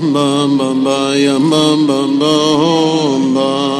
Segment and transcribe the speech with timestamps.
[0.00, 2.74] ba ba ba ya ma ba ba ho
[3.34, 3.79] ba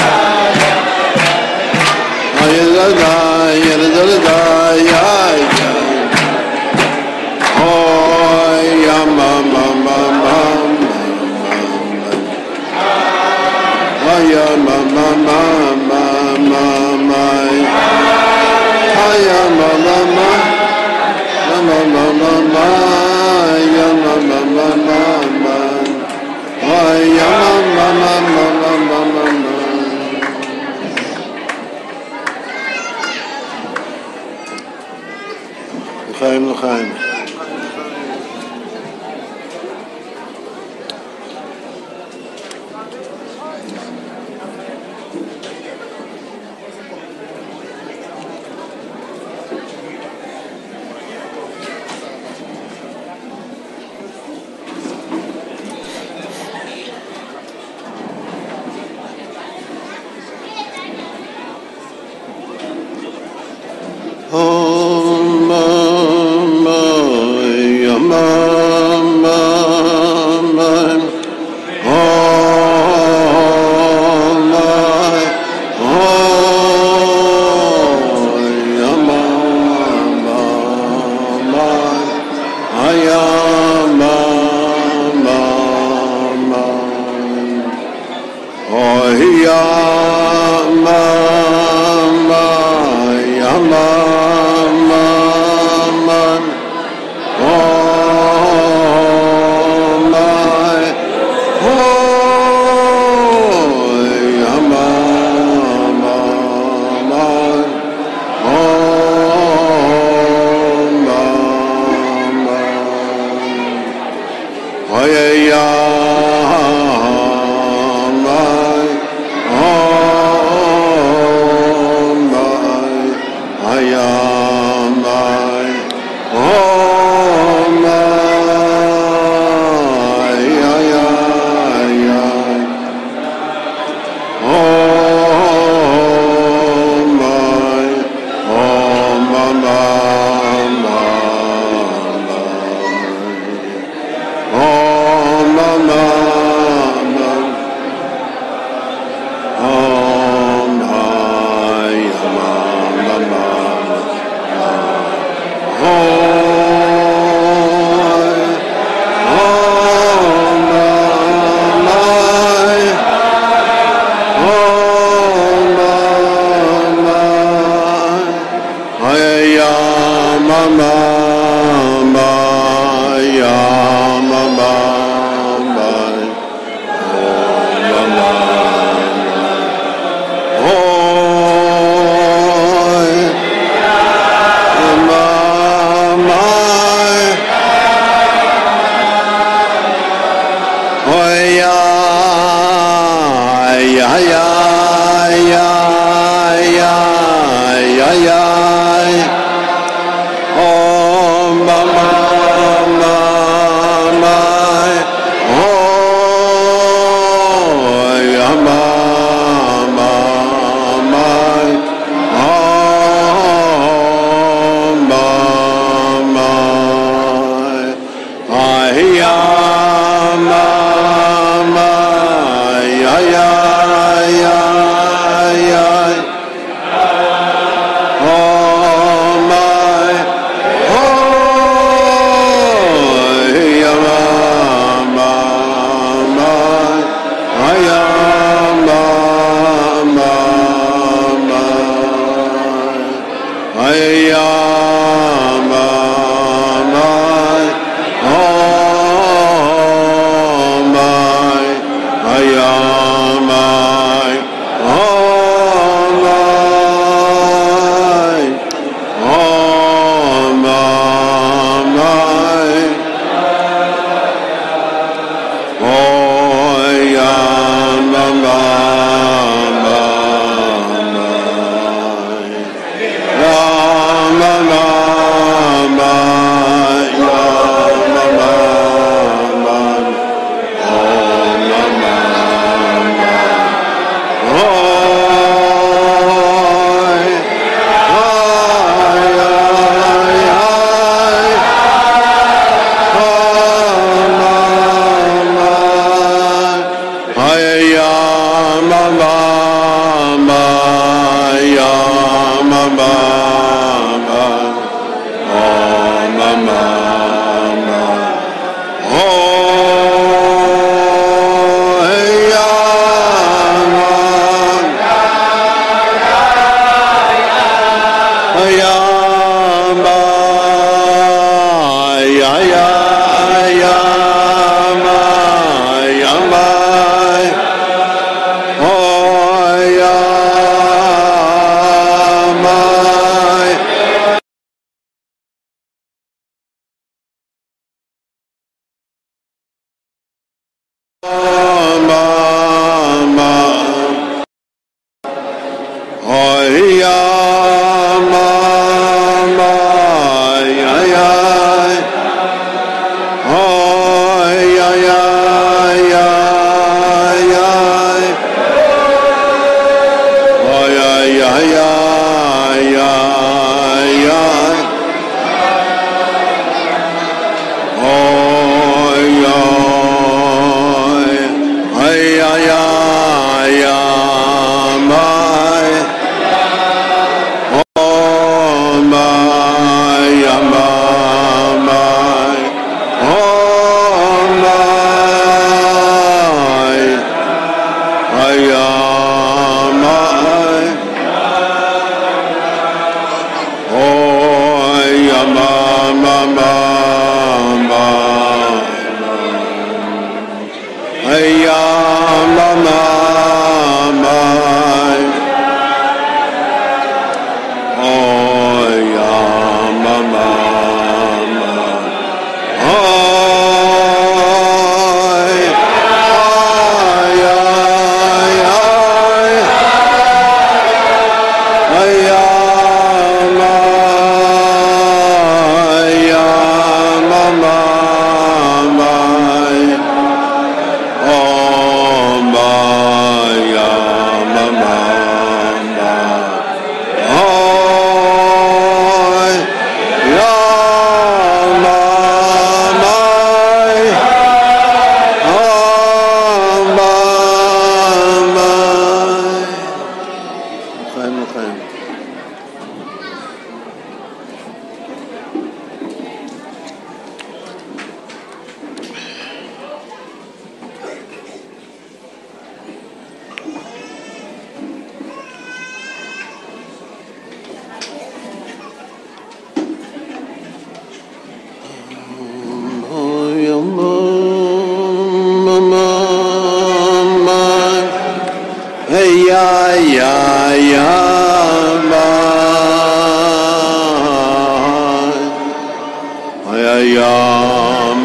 [36.21, 36.90] לחיים לחיים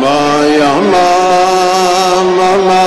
[0.03, 0.19] ma
[0.59, 1.09] ya ma
[2.37, 2.86] ma ma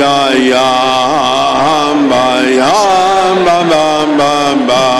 [0.00, 0.68] ya ya
[2.10, 2.26] ba
[2.58, 2.72] ya
[3.44, 3.84] ba ba
[4.18, 4.32] ba
[4.68, 4.99] ba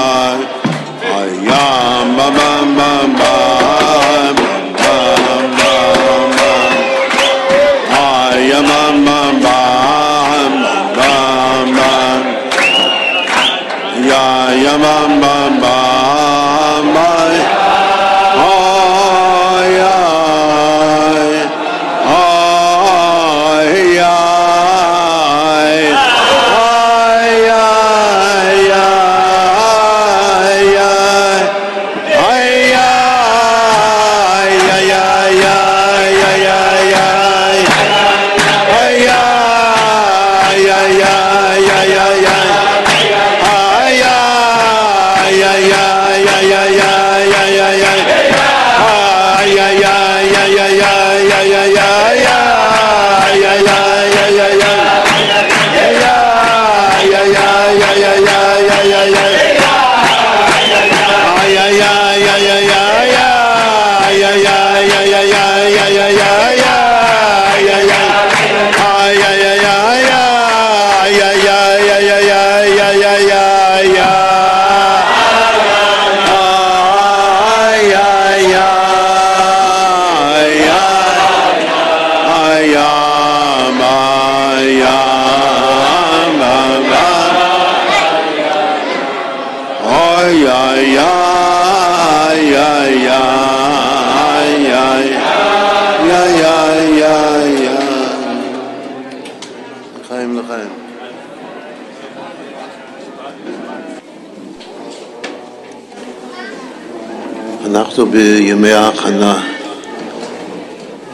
[108.01, 109.43] אנחנו בימי ההכנה,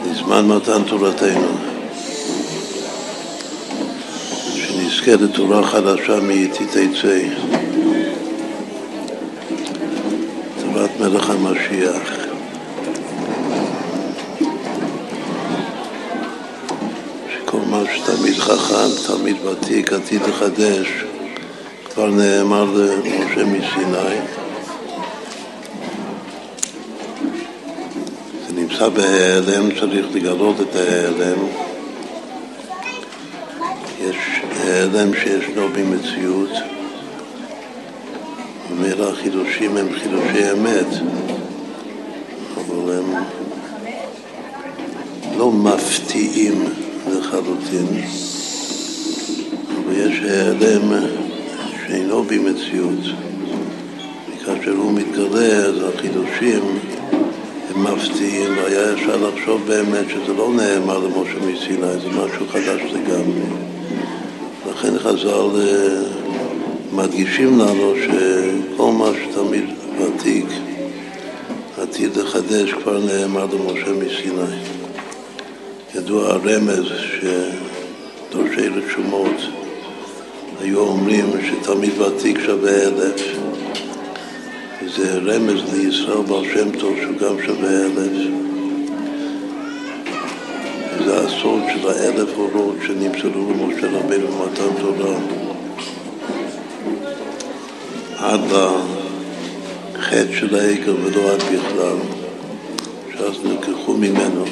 [0.05, 1.47] לזמן מתן תורתנו,
[4.55, 7.19] שנזכה לתורה חדשה מאיתי תצא,
[10.61, 12.13] תורת מלך המשיח.
[17.33, 20.87] שכל מה שתלמיד חכם, תלמיד ותיק, עתיד לחדש,
[21.93, 24.36] כבר נאמר למשה מסיני.
[28.79, 31.39] נמצא בהיעלם, צריך לגלות את ההיעלם.
[34.01, 34.15] יש
[34.63, 36.49] העלם שישנו במציאות,
[38.71, 40.87] ומילא החידושים הם חידושי אמת,
[42.55, 43.13] אבל הם
[45.37, 46.63] לא מפתיעים
[47.11, 47.87] לחלוטין,
[49.75, 51.05] אבל יש העלם
[51.87, 52.99] שאינו במציאות,
[54.29, 56.79] וכאשר הוא מתגלה אז החידושים
[57.97, 63.41] מפתיעים, והיה אפשר לחשוב באמת שזה לא נאמר למשה מסיני, זה משהו חדש לגמרי.
[64.69, 66.01] לכן חז"ל אה,
[66.91, 69.65] מדגישים לנו שכל מה שתמיד
[69.99, 70.45] ותיק
[71.81, 74.55] עתיד לחדש כבר נאמר למשה מסיני.
[75.95, 76.85] ידוע הרמז
[78.29, 79.35] שדורשי רשומות
[80.61, 83.46] היו אומרים שתמיד ותיק שווה אלף.
[84.97, 88.11] זה רמז לישראל בעל שם טוב שהוא גם שווה אלף.
[91.05, 95.15] זה הסוד של האלף אורות שנמסרו למשה רבינו במתן תורה.
[98.17, 98.41] עד
[99.95, 101.97] לחטא של העגל ולא עד בכלל,
[103.13, 104.45] שאז נלקחו ממנו.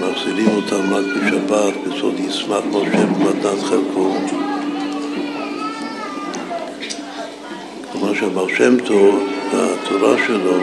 [0.00, 4.17] מחזירים אותם רק בשבת, בסוד ישמח משה במתנת חלקו.
[8.48, 10.56] שאמר שם טוב, התורה שלו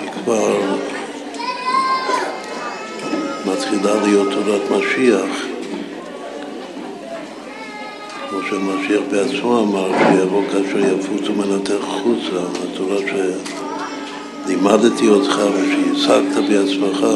[0.00, 0.56] היא כבר
[3.46, 5.46] מתחילה להיות תורת משיח.
[8.30, 12.96] כמו שהמשיח בעצמו אמר, שיבוא כאשר יפוצו מנתך חוצה, התורה
[14.46, 17.06] שלימדתי אותך ושהשגת בעצמך.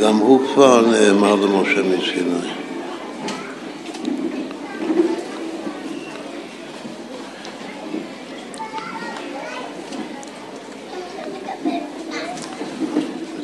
[0.00, 2.50] נאמר למשה מסיני.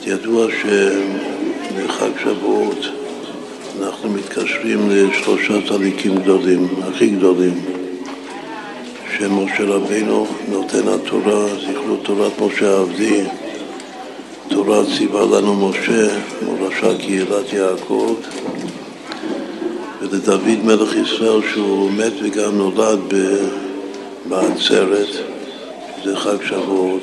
[0.06, 2.86] ידוע שבחג שבועות
[3.82, 7.54] אנחנו מתקשרים לשלושה צדיקים גדולים, הכי גדולים,
[9.18, 13.24] שמשה רבינו נותן התורה, זכרו תורת משה עבדי,
[14.70, 16.08] תורה ציווה לנו משה,
[16.42, 18.14] מורשה קהילת יעקב,
[20.00, 23.00] ולדוד מלך ישראל שהוא מת וגם נולד
[24.28, 25.08] בעצרת,
[26.02, 27.02] שזה חג שבועות.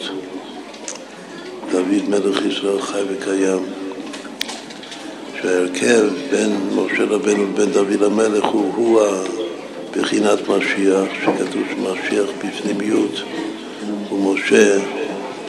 [1.71, 3.63] דוד מלך ישראל חי וקיים.
[5.41, 9.01] שההרכב בין משה רבנו לבין דוד המלך הוא, הוא
[9.97, 13.21] בחינת משיח, שכתוב שמשיח בפנימיות
[14.12, 14.77] ומשה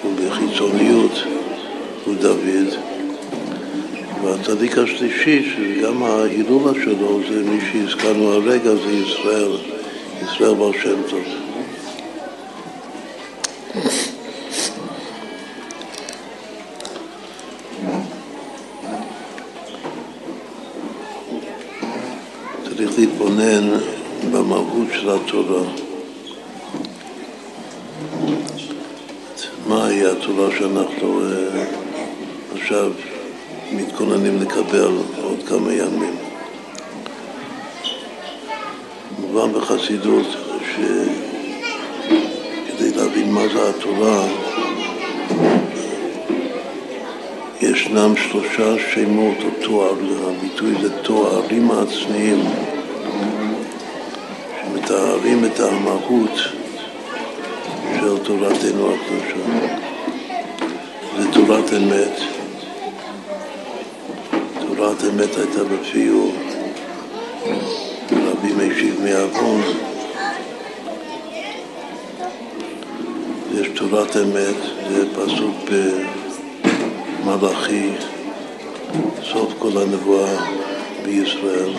[0.03, 1.38] הוא בחיצוניות.
[2.09, 2.75] הוא דוד,
[4.25, 9.53] והצדיק השלישי, שגם ההילולה שלו זה מי שהזכרנו הרגע, זה ישראל,
[10.23, 11.48] ישראל בר שם טוב.
[48.59, 49.95] שלושה שמות או תואר,
[50.29, 52.45] הביטוי זה תוארים העצמיים
[54.63, 56.39] שמתארים את המהות
[58.01, 59.45] של תורתנו הקדושה.
[61.19, 62.21] זה תורת אמת,
[64.61, 66.33] תורת אמת הייתה בפיור
[68.13, 69.63] רבי משיב מעוון.
[73.55, 74.57] יש תורת אמת,
[74.91, 75.57] זה פסוק
[77.25, 77.91] במלאכי,
[79.33, 80.37] סוף כל הנבואה
[81.05, 81.71] בישראל.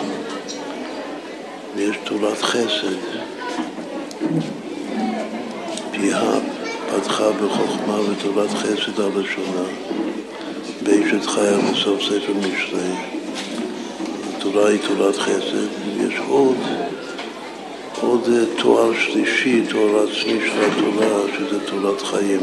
[1.76, 2.96] ויש תורת חסד,
[5.90, 6.42] פיהב,
[6.90, 9.66] פתחה בחוכמה ותורת חסד על לשונה,
[10.82, 12.90] באשת חיה בסוף ספר משלי.
[14.36, 16.56] התורה היא תורת חסד, ויש עוד,
[18.00, 18.28] עוד
[18.62, 22.40] תואר שלישי, תואר עצמי של התורה, שזה תורת חיים.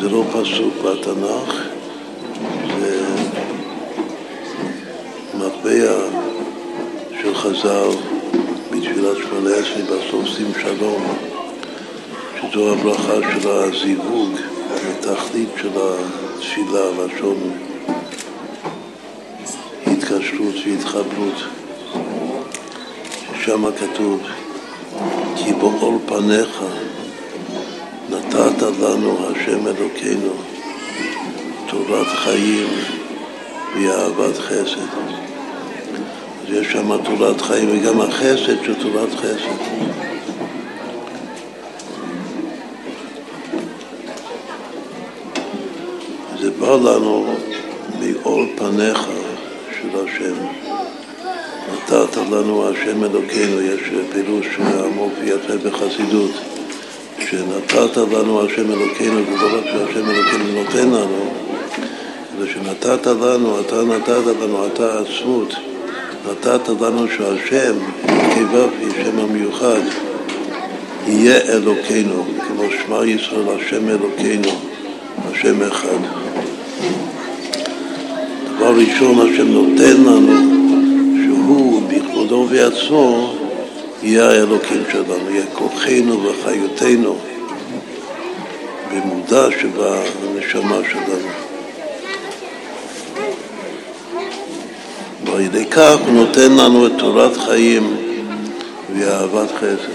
[0.00, 1.71] זה לא פסוק בתנ"ך,
[5.46, 5.94] מטבע
[7.22, 7.90] של חז"ל
[8.70, 11.02] בתפילת שמונה עשרה בסוף שים שלום,
[12.40, 14.36] שזו הברכה של הזיווג,
[14.90, 17.52] התכלית של התפילה, לשון
[19.86, 21.42] התקשרות והתחברות,
[23.34, 24.20] ששם כתוב
[25.36, 26.62] כי בעול פניך
[28.10, 30.32] נתת לנו השם אלוקינו
[31.70, 32.68] תורת חיים
[33.74, 35.31] ואהבת חסד.
[36.42, 39.82] אז יש שם תורת חיים וגם החסד של תורת חסד.
[46.40, 47.34] זה בא לנו
[48.00, 49.06] מעול פניך
[49.70, 50.34] של השם.
[51.72, 53.80] נתת לנו השם אלוקינו, יש
[54.12, 56.30] פירוש עמוק ויפה בחסידות.
[57.30, 61.30] שנתת לנו השם אלוקינו, זה לא רק שהשם אלוקינו נותן לנו,
[62.38, 65.54] אלא שנתת לנו, אתה נתת לנו, אתה עצמות,
[66.30, 67.74] נתת לנו שהשם,
[68.34, 68.68] כו'
[69.04, 69.80] שם המיוחד,
[71.06, 74.48] יהיה אלוקינו, כמו שמע ישראל, השם אלוקינו,
[75.30, 75.98] השם אחד.
[78.56, 80.32] דבר ראשון, השם נותן לנו
[81.24, 83.34] שהוא בכבודו ועצמו
[84.02, 87.18] יהיה האלוקים שלנו, יהיה כוחנו וחיותנו
[88.90, 91.41] במודע שבנשמה שלנו.
[95.32, 97.96] ועל ידי כך הוא נותן לנו את תורת חיים
[98.96, 99.92] ואהבת חסד.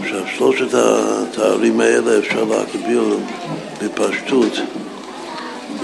[0.00, 3.04] עכשיו, שלושת התארים האלה אפשר להקביל
[3.82, 4.52] בפשטות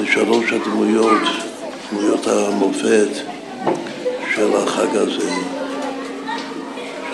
[0.01, 1.23] לשלוש הדמויות,
[1.91, 3.09] דמויות המופת
[4.35, 5.31] של החג הזה,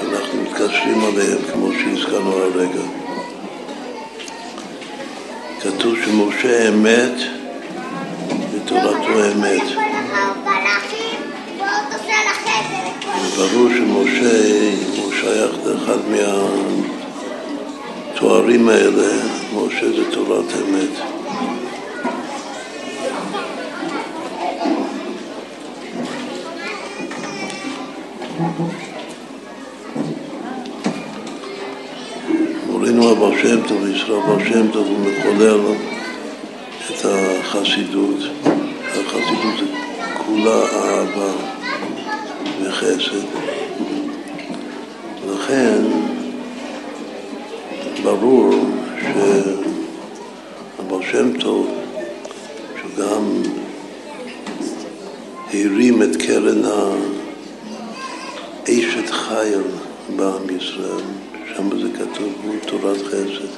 [0.00, 2.82] שאנחנו מתקשרים עליהם, כמו שהזכרנו הרגע.
[5.60, 7.43] כתוב שמשה אמת
[8.64, 9.62] ותורתו אמת.
[13.36, 14.38] וברור שמשה,
[14.96, 15.98] הוא שייך לאחד
[18.12, 19.08] מהתוארים האלה,
[19.54, 20.94] משה זה תורת אמת.
[32.66, 35.60] מורינו אבר שם טוב, ישראל אבר שם טוב, הוא מחולל
[36.90, 38.53] את החסידות.
[39.00, 39.64] החסידות זה
[40.26, 41.32] כולה אהבה
[42.62, 43.26] וחסד.
[45.28, 45.82] לכן
[48.02, 48.50] ברור
[49.00, 51.66] שאבר שם טוב,
[52.76, 53.42] שגם
[55.52, 56.62] הרים את קרן
[58.66, 59.62] האשת חייל
[60.16, 61.04] בעם ישראל,
[61.56, 63.52] שם זה כתוב, הוא תורת חסד,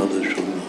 [0.00, 0.60] עד השונה.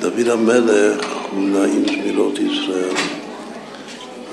[0.00, 2.94] דוד המלך הוא נעים זמירות ישראל,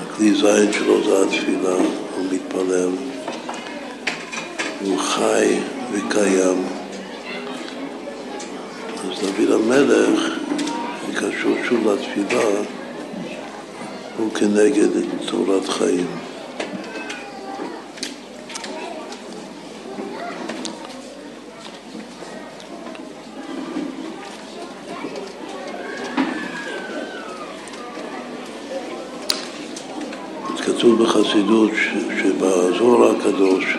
[0.01, 1.75] הכלי זין שלו זה התפילה,
[2.15, 2.89] הוא מתפלל,
[4.81, 5.59] הוא חי
[5.91, 6.63] וקיים.
[9.03, 10.19] אז דוד המלך,
[11.07, 12.43] זה קשור שוב לתפילה,
[14.17, 14.89] הוא כנגד
[15.25, 16.07] תורת חיים.
[30.65, 31.01] כתוב
[31.35, 31.71] בחסידות
[32.21, 33.77] שבזוהר הקדוש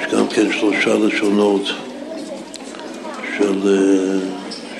[0.00, 1.62] יש גם כן שלושה לשונות
[3.38, 3.78] של,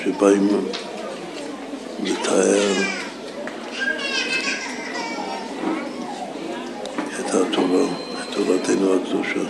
[0.03, 0.47] שבאים
[2.03, 2.71] לתאר
[7.19, 9.49] את התורה, את תורתנו הקדושה.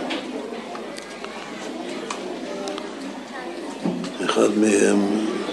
[4.24, 5.00] אחד מהם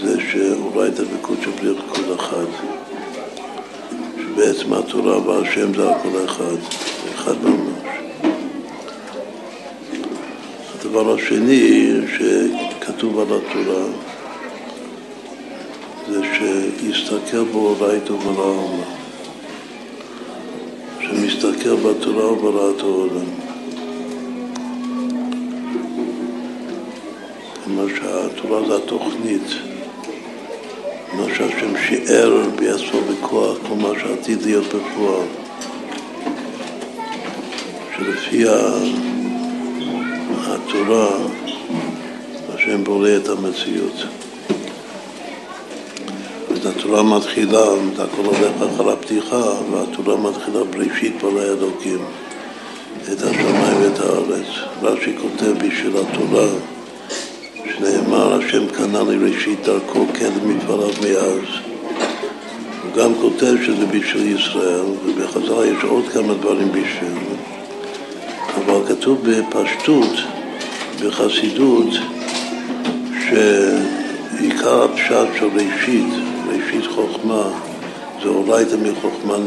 [0.03, 2.82] זה שאולי את הביקוד של בלי כל אחד.
[4.45, 6.55] בעצם התורה והשם זה הכל אחד,
[7.15, 7.87] אחד ממש.
[10.79, 13.85] הדבר השני שכתוב על התורה
[16.09, 18.81] זה שיסתכל בו ראיתו ברא עולם.
[21.01, 23.29] שמסתכל בתורה ובראת העולם.
[27.63, 29.72] כלומר שהתורה זה התוכנית.
[31.17, 35.27] מה שהשם שיער בעצמו בכוח, כל מה שעתיד להיות בפועל.
[37.97, 38.45] שלפי
[40.47, 41.09] התורה
[42.53, 44.05] השם בורא את המציאות.
[46.65, 47.63] התורה מתחילה,
[47.97, 52.05] הכל הולך אחר הפתיחה, והתורה מתחילה בראשית ברא אלוקים
[53.11, 54.47] את השמיים ואת הארץ.
[54.81, 56.47] רש"י כותב בשביל התורה
[58.23, 61.47] שנאמר השם קנה לי ראשית דרכו כן למפעליו מאז.
[62.83, 67.17] הוא גם כותב שזה בשביל ישראל, ובחז"ל יש עוד כמה דברים בשביל.
[68.55, 70.15] אבל כתוב בפשטות,
[71.01, 71.87] בחסידות,
[73.19, 76.13] שעיקר הפשט של ראשית,
[76.47, 77.43] ראשית חוכמה,
[78.23, 79.37] זה אורייתא מחוכמה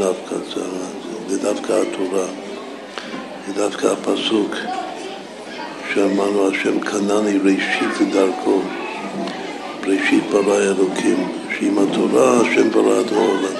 [0.55, 0.63] זה,
[1.29, 2.27] זה דווקא התורה,
[3.47, 4.55] זה דווקא הפסוק
[5.97, 8.61] שאמרנו השם קנני ראשית דרכו,
[9.87, 11.29] ראשית ברא אלוקים,
[11.59, 13.57] שעם התורה השם ברא את העולם.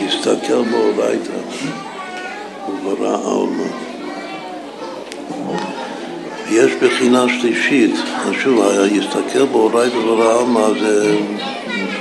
[0.00, 1.32] תסתכל באורייתא,
[2.66, 3.68] הוא ברא עלמא.
[6.50, 7.94] יש בחינה שלישית,
[8.26, 11.16] אז שוב, להסתכל באורייתא וברא עלמא זה,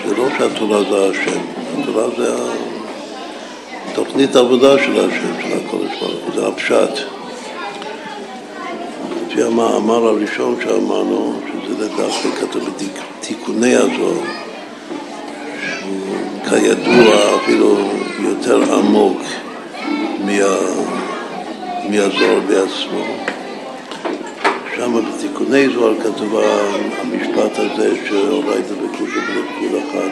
[0.07, 1.41] זה לא שהתורה זה השם,
[1.79, 2.35] התורה זה
[3.93, 7.14] תוכנית העבודה של השם, של הקודש ברוך הוא, זה הפשט.
[9.35, 12.69] לפי המאמר הראשון שאמרנו, שזה דווקא כתוב
[13.19, 14.21] בתיקוני הזוהר,
[15.61, 17.77] שהוא כידוע אפילו
[18.19, 19.17] יותר עמוק
[20.19, 20.55] מה,
[21.89, 23.05] מהזוהר בעצמו.
[24.75, 26.35] שם בתיקוני זוהר כתוב
[27.01, 30.09] המשפט הזה שאורייתא בקושה בלב אחד.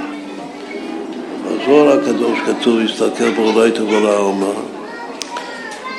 [1.45, 4.53] בזוהר הקדוש כתוב, הסתכל באורייתא ולעלמא.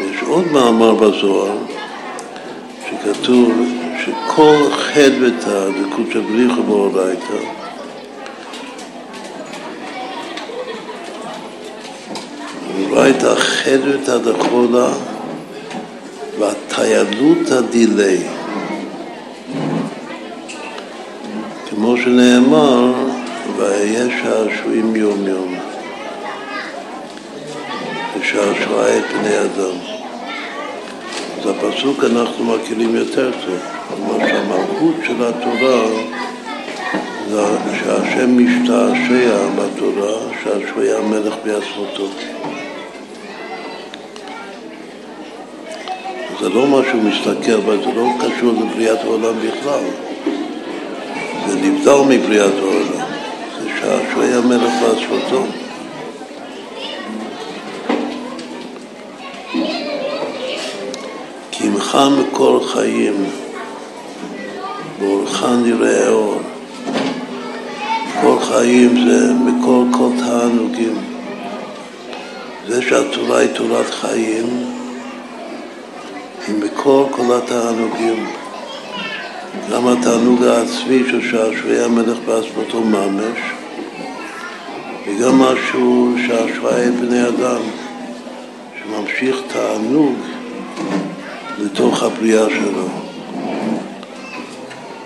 [0.00, 1.73] יש עוד מאמר בזוהר
[3.04, 3.52] שכתוב
[4.04, 7.34] שכל חד ותא דקודשא בריחו באורייתא
[12.90, 14.88] אורייתא חד ותא דחולה
[16.38, 18.18] והטיילותא דילי
[21.70, 22.92] כמו שנאמר,
[23.56, 25.54] והיה שעשועים יום יום,
[28.20, 29.93] ושעשועי בני אדם.
[31.44, 35.86] אז הפסוק אנחנו מכירים יותר טוב, כלומר שהמהות של התורה
[37.28, 37.42] זה
[37.78, 42.08] שהשם משתעשע בתורה, שעשוע המלך בעצמותו.
[46.40, 49.84] זה לא מה שהוא מסתכל, אבל זה לא קשור לבריאת העולם בכלל.
[51.46, 53.06] זה נבדל מבריאת העולם,
[53.60, 55.63] זה שהוא היה מלך בעצמתו.
[61.94, 63.24] עמך מקור חיים,
[65.00, 66.40] באורך נראה אור.
[68.08, 70.98] מקור חיים זה מקור כל תענוגים.
[72.68, 74.64] זה שהתורה היא תורת חיים,
[76.46, 78.26] היא מקור כל התענוגים.
[79.72, 83.38] גם התענוג העצמי של שעשוועי המלך בעצמתו ממש,
[85.06, 87.60] וגם משהו שעשוועי בני אדם,
[88.82, 90.33] שממשיך תענוג
[91.58, 92.88] לתוך הבריאה שלו.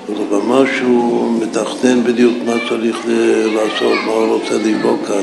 [0.09, 2.97] ובמה שהוא מתכנן בדיוק מה צריך
[3.55, 5.23] לעשות, מה הוא רוצה לברוא כאן,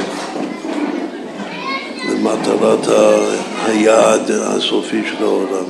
[2.10, 2.88] למטרת
[3.66, 5.66] היעד הסופי של העולם.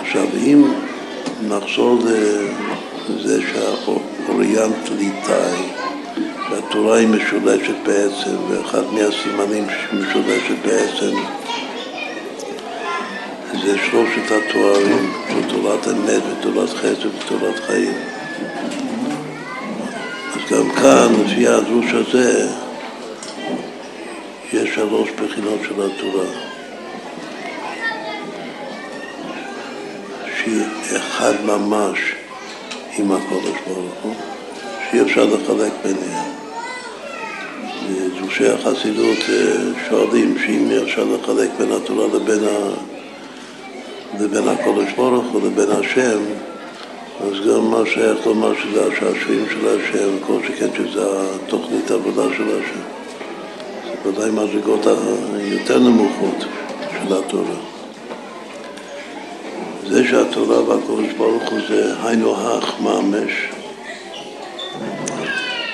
[0.00, 0.64] עכשיו, אם
[1.48, 1.98] נחזור
[3.08, 5.62] לזה שהאוריינט ליטאי,
[6.48, 11.16] שהתורה היא משולשת בעצם, ואחד מהסימנים שמשולשת בעצם
[13.62, 17.94] זה שלושת התוארים של תורת אמת ותורת חסד ותורת חיים.
[20.34, 22.48] אז גם כאן, לפי הדרוש הזה,
[24.52, 26.26] יש שלוש בחינות של התורה.
[30.36, 30.62] שהיא
[30.96, 31.98] אחד ממש
[32.98, 34.14] עם הקודש ברוך הוא,
[34.90, 36.36] שאי אפשר לחלק ביניהם.
[38.20, 42.95] דורשי החסידות אה, שואלים שאם אפשר לחלק בין התורה לבין, ה...
[44.20, 46.18] לבין הקודש ברוך הוא, לבין השם,
[47.20, 51.02] אז גם מה שייך לומר שזה השעשועים של השם, כל שכן שזה
[51.34, 52.80] התוכנית העבודה של השם.
[54.02, 56.44] זה ודאי מדרגות היותר נמוכות
[56.92, 57.56] של התורה.
[59.88, 63.32] זה שהתורה והקודש ברוך הוא זה היינו הך ממש,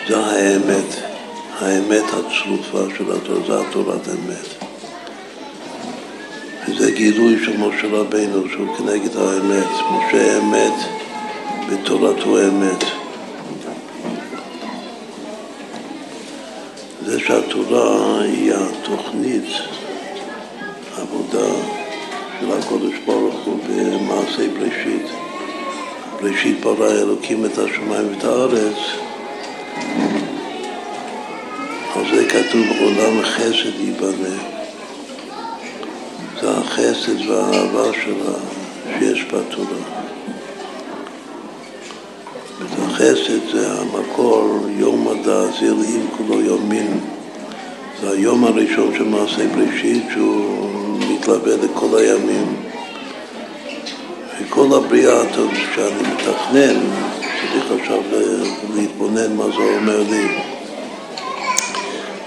[0.08, 0.96] זה האמת,
[1.58, 4.61] האמת הצרופה של התורה, זה התורת אמת.
[6.68, 10.78] וזה גילוי של משה רבינו שהוא כנגד האמת, משה אמת
[11.70, 12.84] בתורתו אמת.
[17.06, 19.44] זה שהתורה היא התוכנית,
[22.72, 25.06] הקודש ברוך הוא במעשה בראשית.
[26.20, 28.78] בראשית ברא אלוקים את השמיים ואת הארץ.
[31.96, 34.61] על זה כתוב עולם חסד ייבנה.
[36.48, 38.38] החסד והאהבה שלה
[38.98, 39.78] שיש בתורה.
[42.82, 47.00] החסד זה המקור, יום מדע זרעים כולו יומין.
[48.00, 52.56] זה היום הראשון של מעשה בראשית שהוא מתלווה לכל הימים.
[54.40, 56.80] וכל הבריאה, טוב, כשאני מתכנן,
[57.52, 58.00] צריך עכשיו
[58.74, 60.38] להתבונן מה זה אומר לי.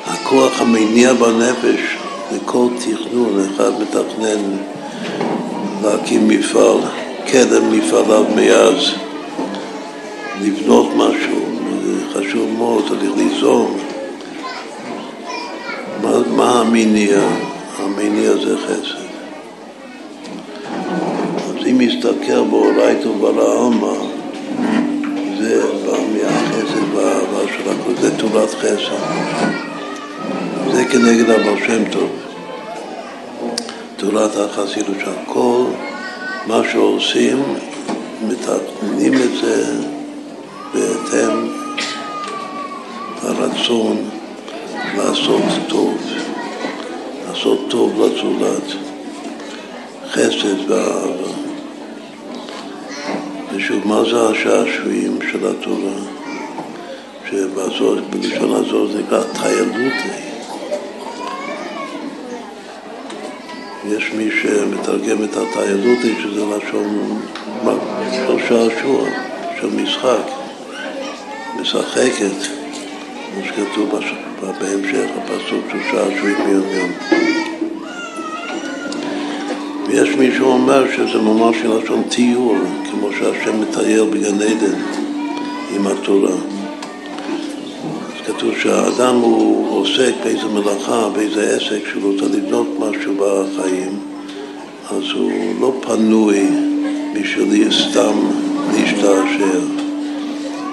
[0.05, 4.57] הכוח המניע בנפש לכל תכנון, אחד מתכנן
[5.83, 6.77] להקים מפעל,
[7.27, 8.91] קדם מפעליו מאז,
[10.41, 11.45] לבנות משהו,
[12.13, 13.77] חשוב מאוד, צריך ליזום.
[16.01, 17.19] מה, מה המניע?
[17.79, 19.05] המניע זה חסד.
[21.49, 23.93] אז אם יסתכל באורייתו ברעמה,
[25.39, 29.54] זה בא מהחסד והאהבה של הכל, זה תורת חסד.
[30.71, 32.09] זה כנגד הבעל שם טוב.
[33.97, 35.63] תורת החסידות שהכל,
[36.47, 37.43] מה שעושים,
[38.27, 39.73] מתקנים את זה
[40.73, 41.47] בהתאם
[43.23, 44.09] לרצון
[44.97, 45.97] לעשות טוב,
[47.27, 48.73] לעשות טוב לזולת,
[50.11, 51.31] חסד ואהבה.
[53.55, 56.15] ושוב, מה זה השעשועים של התורה?
[57.29, 60.34] שבלשון זה נקרא טיילותי.
[63.87, 67.19] יש מי שמתרגם את הטיילותי, שזה לשון
[68.47, 69.09] שעשוע,
[69.61, 70.31] של משחק,
[71.61, 72.47] משחקת,
[73.33, 73.99] כמו שכתוב
[74.59, 76.91] בהמשך הפסוק של שעשועים יום.
[79.87, 82.57] ויש מי שאומר שזה ממש לשון טיול,
[82.91, 84.81] כמו שהשם מטייל בגן עדן
[85.75, 86.54] עם התורה.
[88.27, 93.99] כתוב שהאדם הוא עוסק באיזה מלאכה, באיזה עסק שהוא רוצה לבנות משהו בחיים,
[94.89, 96.47] אז הוא לא פנוי
[97.13, 98.17] בשביל סתם
[98.73, 99.59] להשתעשע.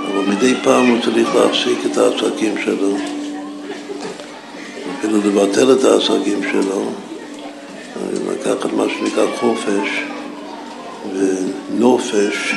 [0.06, 2.96] אבל מדי פעם הוא צריך להפסיק את העסקים שלו,
[4.98, 6.82] אפילו לבטל את העסקים שלו,
[8.32, 10.04] לקחת מה שנקרא חופש
[11.14, 12.54] ונופש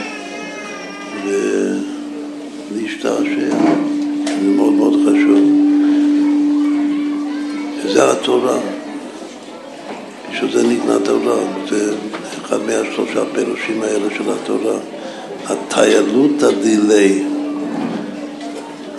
[2.72, 3.56] ולהשתעשע.
[4.42, 5.40] זה מאוד מאוד חשוב.
[7.86, 8.58] וזה התורה.
[10.32, 11.38] בשביל זה ניתנה תורה.
[11.70, 11.96] זה
[12.46, 14.78] אחד מהשלושה פירושים האלה של התורה.
[15.48, 17.24] הטיילות הדילי,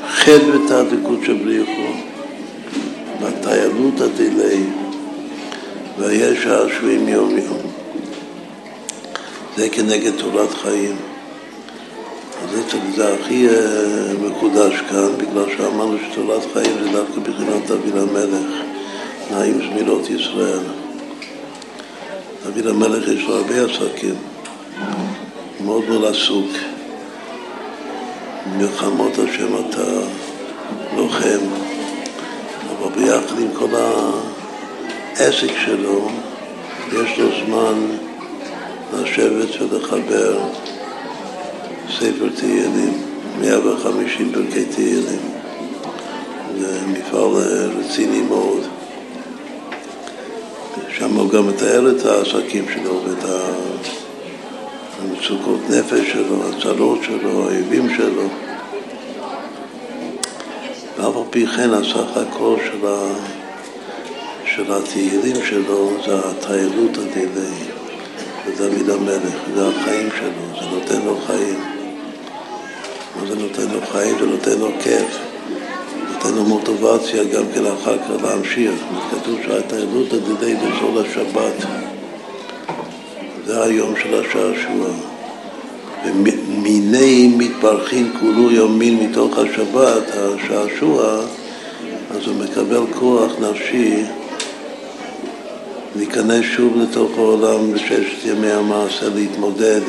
[0.08, 1.92] חד ותעדקות של בריחו,
[3.20, 4.64] והטיילות הדילי,
[5.98, 7.58] ויש השבועים יום יום.
[9.56, 10.96] זה כנגד תורת חיים.
[12.50, 12.62] זה,
[12.96, 18.62] זה הכי אה, מקודש כאן, בגלל שאמרנו שתורת חיים זה דווקא בחינת דוד המלך,
[19.30, 20.60] נעים זמירות ישראל.
[22.44, 24.14] דוד המלך יש לו הרבה עסקים,
[25.64, 26.48] מאוד מאוד עסוק.
[28.56, 29.82] מלחמות השם אתה
[30.96, 31.38] לוחם,
[32.70, 33.76] אבל ביחד עם כל
[35.16, 36.08] העסק שלו,
[36.92, 37.96] יש לו זמן
[38.94, 40.38] לשבת ולחבר
[41.90, 43.02] ספר תהילים,
[43.40, 45.20] 150 פרקי תהילים.
[46.58, 47.30] זה מפעל
[47.78, 48.62] רציני מאוד.
[50.98, 53.30] שם הוא גם מתאר את העסקים שלו ואת
[55.02, 58.28] המצוקות נפש שלו, הצרות שלו, האויבים שלו.
[60.98, 63.14] ואף על פי כן הסך הכל של, ה...
[64.44, 67.54] של התהילים שלו זה הטיילות הדילי,
[68.46, 71.75] זה דוד המלך, זה החיים שלו, זה נותן לו חיים.
[73.28, 75.18] זה נותן לו חיים, זה נותן לו כיף,
[76.12, 78.74] נותן לו מוטיבציה גם כן אחר כך להמשיך.
[79.10, 81.66] כתוב שהתיירות עדידי בסול השבת,
[83.46, 84.88] זה היום של השעשוע.
[86.04, 91.20] ומיני מתברכין כולו יומין מתוך השבת, השעשוע,
[92.10, 94.02] אז הוא מקבל כוח נפשי
[95.96, 99.80] להיכנס שוב לתוך העולם בששת ימי המעשה, להתמודד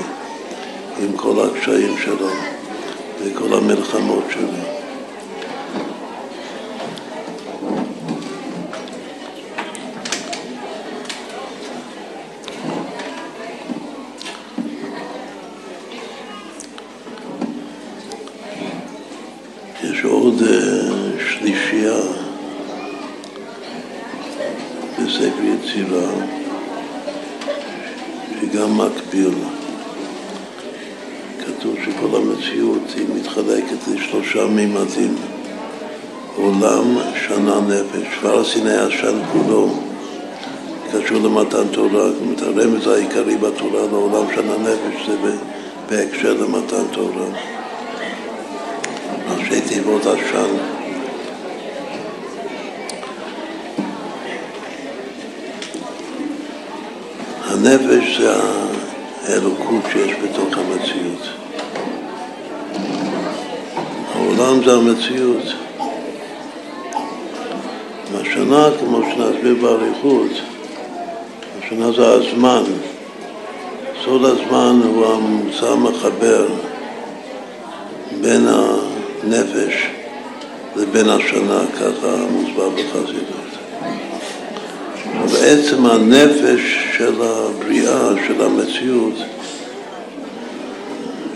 [0.99, 2.56] עם כל הקשיים שלו.
[3.25, 4.76] וכל המלחמות שלו.
[41.37, 42.09] למתן תורה.
[42.09, 45.31] זאת אומרת, הרמז העיקרי בתורה לעולם שנה נפש זה
[45.89, 47.25] בהקשר למתן תורה.
[49.29, 50.57] ראשי תיבות עשן.
[57.43, 58.33] הנפש זה
[59.27, 61.27] האלוקות שיש בתוך המציאות.
[64.15, 65.43] העולם זה המציאות.
[68.11, 70.31] והשנה, כמו שנסביר באריכות,
[71.67, 72.63] השנה זה הזמן.
[74.03, 76.47] סוד הזמן הוא המוצא המחבר
[78.21, 79.73] בין הנפש
[80.75, 83.51] לבין השנה, ככה מוסבר בחסידות.
[85.31, 86.61] בעצם הנפש
[86.97, 89.15] של הבריאה, של המציאות,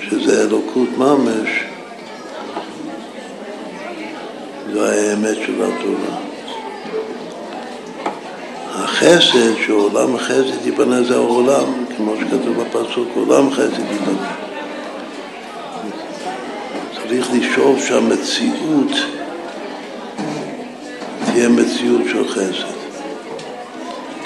[0.09, 1.49] שזה אלוקות ממש,
[4.73, 6.30] זה האמת של התורה.
[9.01, 14.31] החסד, שעולם חסד ייבנה זה העולם, כמו שכתוב בפסוק, עולם חסד ייבנה.
[16.93, 18.91] צריך לשאוף שהמציאות
[21.25, 22.71] תהיה מציאות של חסד.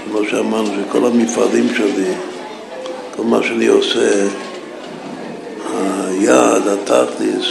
[0.05, 2.13] כמו שאמרנו, שכל המפעלים שלי,
[3.15, 4.27] כל מה שאני עושה,
[6.07, 7.45] היעד, התכליס,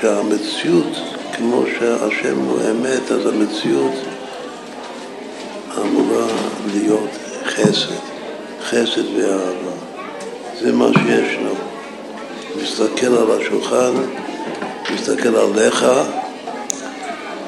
[0.00, 0.96] שהמציאות,
[1.36, 4.09] כמו שהשם הוא אמת, אז המציאות
[6.74, 7.10] להיות
[7.44, 7.94] חסד,
[8.62, 9.72] חסד ואהבה.
[10.60, 11.54] זה מה שישנו.
[12.62, 13.92] מסתכל על השולחן,
[14.94, 15.84] מסתכל עליך,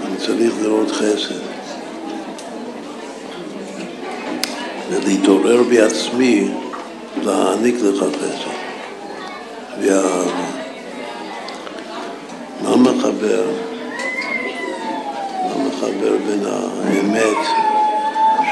[0.07, 1.35] אני צריך לראות חסד.
[4.91, 6.49] ולהתעורר בעצמי
[7.23, 8.51] להעניק לך חסד
[9.81, 10.63] ואהבה.
[12.63, 13.45] מה מחבר?
[15.43, 17.47] מה מחבר בין האמת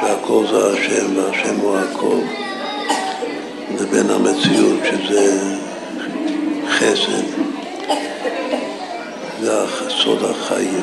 [0.01, 2.20] שהכל זה השם והשם הוא הכל
[3.80, 5.40] לבין המציאות שזה
[6.68, 7.26] חסד
[9.40, 9.53] זה
[9.88, 10.82] סוד החיים.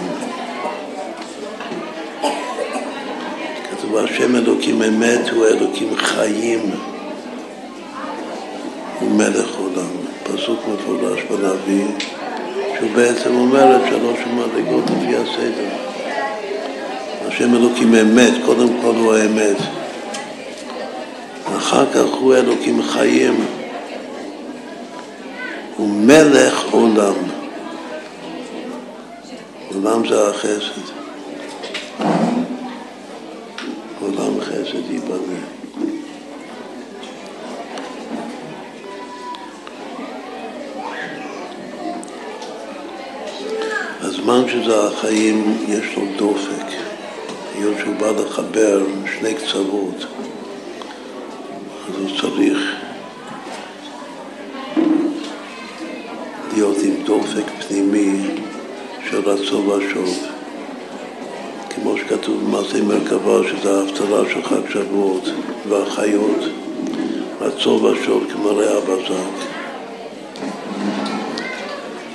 [3.72, 6.72] כתוב השם אלוקים אמת הוא אלוקים חיים
[9.00, 9.90] הוא מלך עולם.
[10.24, 11.86] פסוק מפורש בנביא
[12.78, 15.87] שהוא בעצם אומר את שלוש המדרגות לפי הסדר.
[17.38, 19.58] השם אלוקים אמת, קודם כל הוא האמת.
[21.58, 23.46] אחר כך הוא אלוקים חיים.
[25.76, 27.14] הוא מלך עולם.
[29.74, 30.82] עולם זה החסד.
[34.02, 35.40] עולם חסד ייבנה.
[44.02, 46.87] הזמן שזה החיים יש לו דופק,
[47.58, 48.82] היות שהוא בא לחבר
[49.20, 50.06] שני קצוות,
[51.88, 52.58] אז הוא צריך
[56.54, 58.20] להיות עם דופק פנימי
[59.10, 60.18] של רצון ושוב.
[61.70, 65.30] כמו שכתוב במעשה מרכבה, שזה ההפטרה של חג שבועות
[65.70, 66.40] והחיות,
[67.42, 69.46] רצון ושוב כמראה הבזק.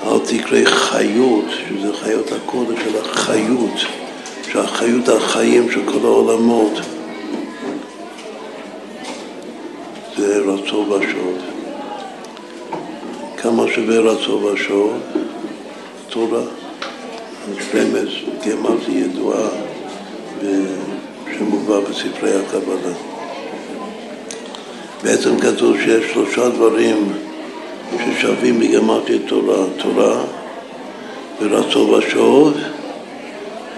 [0.06, 4.01] אל תקרא חיות, שזה חיות הקודש של החיות,
[4.52, 6.72] שהחיות החיים של כל העולמות
[10.16, 11.38] זה רצון ושוב.
[13.36, 14.92] כמה שווה רצון ושוב?
[16.08, 16.42] תורה.
[17.74, 18.08] רמז,
[18.46, 19.48] גמרתי ידועה
[21.38, 22.94] שמובא בספרי הקבלה.
[25.02, 27.12] בעצם כתוב שיש שלושה דברים
[27.98, 30.24] ששווים בגמרתי תורה, תורה
[31.40, 32.54] ורצון ושוב,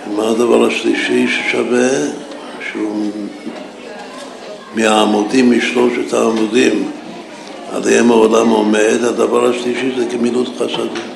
[0.08, 1.88] ומה הדבר השלישי ששווה?
[2.72, 3.10] שהוא
[4.74, 6.90] מהעמודים, משלושת העמודים
[7.72, 11.14] עליהם העולם עומד, הדבר השלישי זה גמילות חסדים.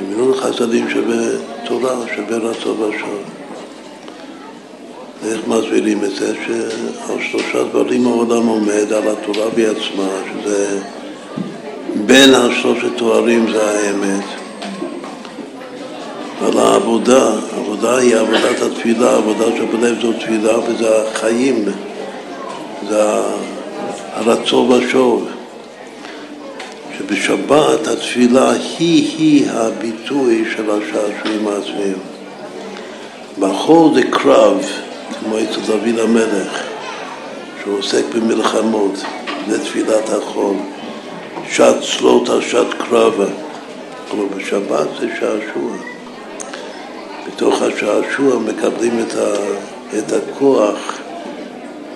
[0.00, 1.26] גמילות חסדים שווה
[1.64, 3.22] תורה, שווה רצון ושוב.
[5.28, 6.34] איך מסבירים את זה?
[6.46, 10.78] שעל שלושה דברים העולם עומד, על התורה בעצמה, שזה
[12.06, 14.49] בין השלושת תוארים זה האמת.
[16.40, 21.64] ועל העבודה, העבודה היא עבודת התפילה, העבודה שבלב זו תפילה וזה החיים,
[22.88, 23.02] זה
[24.12, 25.28] הרצון ושוב.
[26.98, 31.98] שבשבת התפילה היא-היא הביטוי של השעשועים העצמיים.
[33.38, 34.66] בחור זה קרב,
[35.20, 36.62] כמו אצל דוד המלך,
[37.62, 38.92] שהוא עוסק במלחמות,
[39.48, 40.56] זה תפילת החול.
[41.50, 43.26] שעת סלוטה, שעת קרבה.
[44.10, 45.99] אבל בשבת זה שעשוע.
[47.34, 49.32] בתוך השעשוע מקבלים את, ה,
[49.98, 50.98] את הכוח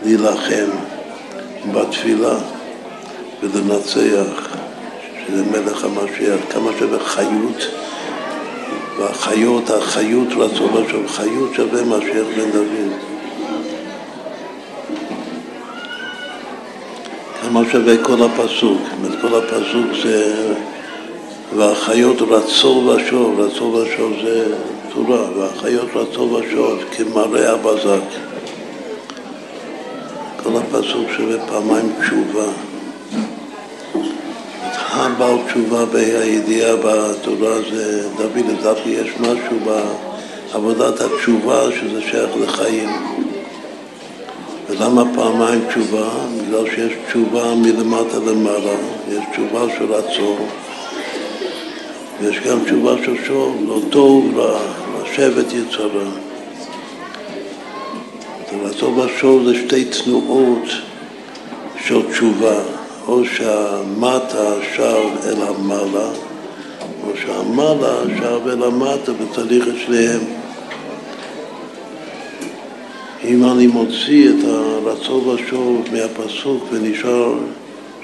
[0.04, 0.70] להילחם
[1.72, 2.34] בתפילה
[3.42, 4.56] ולנצח,
[5.26, 7.66] שזה מלך המשיח, כמה שווה חיות,
[8.98, 12.92] והחיות, החיות רצון לשוב, חיות שווה משיח בן דוד.
[17.42, 20.54] כמה שווה כל הפסוק, זאת כל הפסוק זה
[21.56, 24.54] והחיות רצו ושוב, רצו ושוב זה
[24.94, 28.04] תורה, והחיות רצו ושוב כמראה הבזק.
[30.42, 32.46] כל הפסוק שווה פעמיים תשובה.
[34.92, 39.58] הבעל תשובה בהידיעה בתורה זה דוד, לדעתי יש משהו
[40.52, 42.90] בעבודת התשובה שזה שייך לחיים.
[44.68, 46.08] ולמה פעמיים תשובה?
[46.40, 48.76] בגלל שיש תשובה מלמטה למעלה,
[49.08, 50.46] יש תשובה של רצון
[52.20, 54.40] ויש גם תשובה של שוב, לא טוב
[55.14, 56.10] לשבת יצרה.
[58.62, 60.68] רצון ושוב זה שתי תנועות
[61.84, 62.60] של תשובה,
[63.08, 66.08] או שהמטה שב אל המעלה,
[67.06, 69.38] או שהמעלה שב אל המטה את
[69.86, 70.20] שניהם.
[73.24, 77.34] אם אני מוציא את הרצון ושוב מהפסוק ונשאר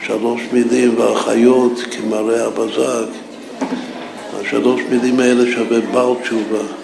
[0.06, 3.08] שלוש מילים והחיות כמראה הבזק,
[4.40, 6.79] השלוש מילים האלה שווה בר תשובה.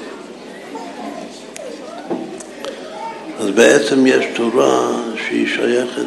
[3.47, 4.91] אז בעצם יש תורה
[5.27, 6.07] שהיא שייכת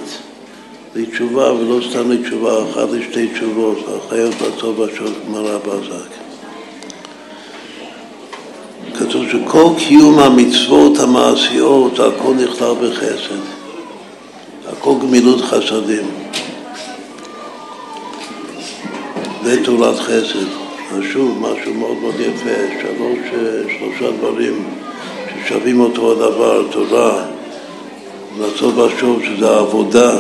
[0.96, 6.12] לתשובה ולא סתם לתשובה אחת לשתי תשובות, החיות בצבא של גמרא בזק.
[9.00, 13.42] כתוב שכל קיום המצוות המעשיות, הכל נכלל בחסד.
[14.68, 16.08] הכל גמילות חסדים.
[19.44, 20.48] זה תורת חסד.
[20.92, 23.20] אז שוב, משהו מאוד מאוד יפה, שלוש,
[23.78, 24.79] שלושה דברים
[25.50, 27.24] ששווים אותו הדבר, תורה,
[28.40, 30.12] לעשות ושוב, שזה העבודה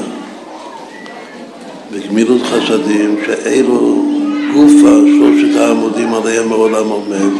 [1.91, 4.05] בגמילות חסדים, שאלו
[4.53, 7.31] גופה, שלושת העמודים עליהם העולם עומד.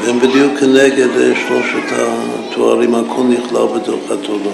[0.00, 1.08] והם בדיוק כנגד
[1.46, 4.52] שלושת התוארים, הכל נכלל בתוך התורה.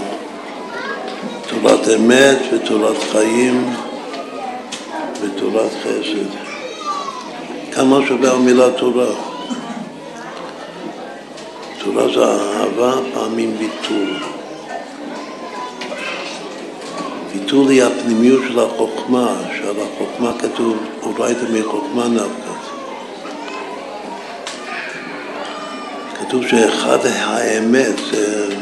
[1.49, 3.75] תורת אמת ותורת חיים
[5.23, 6.31] בתורת חסד.
[7.73, 9.36] כמה שווה המילה תורה?
[11.87, 14.17] תורה זה אהבה, פעמים ביטול.
[17.33, 22.63] ביטול היא הפנימיות של החוכמה, שעל החוכמה כתוב, אורייתא מחוכמה נפקת.
[26.21, 28.55] כתוב שאחד האמת זה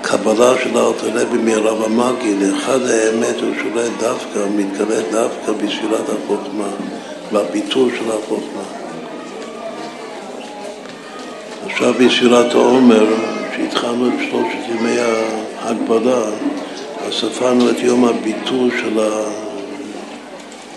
[0.00, 6.68] הקבלה של הארתולבי מרב המגיד, אחד האמת הוא שולט דווקא, מתגלה דווקא בספירת החוכמה,
[7.32, 8.79] בביטול של החוכמה.
[11.72, 13.06] עכשיו בספירת העומר,
[13.56, 14.96] שהתחלנו את שלושת ימי
[15.62, 16.22] ההגבלה,
[17.06, 19.22] אז ספרנו את יום הביטול של, ה...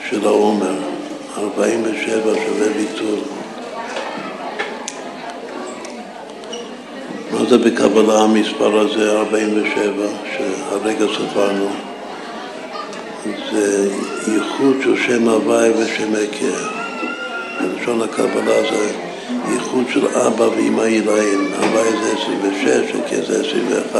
[0.09, 0.73] של העומר,
[1.37, 3.19] 47 שווה ביטול.
[7.31, 9.91] מה זה בקבלה המספר הזה, 47,
[10.35, 11.69] שהרגע ספרנו?
[13.51, 13.89] זה
[14.27, 16.67] ייחוד של שם הוואי ושם הכר.
[17.61, 19.12] בלשון הקבלה זה
[19.51, 21.51] ייחוד של אבא ואמא עילאים.
[21.59, 23.99] הוואי זה 26, הכר זה 21,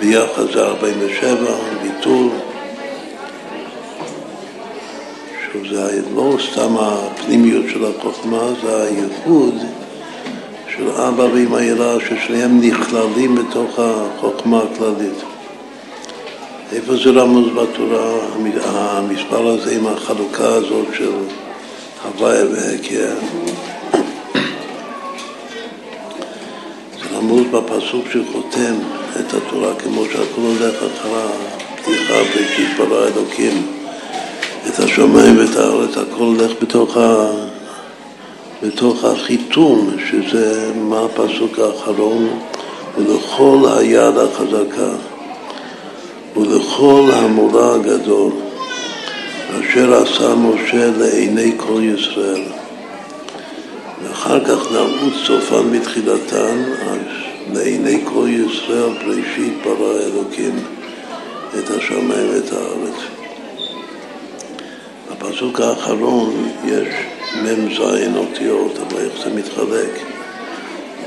[0.00, 1.34] ביחד זה 47,
[1.82, 2.28] ביטול.
[5.52, 9.54] שוב, זה לא סתם הפנימיות של החוכמה, זה הייחוד.
[10.76, 15.22] של אבא ואמא יראה, ששניהם נכללים בתוך החוכמה הכללית.
[16.72, 18.12] איפה זה רמוז בתורה,
[18.66, 21.12] המספר הזה עם החלוקה הזאת של
[22.04, 22.44] הוויה
[27.18, 28.74] רמוז בפסוק שחותם
[29.20, 31.26] את התורה, כמו שהכל הולך אחר
[31.86, 33.66] הפתיחה ברא אלוקים,
[34.66, 37.30] את השמיים ואת הארץ, הכל הולך בתוך ה...
[38.62, 42.28] בתוך החיתום, שזה מה הפסוק האחרון,
[42.98, 44.90] ולכל היד החזקה,
[46.36, 48.32] ולכל המורה הגדול,
[49.50, 52.57] אשר עשה משה לעיני כל ישראל.
[54.02, 56.62] ואחר כך נעמוד סופן מתחילתן,
[57.52, 60.56] לעיני כל ישראל בראשית ברא אלוקים
[61.58, 62.98] את השמיים ואת הארץ.
[65.10, 66.88] בפסוק האחרון יש
[67.42, 67.80] מ"ז
[68.16, 70.00] אותיות, אבל איך זה מתחלק?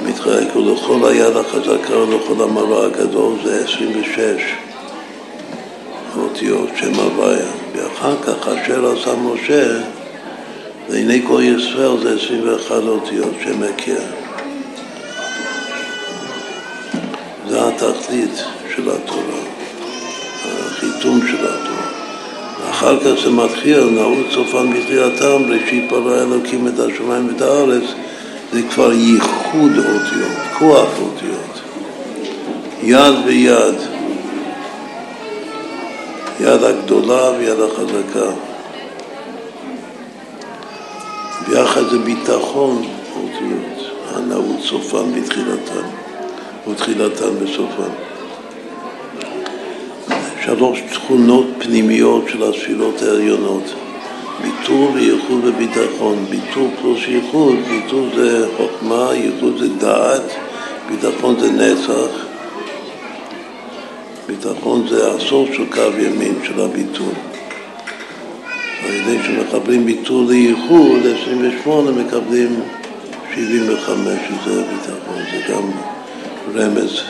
[0.01, 4.17] מ"ז מתחלק ולכל היד החזקה ולכל המראה הגדול זה 26
[6.17, 7.51] אותיות שם הוויה.
[7.75, 9.79] ואחר כך אשר עשה משה
[10.91, 14.01] לעיני כל ישראל זה 21 אותיות שם הכיר.
[17.49, 18.43] זה התכלית
[18.75, 19.41] של התורה,
[20.45, 21.91] החיתום של התורה.
[22.69, 27.83] אחר כך זה מתחיל, נעוד סופן בתחילתם, ראשית ברא אלוקים את השמיים ואת הארץ,
[28.53, 31.61] זה כבר ייחוד אותיות, כוח אותיות,
[32.83, 33.75] יד ויד,
[36.39, 38.50] יד הגדולה ויד החזקה.
[41.51, 42.85] ביחד זה ביטחון
[43.15, 45.87] אותיות, הנעוד סופן בתחילתם
[46.67, 47.91] ותחילתן בסופן.
[50.45, 53.63] שלוש תכונות פנימיות של הספירות העליונות,
[54.41, 56.25] ביטול וייחוד וביטחון.
[56.29, 60.31] ביטול פלוס ייחוד, ביטול זה חוכמה, ייחוד זה דעת,
[60.89, 62.25] ביטחון זה נצח,
[64.27, 67.30] ביטחון זה הסוף של קו ימין של הביטול.
[68.83, 72.59] על ידי שמקבלים ביטול לייחוד, 28 מקבלים
[73.35, 75.71] 75, שזה ביטחון, זה גם
[76.55, 77.01] רמז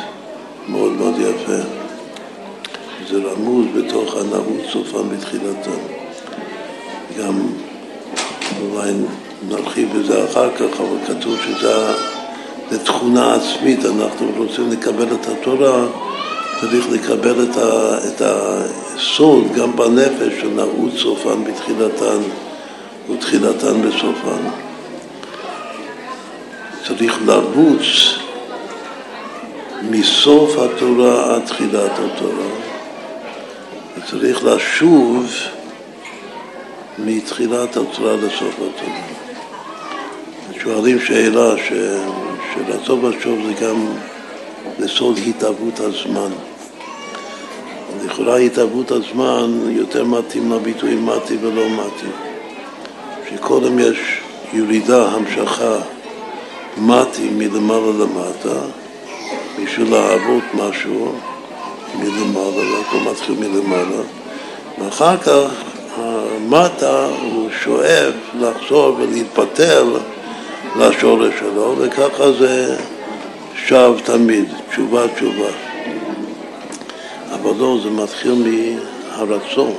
[0.67, 1.67] מאוד מאוד יפה.
[3.09, 5.79] זה רמוז בתוך הנערות סופם בתחילתם.
[7.19, 7.39] גם
[8.61, 8.91] אולי
[9.49, 15.85] נרחיב בזה אחר כך, אבל כתוב שזה תכונה עצמית, אנחנו רוצים לקבל את התורה,
[16.61, 22.19] צריך לקבל את, ה, את הסוד גם בנפש של נערות סופן בתחילתן
[23.09, 24.49] ותחילתן בסופן.
[26.87, 28.17] צריך לרוץ
[29.89, 32.47] מסוף התורה עד תחילת התורה.
[33.97, 35.33] וצריך לשוב
[36.99, 39.01] מתחילת התורה לסוף התורה.
[40.63, 41.71] שואלים שאלה ש...
[42.53, 43.85] שלסוף ושוב זה גם
[44.79, 46.50] לסוד התהוות הזמן.
[48.05, 52.11] לכאורה התהוות הזמן יותר מתאים לביטוי מתי ולא מתי.
[53.29, 53.97] שקודם יש
[54.53, 55.77] ירידה, המשכה,
[56.77, 58.59] מתי מלמעלה למטה,
[59.63, 61.15] בשביל לעבוד משהו,
[61.99, 64.01] מלמעלה, לא הכל מתחיל מלמעלה,
[64.79, 65.51] ואחר כך
[65.97, 69.97] המטה הוא שואף לחזור ולהתפטר
[70.75, 72.77] לשורש שלו, וככה זה
[73.65, 75.70] שב תמיד, תשובה תשובה.
[77.43, 79.73] לא, זה מתחיל מהרצון.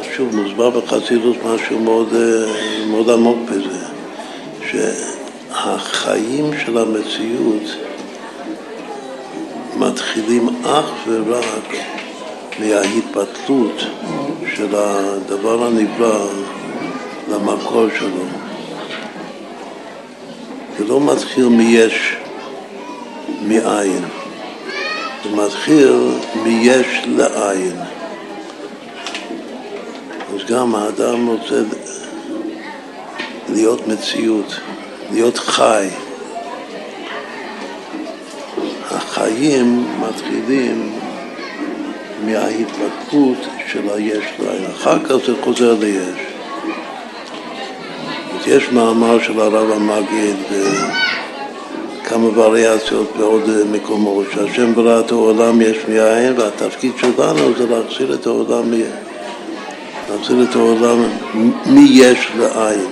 [0.00, 2.08] אז שוב, מוסבר בחסידות משהו מאוד,
[2.86, 3.78] מאוד עמוק בזה,
[4.70, 7.76] שהחיים של המציאות
[9.76, 11.74] מתחילים אך ורק
[12.58, 13.82] מההתבטלות
[14.56, 16.26] של הדבר הנברא
[17.30, 18.24] למקור שלו.
[20.78, 22.16] זה לא מתחיל מיש
[23.42, 24.04] מאין,
[25.24, 25.92] זה מתחיל
[26.44, 27.76] מיש לאין.
[30.34, 31.62] אז גם האדם רוצה
[33.48, 34.60] להיות מציאות,
[35.10, 35.88] להיות חי.
[38.90, 40.98] החיים מתחילים
[42.24, 46.20] מההתבטאות של היש לעין, אחר כך זה חוזר ליש.
[48.46, 50.36] יש מאמר של הרב המגיד
[52.02, 58.26] וכמה וריאציות בעוד מקומות, שהשם ברא את העולם יש מאין והתפקיד שלנו זה להחזיר את
[58.26, 58.72] העולם,
[60.10, 61.04] להחזיר את העולם
[61.66, 62.86] מיש לעין.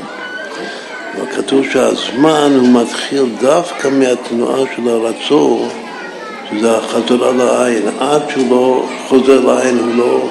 [1.17, 5.69] וכתוב שהזמן הוא מתחיל דווקא מהתנועה של הרצון
[6.51, 10.29] שזה החזרה לעין, עד שהוא לא חוזר לעין הוא לא,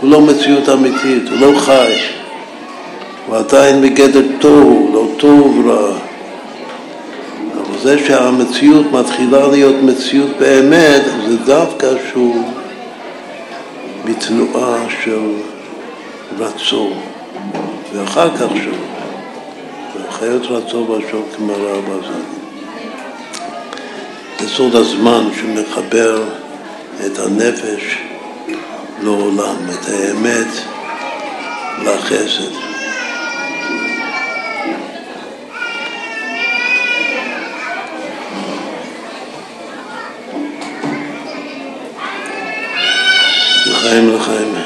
[0.00, 1.92] הוא לא מציאות אמיתית, הוא לא חי,
[3.26, 6.09] הוא עדיין בגדר טוב, לא טוב רע.
[7.82, 12.44] זה שהמציאות מתחילה להיות מציאות באמת, זה דווקא שהוא
[14.04, 15.34] בתנועה של
[16.38, 16.92] רצון,
[17.94, 18.78] ואחר כך שוב,
[20.08, 22.20] וחיות רצון ושוב כמו רב הזה.
[24.44, 26.22] יסוד הזמן שמחבר
[27.06, 27.98] את הנפש
[29.02, 30.48] לעולם, את האמת
[31.84, 32.69] לחסד.
[43.80, 44.59] לחיים לחיים.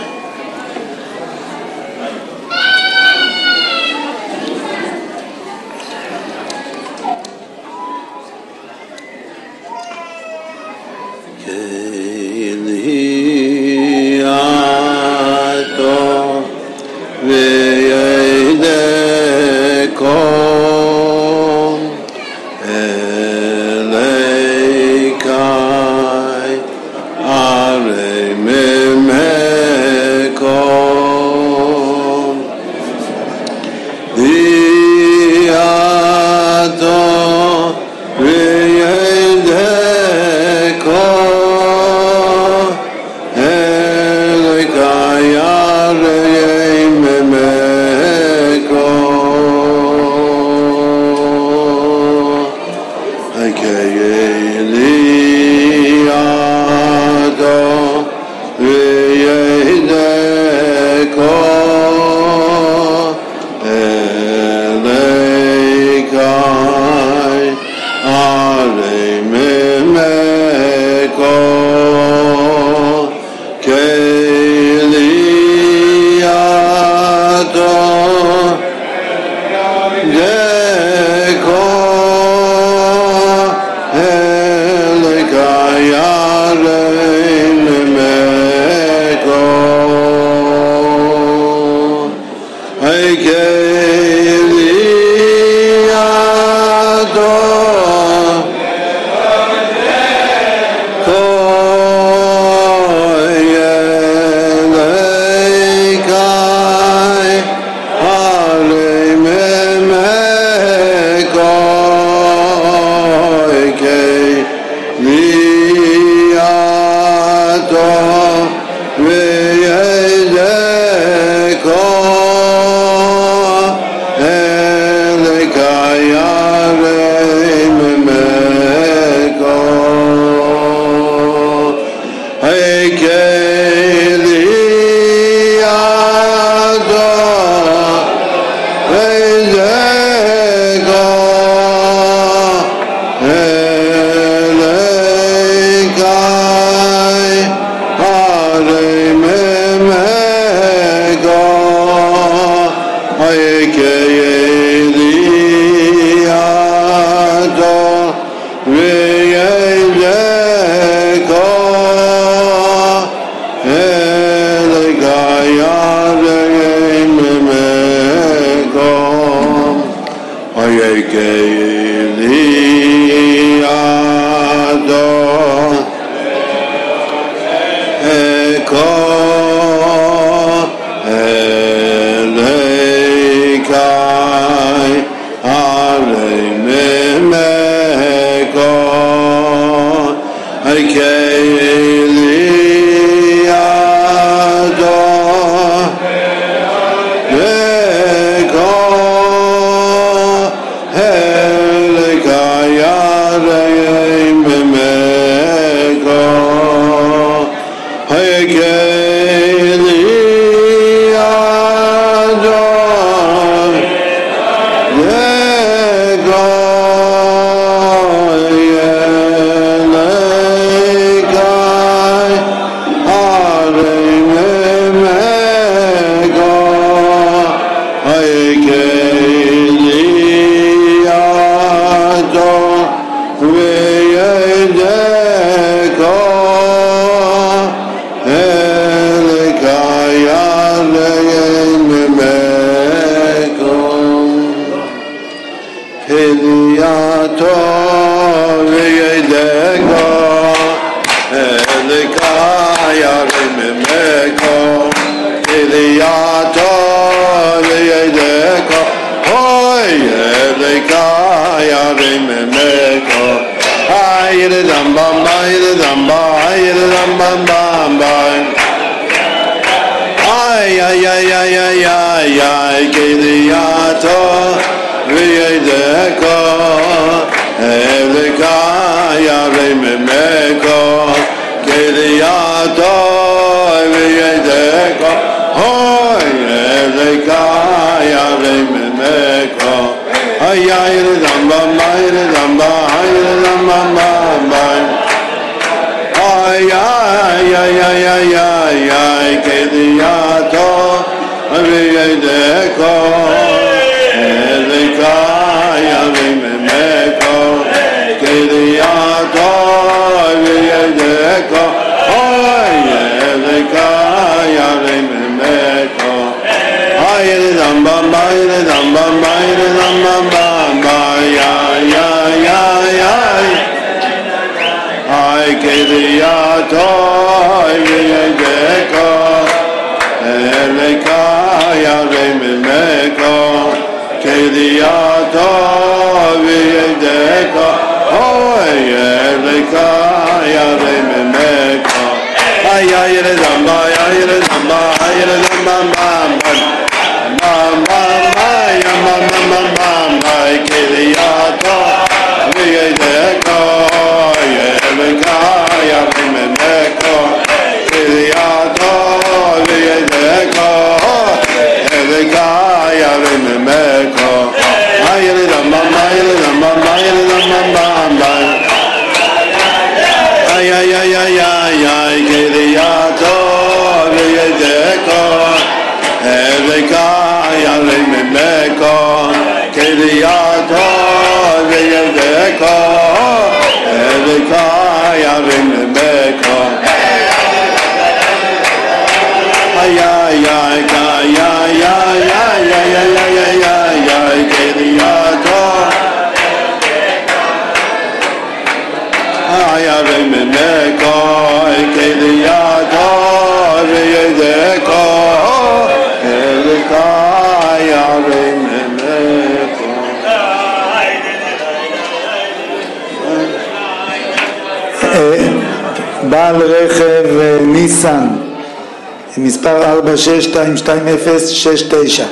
[420.17, 422.25] 422069,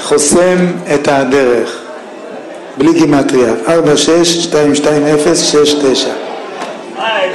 [0.00, 0.56] חוסם
[0.94, 1.78] את הדרך,
[2.78, 3.70] בלי גימטריה, 46222069.
[6.96, 7.30] Bye,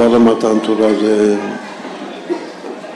[0.00, 1.36] הקרובה למתן תורה זה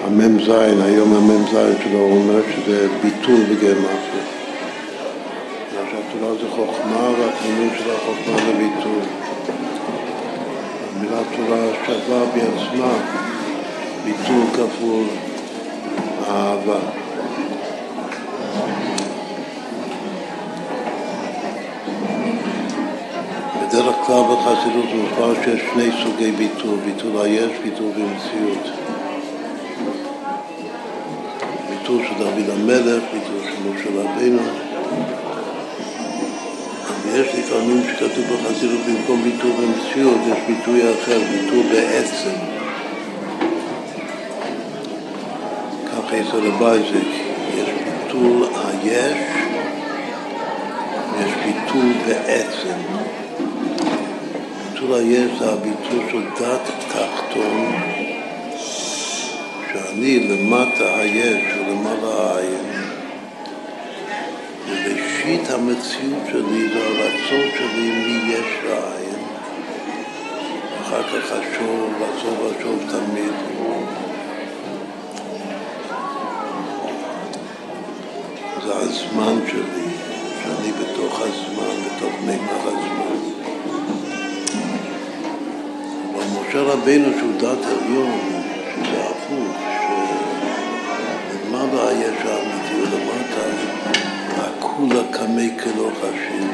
[0.04, 0.48] המ"ז,
[0.84, 1.50] היום המ"ז
[1.82, 4.22] שלו, אומר שזה ביטול בגרמטיה.
[5.72, 9.02] שהתורה זה חוכמה והתמימות של החוכמה זה ביטול.
[10.96, 12.92] המילה תורה שווה בעצמה
[14.04, 15.04] ביטול כפול
[16.28, 17.01] אהבה.
[24.12, 28.70] כלל בחסידות מוסבר שיש שני סוגי ביטול, ביטול היש, ביטול במציאות.
[31.70, 34.42] ביטול של דוד המלך, ביטול של משה רבינו.
[37.04, 42.36] ויש לפעמים שכתוב בחסידות במקום ביטול במציאות, יש ביטוי אחר, ביטול בעצם.
[45.92, 47.08] ככה יסוד הבייזק,
[47.56, 49.18] יש ביטול היש,
[51.12, 52.51] ויש ביטול בעצם.
[54.82, 57.72] ביטול היש זה הביטול של דת תחתון,
[59.72, 62.82] שאני למטה היש ולמעלה העין.
[64.68, 69.24] וראשית המציאות שלי זה הרצון שלי מי יש לעין.
[70.82, 73.32] אחר כך חשוב, לחזור לחשוב תמיד.
[78.64, 79.88] זה הזמן שלי,
[80.42, 83.31] שאני בתוך הזמן, בתוך מימד הזמן.
[86.52, 88.20] משה רבינו שהוא דת עליון,
[88.74, 89.56] שזה הפוך,
[91.30, 93.46] שלמעלה יש האמיתי ולמטה
[94.36, 96.50] הכולה קמי כלא חשיב,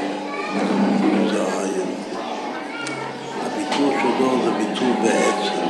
[1.30, 1.90] זה העין.
[3.42, 5.66] הביטול שלו זה ביטול בעצם.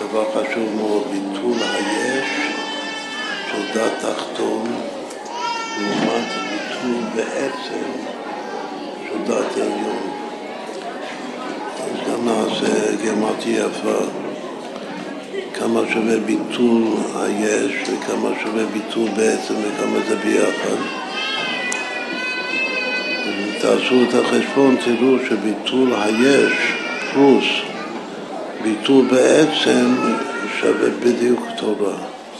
[0.00, 2.28] דבר חשוב מאוד, ביטול היש
[3.50, 4.64] של דת תחתון,
[5.78, 8.10] לעומת ביטול בעצם
[9.30, 10.09] דת עליון.
[12.62, 14.04] נעשה גרמטי יפה.
[15.54, 16.82] כמה שווה ביטול
[17.16, 20.76] היש וכמה שווה ביטול בעצם וכמה זה ביחד.
[23.60, 26.52] תעשו את החשבון תראו שביטול היש
[27.12, 27.44] פלוס
[28.62, 29.94] ביטול בעצם
[30.60, 31.96] שווה בדיוק תורה,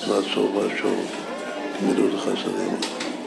[0.08, 1.06] לעצור ולשוב,
[1.82, 2.76] גמילות חסדים.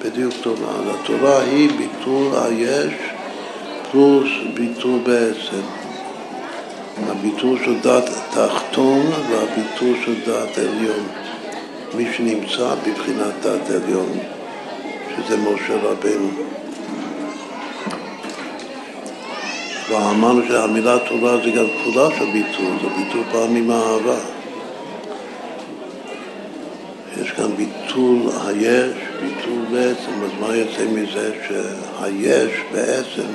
[0.05, 0.73] בדיוק תורה.
[0.93, 2.93] התורה היא ביטול היש
[3.91, 5.82] פלוס ביטול בעצם.
[7.09, 11.07] הביטול של דת תחתון והביטול של דת עליון.
[11.95, 14.19] מי שנמצא בבחינת דת עליון,
[15.15, 16.29] שזה משה רבנו.
[19.89, 24.19] ואמרנו שהמילה תורה זה גם כפולה של ביטול, זה ביטול פעמים אהבה.
[27.21, 33.27] יש כאן ביטול היש, ביטול בעצם, אז מה יוצא מזה שהיש בעצם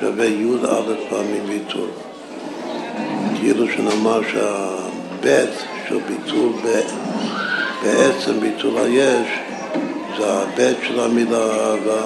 [0.00, 1.88] שווה י"א פעמים ביטול.
[3.40, 5.50] כאילו שנאמר שהבית
[5.88, 6.52] של ביטול.
[7.82, 9.28] בעצם ביטול היש
[10.18, 12.02] זה הבית של המילה אהבה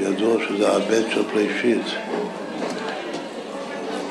[0.00, 1.86] ידוע שזה הבית של פרישית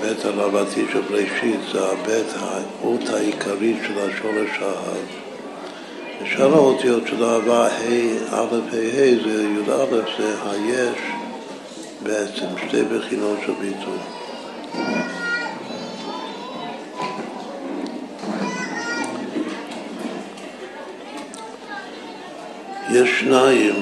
[0.05, 5.05] הבית הלבתי של בראשית, זה הבית, האות העיקרית של השורש האב.
[6.21, 7.71] ושאר האותיות של אהבה, ה',
[8.31, 9.85] א', ה', ה', זה י"א,
[10.17, 10.99] זה היש
[12.05, 13.97] בעצם, שתי בחינות של ביטוי.
[22.91, 23.73] יש שניים,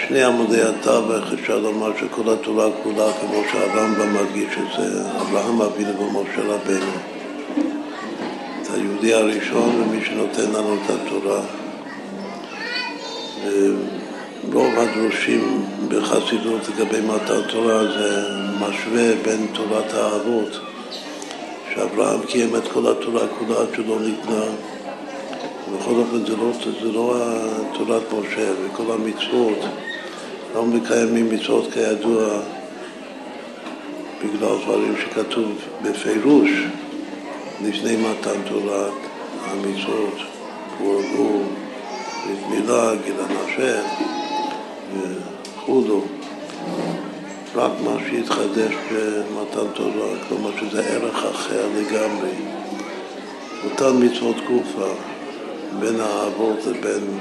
[0.00, 6.00] שני עמודי התווך, אפשר לומר שכל התורה כולה, כמו שהרמב"ם מדגיש את זה, אברהם אבינו
[6.00, 6.92] ומשה רבינו.
[8.62, 11.42] את היהודי הראשון ומי שנותן לנו את התורה.
[14.50, 18.28] רוב הדרושים בחסידות לגבי מתן תורה זה
[18.60, 20.60] משווה בין תורת האבות,
[21.74, 24.44] שאברהם קיים את כל התורה כולה עד שלא ניתנה.
[25.74, 27.14] בכל אופן זה לא, זה לא
[27.72, 29.58] תורת משה וכל המצוות,
[30.54, 32.40] לא מקיימים מצוות כידוע
[34.24, 36.50] בגלל דברים שכתוב בפירוש
[37.64, 38.92] לפני מתן תורת
[39.44, 40.18] המצוות,
[40.78, 41.42] הורגו,
[42.26, 44.11] ברית מילה, גילן השם
[45.72, 46.00] וכולו.
[47.54, 52.30] רק מה שהתחדש במתן תורה, כלומר שזה ערך אחר לגמרי.
[53.64, 54.92] אותן מצוות גופה.
[55.80, 57.18] בין האבות לבין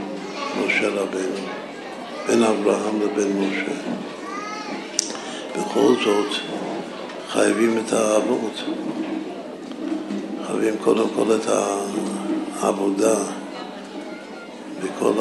[0.66, 1.46] משה רבנו,
[2.28, 3.72] בין אברהם לבין משה.
[5.56, 6.36] בכל זאת
[7.30, 8.64] חייבים את האבות,
[10.48, 11.48] חייבים קודם כל את
[12.62, 13.16] העבודה
[14.82, 15.14] וכל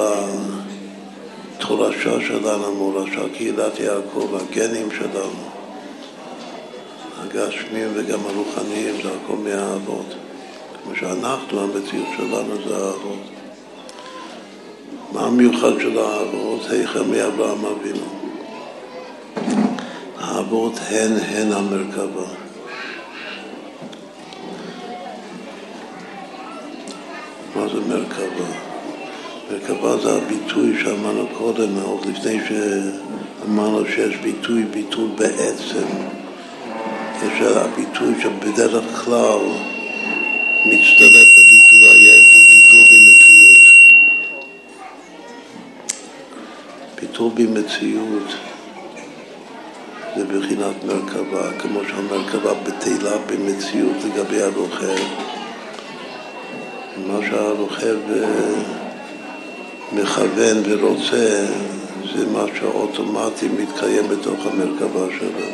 [1.61, 5.45] התורשה שלנו, מורשה קהילת יעקב, הגנים שלנו,
[7.19, 10.15] הגשמים וגם הרוחניים, זה הכל מהאבות.
[10.85, 13.21] כמו שאנחנו, המציאות שלנו זה האבות.
[15.13, 16.71] מה המיוחד של האבות?
[16.71, 18.07] היכם מאברהם אבינו.
[20.19, 22.27] האבות הן הן המרכבה.
[27.57, 28.70] מה זה מרכבה?
[29.51, 35.87] מרכבה זה הביטוי שאמרנו קודם, עוד לפני שאמרנו שיש ביטוי ביטול בעצם.
[37.17, 39.39] יש הביטוי שבדרך כלל
[40.67, 43.65] מצטרף לביטול היש וביטול במציאות.
[47.01, 48.35] ביטול במציאות
[50.17, 54.99] זה בחינת מרכבה, כמו שהמרכבה בטלה במציאות לגבי הרוכב.
[57.07, 57.97] מה שהרוכב
[59.93, 61.47] מכוון ורוצה
[62.14, 65.47] זה מה שאוטומטי מתקיים בתוך המרכבה שלו.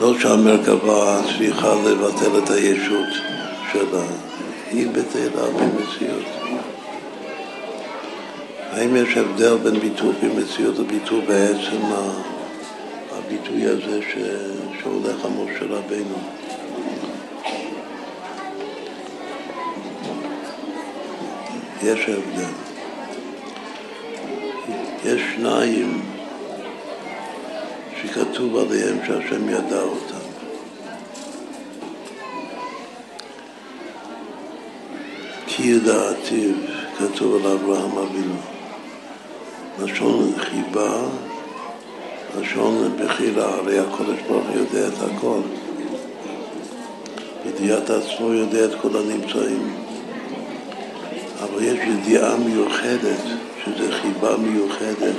[0.00, 3.08] לא שהמרכבה צריכה לבטל את הישות
[3.72, 4.04] שלה,
[4.70, 6.26] היא בטלה במציאות.
[8.72, 11.82] האם יש הבדל בין ביטוי במציאות לביטוי בעצם
[13.12, 14.00] הביטוי הזה.
[14.86, 16.16] שהולך על משה רבינו?
[21.86, 22.52] יש הבדל.
[25.04, 26.02] יש שניים
[28.02, 30.26] שכתוב עליהם שהשם ידע אותם.
[35.46, 36.54] כי ידעתיו
[36.98, 38.36] כתוב על אברהם אבינו.
[39.82, 40.96] לשון חיבה,
[42.40, 45.40] לשון בחירה, הרי הקודש ברוך יודע את הכל.
[47.46, 49.85] ידיעת עצמו יודע את כל הנמצאים.
[51.50, 53.20] אבל יש ידיעה מיוחדת,
[53.64, 55.16] שזה חיבה מיוחדת.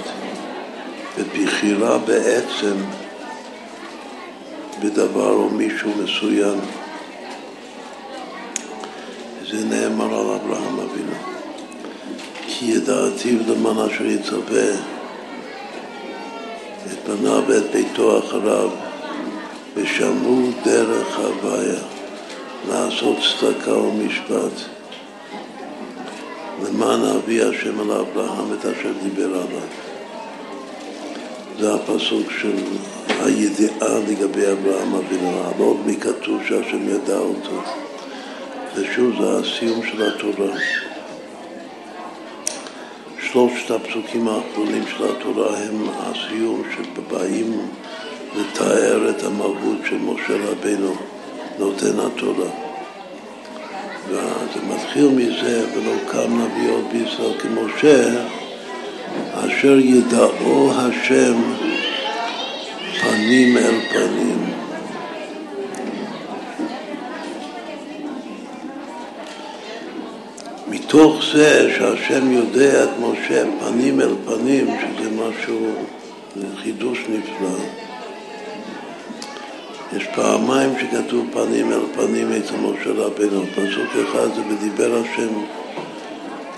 [1.18, 2.76] ובחירה בעצם
[4.84, 6.60] בדבר או מישהו מסוים.
[9.52, 11.14] זה נאמר על אברהם אבינו.
[12.48, 14.74] כי ידעתיו למען אשר יצווה
[16.86, 18.70] את בניו ואת ביתו אחריו,
[19.76, 21.80] ושמעו דרך הוויה
[22.70, 24.77] לעשות צדקה ומשפט.
[26.64, 29.68] למען אבי השם על אברהם את אשר דיבר עליו.
[31.60, 32.56] זה הפסוק של
[33.24, 37.62] הידיעה לגבי אברהם אבינו, לא מי כתוב שהשם ידע אותו.
[38.76, 40.58] ושוב, זה הסיום של התורה.
[43.32, 47.68] שלושת הפסוקים האחרונים של התורה הם הסיום שבאים
[48.36, 50.96] לתאר את המהות של משה רבינו,
[51.60, 52.67] נותן התורה.
[54.10, 58.24] וזה מתחיל מזה, ולא קם נביא עוד בישראל כמשה,
[59.34, 61.42] אשר ידעו השם
[63.02, 64.54] פנים אל פנים.
[70.68, 75.72] מתוך זה שהשם יודע את משה פנים אל פנים, שזה משהו,
[76.36, 77.87] זה חידוש נפלא,
[79.96, 83.44] יש פעמיים שכתוב פנים אל פנים אצל משה רבנו.
[83.46, 85.30] פסוק אחד זה ודיבר השם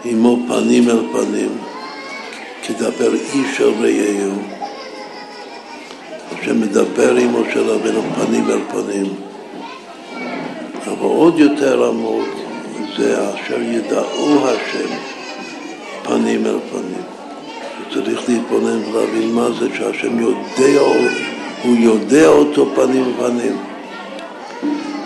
[0.06, 1.58] עמו פנים אל פנים,
[2.64, 4.40] כדבר איש אל רעהו.
[6.32, 9.14] השם מדבר עם משה רבנו פנים אל פנים.
[10.88, 12.28] אבל עוד יותר עמוק
[12.98, 14.96] זה אשר ידעו השם
[16.04, 17.04] פנים אל פנים.
[17.94, 20.82] צריך להתבונן ולהבין מה זה שהשם יודע,
[21.64, 23.58] הוא יודע אותו פנים פנים.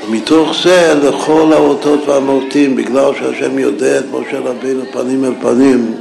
[0.08, 5.94] ומתוך זה לכל האותות והמותים, בגלל שהשם יודע את משה רבינו פנים אל פנים,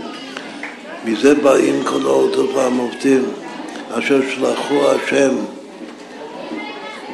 [1.04, 3.24] מזה באים כל האותות והמופתים
[3.98, 5.34] אשר שלחו השם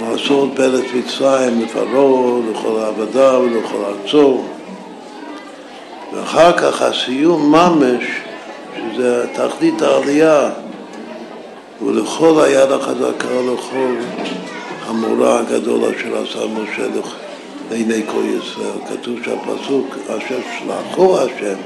[0.01, 4.43] לעשות בארץ מצרים לפרעה, לכל העבדה ולכל ארצו.
[6.12, 8.05] ואחר כך הסיום ממש,
[8.77, 10.51] שזה תכלית העלייה,
[11.87, 13.95] ולכל היד החזקה, לכל
[14.87, 16.87] המורה הגדול אשר עשה משה
[17.71, 18.79] לעיני כל ישראל.
[18.89, 21.59] כתוב שהפסוק אשר שלחו השם,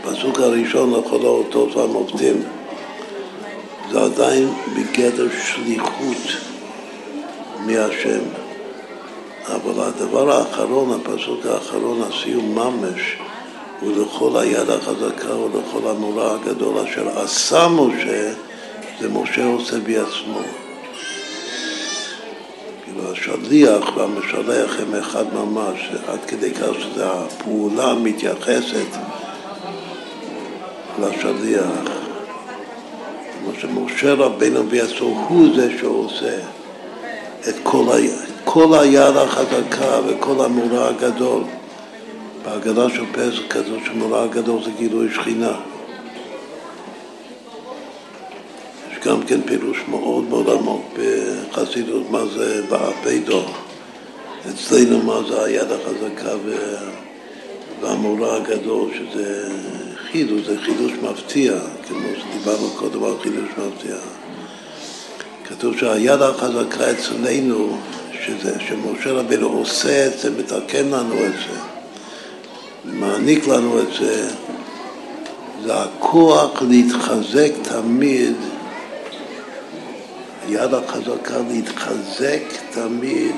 [0.00, 2.42] הפסוק הראשון לכל האותות והמופתים,
[3.92, 6.26] זה עדיין בגדר שליחות
[7.66, 8.20] מהשם.
[9.46, 13.16] אבל הדבר האחרון, הפסוק האחרון, הסיום ממש,
[13.80, 18.32] הוא לכל היד החזקה ולכל המורה הגדול אשר עשה משה,
[19.00, 20.40] זה משה עושה בעצמו.
[22.84, 28.96] כאילו השליח והמשלח הם אחד ממש, עד כדי כך שהפעולה מתייחסת
[30.98, 31.64] לשליח.
[33.32, 36.38] כמו שמשה רבינו בעצמו הוא זה שעושה.
[37.48, 37.96] את כל, ה...
[38.44, 41.42] כל היד החזקה וכל המורה הגדול.
[42.48, 45.52] בהגדה של פסח כתוב שמורה הגדול זה גילוי שכינה.
[48.92, 53.44] יש גם כן פירוש מאוד מאוד עמוק בחסידות מה זה באבידו.
[54.50, 56.32] אצלנו מה זה היד החזקה
[57.80, 59.50] והמורה הגדול, שזה
[60.12, 61.52] חידוש, זה חידוש מפתיע,
[61.88, 63.96] כמו שדיברנו קודם על חידוש מפתיע.
[65.44, 67.76] כתוב שהיד החזקה אצלנו,
[68.24, 71.67] שזה, שמשה רבינו עושה את זה, מתקן לנו את זה,
[72.92, 74.28] מעניק לנו את זה,
[75.62, 78.36] זה הכוח להתחזק תמיד,
[80.46, 83.36] היד החזקה להתחזק תמיד,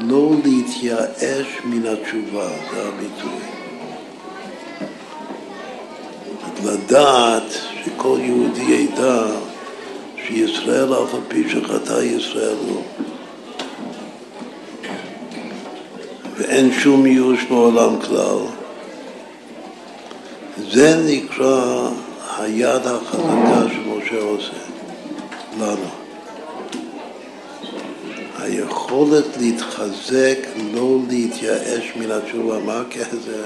[0.00, 3.40] לא להתייאש מן התשובה, זה הביטוי.
[6.64, 7.52] לדעת
[7.84, 9.26] שכל יהודי ידע
[10.26, 12.82] שישראל אף על פי שחטא ישראל הוא.
[16.38, 18.38] ואין שום ייאוש בעולם כלל.
[20.70, 21.90] זה נקרא
[22.38, 24.52] היד החזקה שמשה עושה
[25.60, 25.88] לנו.
[28.38, 30.38] היכולת להתחזק,
[30.74, 32.58] לא להתייאש מן התשובה.
[32.58, 32.82] מה
[33.24, 33.42] זה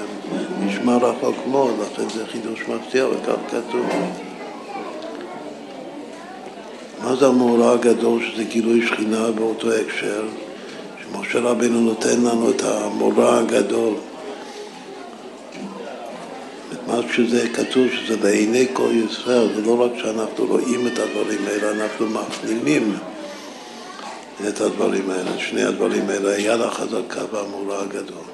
[0.60, 3.86] נשמע רחוק מאוד, לכן זה חידוש מפתיע, וכך כתוב.
[7.04, 10.24] מה זה המאורע הגדול שזה גילוי שכינה באותו הקשר?
[11.12, 13.94] שמשה רבינו נותן לנו את המאורע הגדול.
[16.86, 21.70] מה שזה כתוב שזה לעיני כל ישראל, זה לא רק שאנחנו רואים את הדברים האלה,
[21.70, 22.96] אנחנו מפנימים
[24.48, 28.24] את הדברים האלה, שני הדברים האלה, היד החזקה והמאורע הגדול.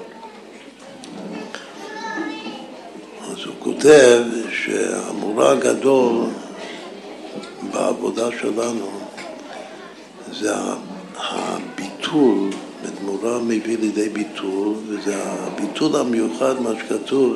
[3.31, 6.25] אז הוא כותב שהמאורע הגדול
[7.73, 8.89] בעבודה שלנו
[10.31, 10.53] זה
[11.17, 12.49] הביטול,
[12.87, 17.35] בתמורה מביא לידי ביטול, וזה הביטול המיוחד, מה שכתוב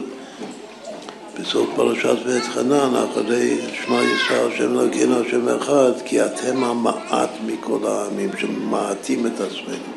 [1.39, 7.79] בסוף פרשת ואת חנן, אחרי שמע ישראל, השם אלוקינו, השם אחד, כי אתם המעט מכל
[7.87, 9.91] העמים, שמעטים את עצמנו.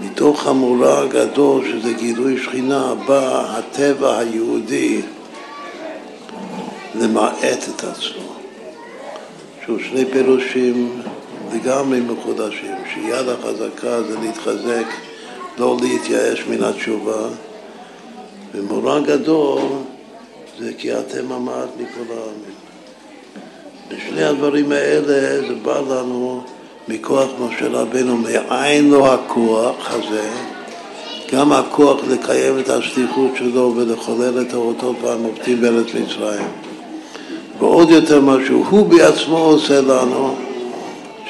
[0.00, 5.02] מתוך המורה הגדול, שזה גילוי שכינה, בא הטבע היהודי
[6.94, 8.34] למעט את עצמו.
[9.66, 11.02] שוב, שני פירושים
[11.54, 14.86] לגמרי מחודשים, שיד החזקה זה להתחזק,
[15.58, 17.28] לא להתייאש מן התשובה,
[18.54, 19.60] ומורה גדול
[20.58, 22.54] זה כי אתם המעט מכל העמים.
[23.88, 26.42] בשני הדברים האלה זה בא לנו
[26.88, 30.30] מכוח משה רבנו, מאין לו הכוח הזה,
[31.32, 36.46] גם הכוח לקיים את השליחות שלו ולחולל את האותות והמופתים בארץ מצרים.
[37.58, 40.34] ועוד יותר מה שהוא בעצמו עושה לנו,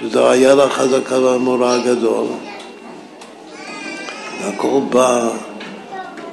[0.00, 2.26] שזה היד החזקה והמורה הגדול.
[4.40, 5.28] הכל בא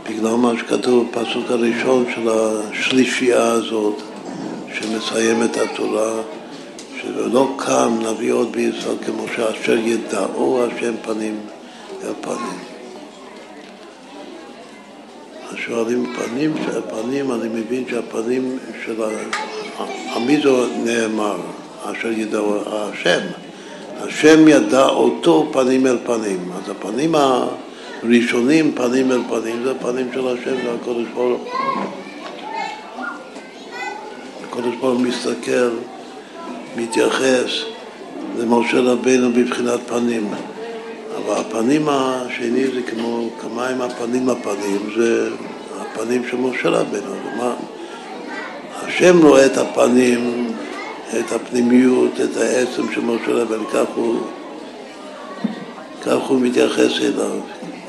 [0.09, 4.01] בגלל מה שכתוב בפסוק הראשון של השלישייה הזאת,
[4.73, 6.11] שמסיים את התורה,
[7.01, 11.39] שלא קם נביא עוד בישראל כמו שאשר ידעו השם פנים
[12.03, 12.59] אל פנים.
[15.55, 16.53] שואלים פנים,
[16.89, 19.01] פנים, אני מבין שהפנים של
[20.15, 21.37] עמי זו נאמר,
[21.83, 23.19] אשר ידעו השם.
[24.03, 26.51] השם ידע אותו פנים אל פנים.
[26.55, 31.49] אז הפנים הראשונים, פנים אל פנים, זה הפנים של השם והקודש ברוך הוא.
[34.43, 35.69] הקודש ברוך הוא מסתכל,
[36.77, 37.51] מתייחס
[38.37, 40.29] למשה רבינו בבחינת פנים.
[41.17, 45.29] אבל הפנים השני זה כמו כמיים הפנים הפנים, זה
[45.81, 47.15] הפנים של משה רבינו.
[48.73, 50.50] השם רואה את הפנים,
[51.19, 54.19] את הפנימיות, את העצם של משה רבינו, כך הוא,
[56.01, 57.39] כך הוא מתייחס אליו,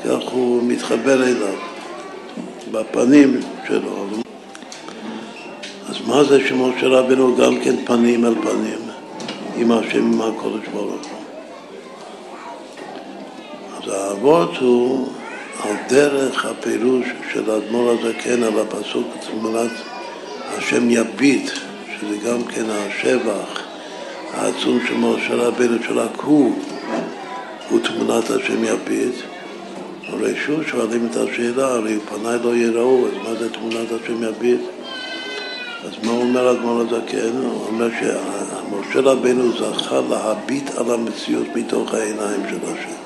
[0.05, 1.55] כך הוא מתחבר אליו,
[2.71, 4.05] בפנים שלו.
[5.89, 8.79] אז מה זה שמשה רבינו גם כן פנים אל פנים
[9.55, 11.19] עם השם, עם הקודש ברוך הוא?
[13.77, 15.07] אז האבות הוא
[15.63, 19.71] על דרך הפירוש של האדמו"ר הזקן על הפסוק תמונת
[20.57, 21.51] השם יביט,
[22.03, 23.61] שזה גם כן השבח
[24.33, 26.55] העצום של משה רבינו, שרק הוא
[27.69, 29.15] הוא תמונת השם יביט.
[30.07, 34.61] הרי שוב שואלים את השאלה, הרי פניי לא יראו, אז מה זה תמונת השם יביט?
[35.85, 37.37] אז מה אומר אדמו"ר הזקן?
[37.43, 43.02] הוא אומר שמשה רבינו זכה להביט על המציאות מתוך העיניים של השם.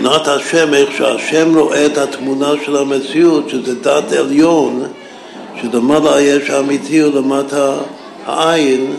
[0.00, 4.84] תמונת השם, איך שהשם רואה את התמונה של המציאות, שזה דת עליון,
[5.60, 7.76] שלמעלה היש האמיתי ולמטה
[8.26, 8.94] העין,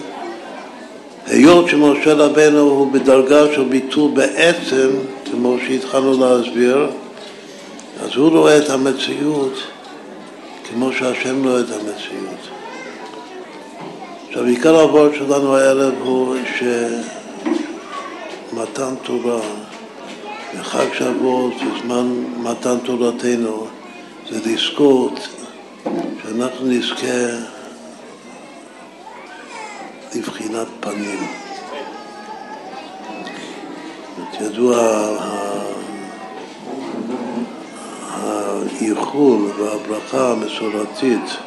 [1.27, 4.89] היות שמשה רבנו הוא בדרגה של ביטול בעצם,
[5.31, 6.87] כמו שהתחלנו להסביר,
[8.03, 9.53] אז הוא רואה את המציאות
[10.69, 12.39] כמו שהשם רואה את המציאות.
[14.27, 16.35] עכשיו, עיקר העבוד שלנו הערב הוא
[18.51, 19.39] שמתן תורה
[20.55, 23.67] וחג שבועות בזמן מתן תורתנו
[24.29, 25.27] זה לזכות
[26.23, 27.37] שאנחנו נזכה
[30.15, 31.27] לבחינת פנים.
[34.41, 34.77] ידוע
[38.11, 41.37] האיחול והברכה המסורתית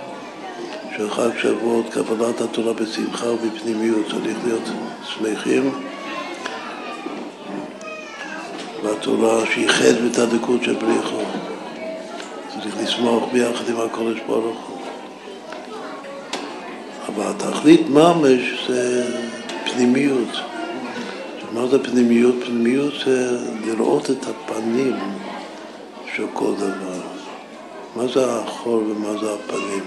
[0.97, 4.69] של חג שבועות, קבלת התורה בשמחה ובפנימיות, צריך להיות
[5.05, 5.92] שמחים
[8.85, 11.23] בתורה שהיא חטא ותדקות של בריחו.
[12.63, 14.79] צריך לשמוח ביחד עם הקודש ברוך הוא.
[17.09, 19.05] אבל התכלית ממש זה
[19.65, 20.37] פנימיות.
[21.53, 22.35] מה זה פנימיות?
[22.45, 24.97] פנימיות זה לראות את הפנים
[26.15, 27.01] של כל דבר.
[27.97, 29.85] מה זה האחור ומה זה הפנים?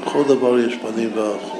[0.00, 1.55] בכל דבר יש פנים ואחור.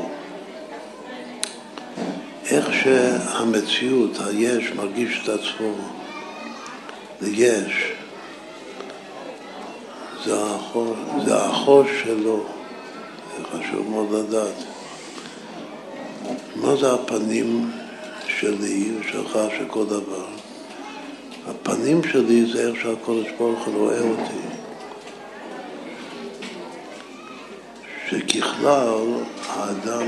[2.50, 5.74] איך שהמציאות, היש, מרגיש את עצמו
[7.22, 7.92] ליש,
[10.24, 12.44] זה האחור שלו,
[13.36, 14.64] זה חשוב מאוד לדעת.
[16.56, 17.70] מה זה הפנים
[18.26, 20.26] שלי ושלך, של כל דבר?
[21.48, 24.40] הפנים שלי זה איך שהקודש ברוך הוא רואה אותי.
[28.10, 29.04] שככלל
[29.48, 30.06] האדם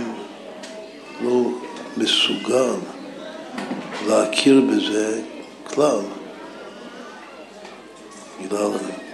[1.21, 1.51] לא
[1.99, 2.75] מסוגל
[4.09, 5.21] להכיר בזה
[5.65, 5.99] כלל.
[8.43, 8.71] בגלל,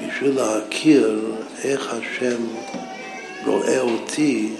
[0.08, 1.20] בשביל להכיר
[1.64, 2.42] איך השם
[3.46, 4.52] רואה אותי,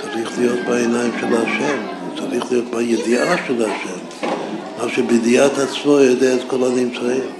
[0.00, 1.86] צריך להיות בעיניים של השם,
[2.16, 4.28] צריך להיות בידיעה של השם.
[4.78, 7.30] מה שבידיעת עצמו יודע את כל הנמצאים.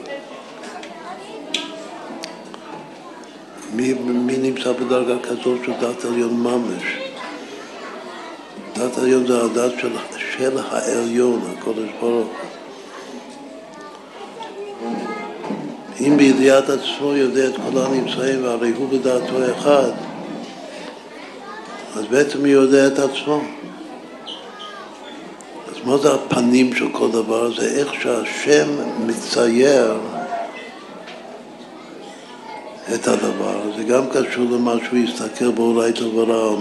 [3.74, 7.11] מי, מי נמצא בדרגה כזאת של דת עליון ממש?
[8.74, 9.92] דת עליון זה הדת של,
[10.36, 12.28] של העליון, הקודש ברוך
[16.00, 19.90] אם בידיעת עצמו יודע את כל הנמצאים והרי הוא בדעתו אחד,
[21.96, 23.40] אז בעצם הוא יודע את עצמו.
[25.84, 27.60] מה זה הפנים של כל דבר?
[27.60, 28.68] זה איך שהשם
[29.06, 29.94] מצייר
[32.94, 33.60] את הדבר.
[33.76, 36.56] זה גם קשור למה שהוא יסתכל באולי טוב ורע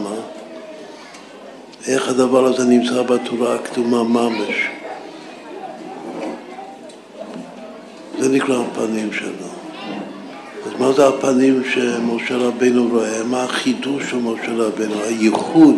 [1.88, 4.70] איך הדבר הזה נמצא בתורה הקדומה ממש.
[8.20, 9.48] זה נקרא הפנים שלו.
[10.66, 13.24] אז מה זה הפנים שמשה רבינו רואה?
[13.24, 15.02] מה החידוש של משה רבינו?
[15.02, 15.76] הייחוד.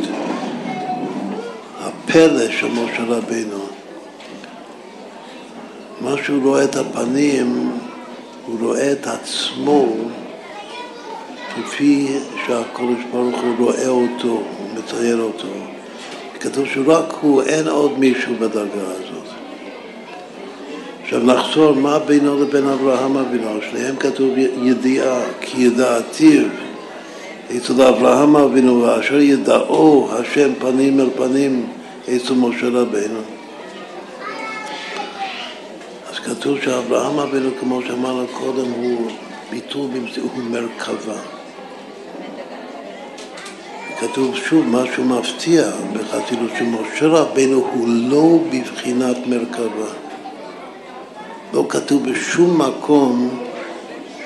[1.79, 3.59] הפלא של משה רבינו.
[6.01, 7.71] מה שהוא רואה את הפנים,
[8.45, 9.87] הוא רואה את עצמו
[11.55, 12.17] כפי
[12.47, 14.43] שהקדוש ברוך הוא רואה אותו, הוא
[14.77, 15.47] מצייר אותו.
[16.43, 19.27] כתוב שרק הוא, אין עוד מישהו בדרגה הזאת.
[21.03, 23.59] עכשיו נחזור, מה בינו לבין אברהם אבינו?
[23.69, 26.43] שניהם כתוב ידיעה, כי ידעתיו
[27.57, 31.67] אצל אברהם אבינו, ואשר ידעו השם פנים אל פנים
[32.15, 33.19] אצל משה רבינו.
[36.11, 39.11] אז כתוב שאברהם אבינו, כמו שאמרנו קודם, הוא
[39.51, 39.89] ביטול,
[40.21, 41.42] הוא מרכבה.
[44.07, 45.63] כתוב שוב משהו מפתיע
[45.93, 49.91] בחסידות שמשה רבינו הוא לא בבחינת מרכבה.
[51.53, 53.39] לא כתוב בשום מקום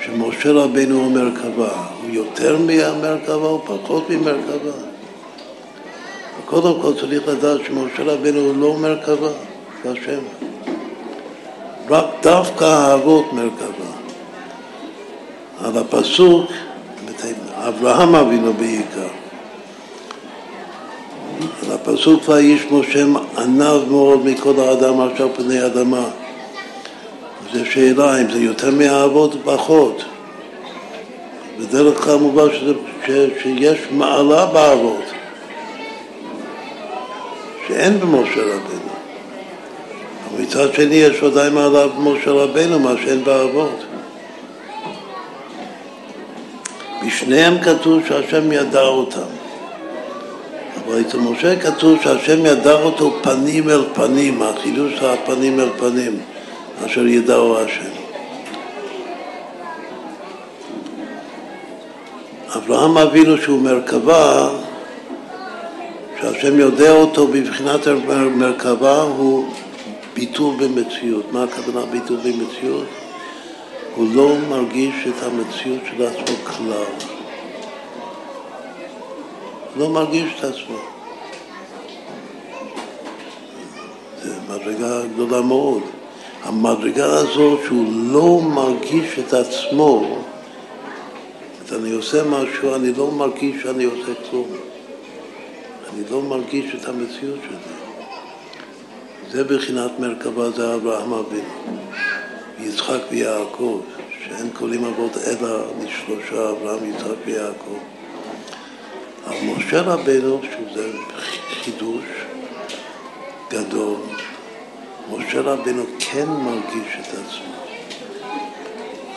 [0.04, 1.86] שמשה רבינו הוא מרכבה.
[2.02, 4.72] הוא יותר מהמרכבה או פחות ממרכבה.
[6.44, 9.30] קודם כל צריך לדעת שמשה רבינו הוא לא מרכבה,
[9.84, 10.20] זה השם.
[11.90, 13.90] רק דווקא האבות מרכבה.
[15.64, 16.50] על הפסוק,
[17.54, 19.27] אברהם אבינו בעיקר.
[21.72, 23.04] הפסוק ואיש משה
[23.38, 26.04] ענב מאוד מכל האדם אשר פני אדמה.
[27.52, 30.04] זו שאלה אם זה יותר מהאבות או פחות.
[31.58, 32.48] בדרך כלל מובן
[33.42, 35.04] שיש מעלה באבות
[37.68, 38.40] שאין במשה.
[38.40, 43.84] אבל מצד שני יש ודאי מעלה במשה רבנו, מה שאין באבות.
[47.06, 49.37] בשניהם כתוב שהשם ידע אותם.
[50.88, 56.20] אבל אצל משה כתוב שהשם ידע אותו פנים אל פנים, החידוש הפנים אל פנים,
[56.86, 57.90] אשר ידעו השם.
[62.56, 64.48] אברהם אבינו שהוא מרכבה,
[66.20, 67.88] שהשם יודע אותו בבחינת
[68.36, 69.48] מרכבה, הוא
[70.14, 71.32] ביטול במציאות.
[71.32, 72.86] מה הכוונה ביטול במציאות?
[73.94, 77.17] הוא לא מרגיש את המציאות של עצמו כלל.
[79.78, 80.78] לא מרגיש את עצמו.
[84.22, 85.82] זו מדרגה גדולה מאוד.
[86.42, 90.18] המדרגה הזאת שהוא לא מרגיש את עצמו,
[91.72, 94.48] אני עושה משהו, אני לא מרגיש שאני עושה כלום.
[95.94, 97.56] אני לא מרגיש את המציאות שלי.
[99.30, 101.78] זה בחינת מרכבה, זה אברהם אבינו.
[102.60, 103.80] יצחק ויעקב,
[104.24, 107.78] שאין קולים אבות אלא לשלושה, אברהם, יצחק ויעקב.
[109.28, 110.90] אבל משה רבנו, שזה
[111.62, 112.04] חידוש
[113.50, 113.96] גדול,
[115.10, 117.54] משה רבנו כן מרגיש את עצמו,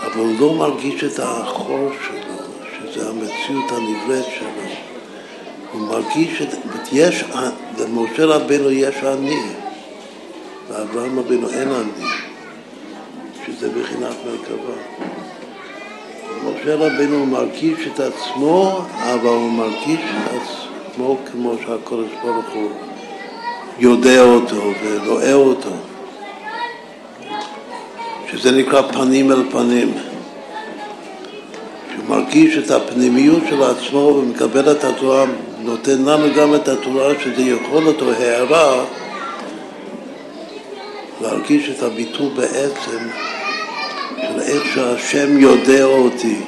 [0.01, 2.38] אבל לא מרגיש את האחור שלו,
[2.77, 4.71] שזה המציאות הנבראת שלו.
[5.71, 6.49] הוא מרגיש את...
[6.91, 7.23] יש,
[7.79, 9.41] למשה רבנו יש אני,
[10.69, 12.07] לאברהם רבנו אין אני,
[13.45, 15.20] שזה בחינת מרכבה.
[16.43, 22.69] משה רבנו מרגיש את עצמו, אבל הוא מרגיש את עצמו כמו שהקדוש ברוך הוא
[23.80, 25.69] יודע אותו ורואה אותו,
[28.31, 29.93] שזה נקרא פנים אל פנים.
[31.93, 35.26] שהוא מרגיש את הפנימיות של עצמו ומקבל את התורה,
[35.63, 38.85] נותן לנו גם את התורה שזה יכול אותו הערה
[41.22, 43.07] להרגיש את הביטול בעצם
[44.41, 46.39] איך שהשם יודע אותי.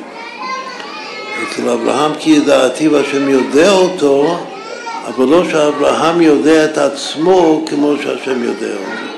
[1.44, 4.38] אצל אברהם כי ידעתי והשם יודע אותו,
[5.08, 9.14] אבל לא שאברהם יודע את עצמו כמו שהשם יודע אותו.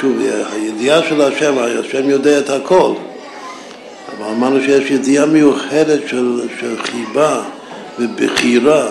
[0.00, 0.18] שוב,
[0.52, 2.92] הידיעה של השם, השם יודע את הכל,
[4.18, 7.42] אבל אמרנו שיש ידיעה מיוחדת של, של חיבה
[7.98, 8.90] ובחירה,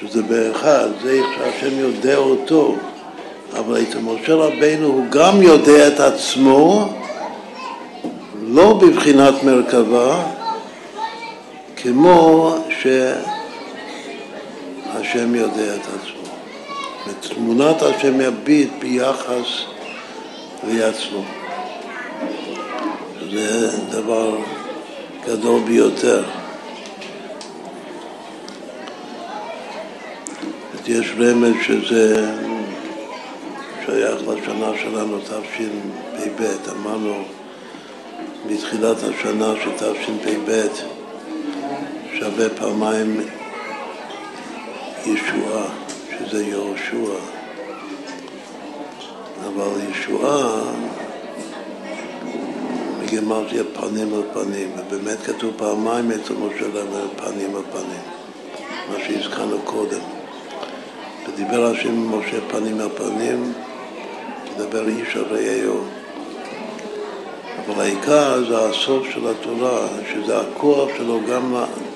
[0.00, 2.76] שזה באחד, זה איך שהשם יודע אותו.
[3.58, 6.88] אבל אצל משה רבינו הוא גם יודע את עצמו,
[8.42, 10.24] לא בבחינת מרכבה,
[11.76, 13.14] כמו שהשם
[15.34, 16.22] יודע את עצמו.
[17.34, 19.64] תמונת השם יביט ביחס
[20.68, 21.22] לעצמו.
[23.30, 24.36] זה דבר
[25.26, 26.22] גדול ביותר.
[30.86, 32.32] יש רמז שזה
[33.92, 36.42] שייך לשנה שלנו, תשפ"ב.
[36.70, 37.24] אמרנו
[38.46, 40.66] מתחילת השנה של תשפ"ב
[42.18, 43.20] שווה פעמיים
[45.06, 45.64] ישועה,
[46.10, 47.18] שזה יהושע.
[49.46, 50.60] אבל ישועה
[53.00, 58.02] בגימטריה פנים על פנים, ובאמת כתוב פעמיים אצל משה רבנו פנים על פנים,
[58.90, 60.00] מה שהזכרנו קודם.
[61.28, 63.52] ודיבר השם עם משה פנים על פנים,
[64.62, 65.80] מדבר איש על רעהו.
[67.66, 71.54] אבל העיקר זה הסוף של התורה, שזה הכוח שלו גם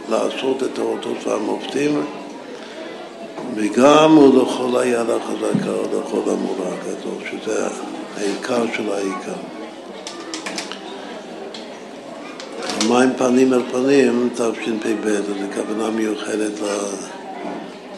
[0.09, 2.05] לעשות את האותות והמופתים
[3.55, 7.67] וגם הוא לכל היד החזקה ולכל המורה הגדול, שזה
[8.17, 9.41] העיקר של העיקר.
[12.89, 16.61] מים פנים אל פנים, תשפ"ב, זו כוונה מיוחדת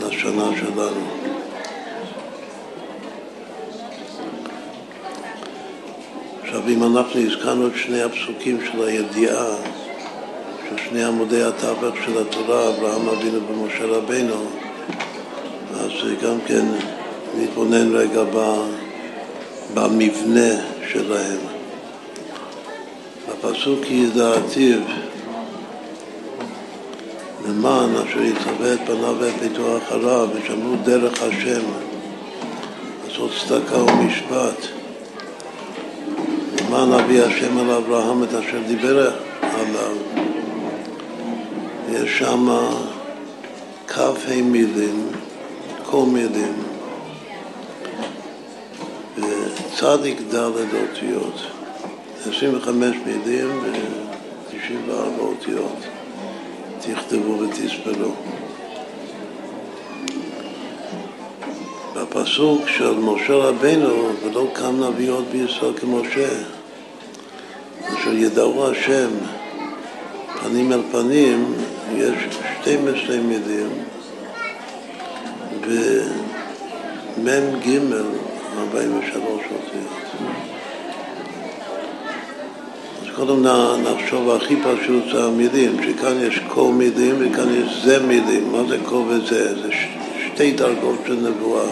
[0.00, 1.17] לשנה שלנו.
[6.68, 9.46] עכשיו, אם אנחנו הזכרנו את שני הפסוקים של הידיעה,
[10.68, 14.44] של שני עמודי התווך של התורה, אברהם אבינו ומשה רבינו,
[15.74, 15.90] אז
[16.22, 16.66] גם כן
[17.38, 18.22] נתבונן רגע
[19.74, 20.50] במבנה
[20.92, 21.38] שלהם.
[23.28, 24.80] הפסוק ידעתיו
[27.48, 31.62] למען אשר יצווה את פניו ואת ביתו אחריו ושמרו דרך השם
[33.06, 34.77] לעשות צדקה ומשפט
[36.68, 39.96] למען אבי השם על אברהם את אשר דיבר עליו
[41.92, 42.48] יש שם
[43.86, 45.08] כ"ה מילים,
[45.90, 46.54] כל מילים
[49.16, 51.40] וצדיק ד' אותיות
[52.20, 55.78] 25 מילים ו-94 אותיות.
[56.80, 58.12] תכתבו ותספרו.
[61.94, 66.57] בפסוק של משה רבנו, ולא קם נביא עוד בישראל כמשה,
[67.94, 69.08] אשר ידעו השם
[70.40, 71.54] פנים אל פנים,
[71.96, 72.16] יש
[72.62, 73.68] 12 מילים,
[77.18, 77.68] ומ"ג
[78.58, 80.08] 43 אותיות.
[83.18, 83.46] קודם
[83.82, 88.52] נחשוב הכי פשוט זה המילים, שכאן יש כל מילים וכאן יש זה מילים.
[88.52, 89.62] מה זה כל וזה?
[89.62, 89.68] זה
[90.26, 91.68] שתי דרגות של נבואה.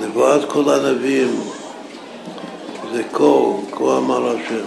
[0.00, 1.40] נבואת כל הנביאים
[2.94, 4.64] זה כל, כל אמר השם.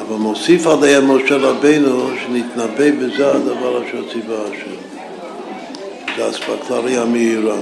[0.00, 4.76] אבל מוסיף עליהם משה רבינו שנתנבא בזה הדבר אשר ציווה השם.
[6.16, 7.56] זה אספקלריה מהירה.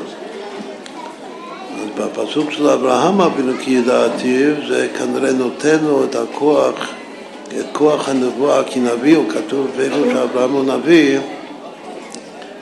[1.99, 6.89] בפסוק של אברהם אבינו כי ידעתיו זה כנראה נותן לו את הכוח,
[7.49, 11.19] את כוח הנבואה, כי נביא הוא כתוב באיפה שאברהם הוא נביא,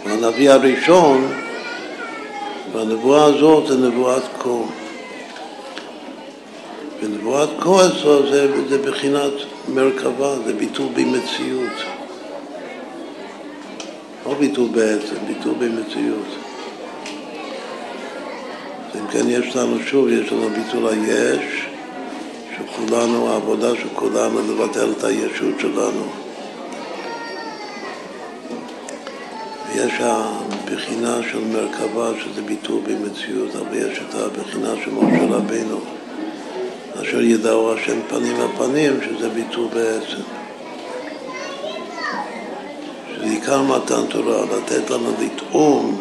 [0.06, 1.28] הנביא הראשון,
[2.72, 4.88] והנבואה הזאת זה נבואת כה.
[7.02, 9.32] ונבואת אצלו זה, זה בחינת
[9.68, 11.72] מרכבה, זה ביטול במציאות.
[14.26, 16.26] לא ביטול בעצם, ביטול במציאות.
[18.94, 21.66] אם כן יש לנו שוב, יש לנו ביטול היש,
[22.56, 26.06] שכולנו, העבודה של כולנו לבטל את הישות שלנו.
[29.68, 35.80] ויש הבחינה של מרכבה, שזה ביטול במציאות, אבל יש את הבחינה של משה רבינו,
[37.02, 40.22] אשר ידעו השם פנים על פנים, שזה ביטול בעצם.
[43.14, 46.00] שזה עיקר מתן תורה, לתת לנו לטעום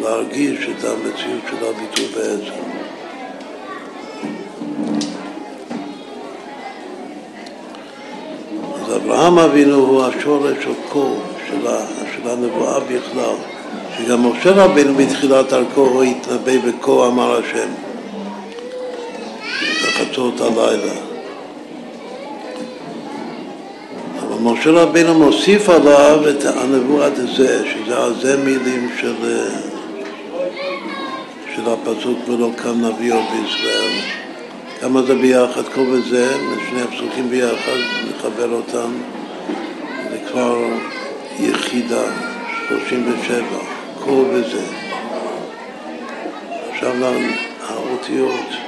[0.00, 2.60] להרגיש את המציאות של הביטוי בעצם.
[8.74, 11.12] אז אברהם אבינו הוא השורש של כל,
[11.48, 11.66] של,
[12.16, 13.34] של הנבואה בכלל,
[13.98, 17.68] שגם משה רבינו בתחילת דרכו הוא התנבא בכה אמר השם,
[20.14, 20.92] בחצות הלילה.
[24.20, 29.14] אבל משה רבינו מוסיף עליו את הנבואת הזה, שזה הזה מילים של
[31.56, 34.00] של הפסוק ולא קם נביא עוד בישראל.
[34.80, 36.36] כמה זה ביחד, כל וזה,
[36.70, 37.78] שני הפסוקים ביחד,
[38.10, 38.92] נחבר אותם,
[40.10, 40.58] זה כבר
[41.40, 42.02] יחידה,
[42.68, 43.44] 37,
[44.04, 44.62] כל וזה.
[46.72, 46.92] עכשיו
[47.68, 48.63] האותיות,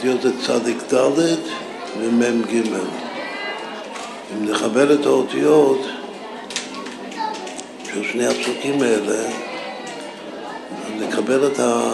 [0.00, 1.34] האותיות זה צדיק ד'
[2.00, 2.54] ומ"ג.
[4.32, 5.78] אם נחבר את האותיות
[7.84, 9.30] של שני הפסוקים האלה,
[10.98, 11.92] לקבל את, ה,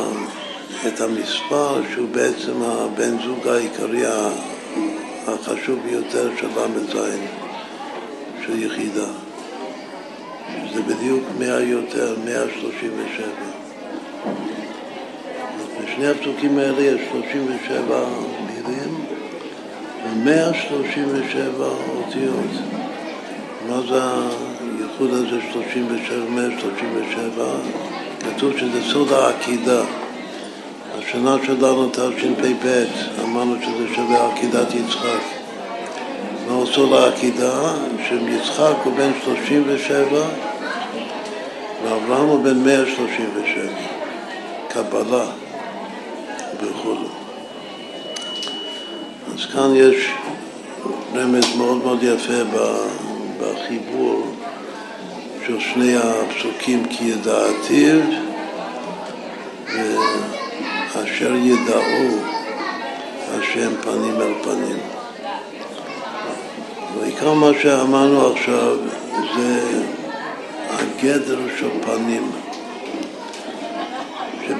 [0.86, 4.02] את המספר שהוא בעצם הבן זוג העיקרי
[5.26, 6.96] החשוב ביותר של ל"ז,
[8.46, 9.08] של יחידה.
[10.70, 13.55] שזה בדיוק 100 יותר, 137.
[15.96, 18.04] בשני הפסוקים האלה יש 37
[18.46, 19.04] מילים
[20.04, 21.62] ו-137
[21.96, 22.50] אותיות.
[23.68, 24.00] מה זה
[24.78, 27.44] הייחוד הזה 37, 137?
[28.20, 29.82] כתוב שזה סוד העקידה.
[30.98, 32.84] השנה שלנו תשפ"ב,
[33.24, 35.22] אמרנו שזה שווה עקידת יצחק.
[36.48, 37.74] מהו סוד העקידה?
[38.08, 40.04] שיצחק הוא בן 37
[41.84, 43.72] ואברהם הוא בן 137.
[44.68, 45.45] קבלה
[46.62, 46.96] וכו'.
[49.34, 50.10] אז כאן יש
[51.14, 52.58] רמז מאוד מאוד יפה
[53.40, 54.26] בחיבור
[55.46, 58.00] של שני הפסוקים כי ידעתיו
[60.94, 62.18] ואשר ידעו
[63.30, 64.76] השם פנים אל פנים.
[66.98, 68.76] ועיקר מה שאמרנו עכשיו
[69.36, 69.82] זה
[70.70, 72.30] הגדר של פנים.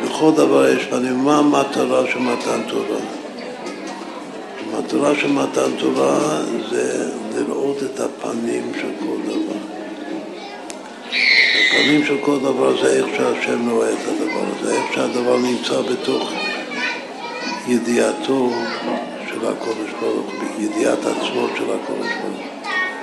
[0.06, 1.18] שבכל דבר יש פנים.
[1.24, 2.98] מה המטרה של מתן תורה?
[4.72, 6.18] המטרה של מתן תורה
[6.70, 9.58] זה לראות את הפנים של כל דבר.
[11.70, 16.30] הפנים של כל דבר זה איך שהשם רואה את הדבר הזה, איך שהדבר נמצא בתוך
[17.68, 18.50] ידיעתו
[19.28, 22.56] של הקודש ברוך הוא, ידיעת עצמו של הקודש ברוך הוא.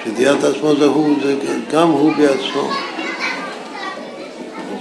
[0.03, 1.35] שידיעת עצמו זה הוא, זה
[1.71, 2.92] גם הוא בעצמו.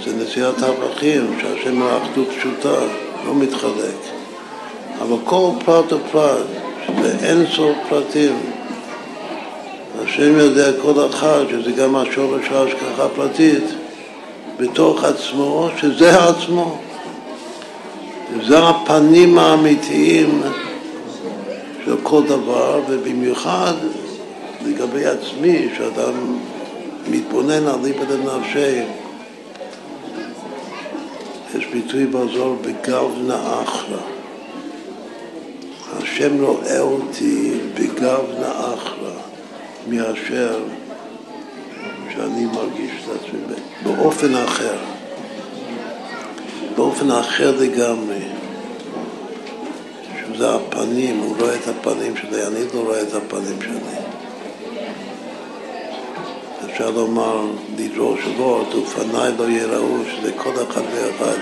[0.05, 2.79] זה נשיאת הפכים, שהשם הוא אחדות פשוטה,
[3.25, 3.95] לא מתחלק.
[5.01, 6.45] אבל כל פרט ופרט,
[6.87, 8.35] שזה אין סוף פרטים,
[10.03, 13.63] השם יודע כל אחד, שזה גם השורש ההשגחה הפרטית,
[14.59, 16.77] בתוך עצמו, שזה עצמו.
[18.47, 20.41] זה הפנים האמיתיים
[21.85, 23.73] של כל דבר, ובמיוחד
[24.65, 26.37] לגבי עצמי, שאדם
[27.09, 28.81] מתבונן על ליבא דנפשי,
[31.57, 34.01] יש ביטוי באזור בגב נאחלה.
[35.97, 39.13] השם רואה אותי בגב נאחלה
[39.87, 40.63] מאשר
[42.13, 44.77] שאני מרגיש את עצמי באופן אחר.
[46.75, 48.19] באופן אחר לגמרי,
[50.21, 54.02] שזה הפנים, הוא רואה את הפנים שלי, אני לא רואה את הפנים שלי.
[56.73, 57.45] אפשר לומר,
[57.77, 61.37] לדרוש זאת, ופניי לא יראו, שזה כל אחד ואחד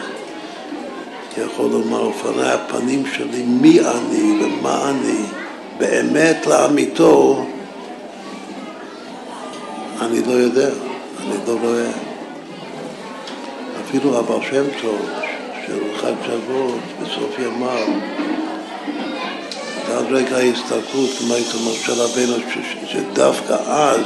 [1.37, 5.21] יכול לומר, ופניי הפנים שלי, מי אני ומה אני,
[5.77, 7.45] באמת לאמיתו,
[10.01, 10.69] אני לא יודע,
[11.21, 11.91] אני לא רואה.
[13.85, 15.01] אפילו הבעל שם טוב
[15.67, 17.87] של חג שבועות בסוף ימיו,
[19.89, 22.35] ועד רגע ההסתכלות, כמו היית אומר של רבנו,
[22.87, 24.05] שדווקא אז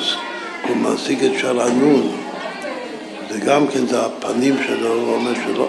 [0.67, 2.11] הוא משיג את שלענון,
[3.29, 5.67] זה גם כן, זה הפנים שלו, הוא אומר שלא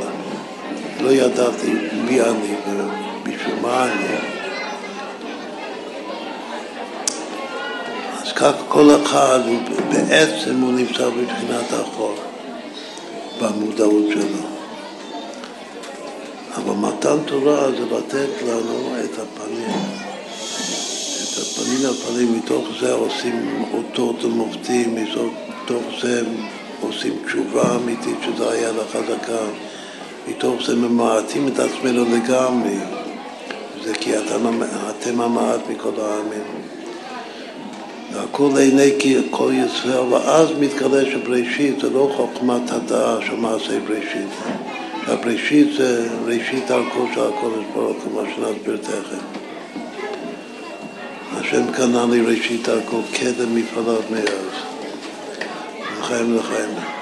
[1.00, 4.16] לא ידעתי מי אני ובשביל מה אני.
[8.22, 9.40] אז כך כל אחד,
[9.88, 12.14] בעצם הוא נמצא בבחינת החור.
[13.40, 14.46] במודעות שלו.
[16.56, 20.05] אבל מתן תורה זה לתת לנו את הפנים.
[21.56, 26.22] את הפנים הפנים, מתוך זה עושים אותות ומופתים, מתוך זה
[26.80, 29.44] עושים תשובה אמיתית, שזה היה לחזקה.
[30.28, 32.76] מתוך זה ממעטים את עצמנו לגמרי.
[33.84, 36.44] זה כי אתם, אתם המעט מכל העמים.
[38.12, 38.90] והכל לעיני
[39.30, 44.28] כל ישראל, ואז מתגלה שבראשית זה לא חוכמת הדעה של מעשי בראשית.
[45.06, 49.35] הבראשית זה ראשית דרכו של הקודש ברוך הוא, מה שנסביר תכף.
[51.40, 54.56] השם קנה לי ראשית דרכו קדם מפעליו מאז.
[56.00, 56.95] לחיים לחיים.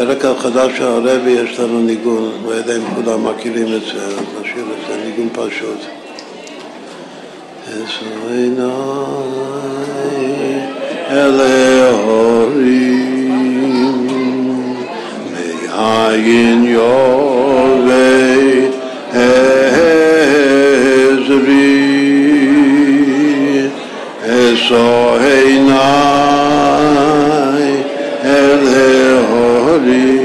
[0.00, 4.06] בפרק החדש של הרבי יש לנו ניגון, לא יודע אם כולם מכירים את זה,
[4.40, 5.78] נשאיר את זה, ניגון פשוט.
[7.68, 8.70] אסו עיניי
[11.10, 12.46] אל ההורים,
[15.32, 18.00] מאין יובי
[19.12, 19.50] עזרי,
[24.24, 26.19] אסו עיניי
[29.80, 30.19] Salut.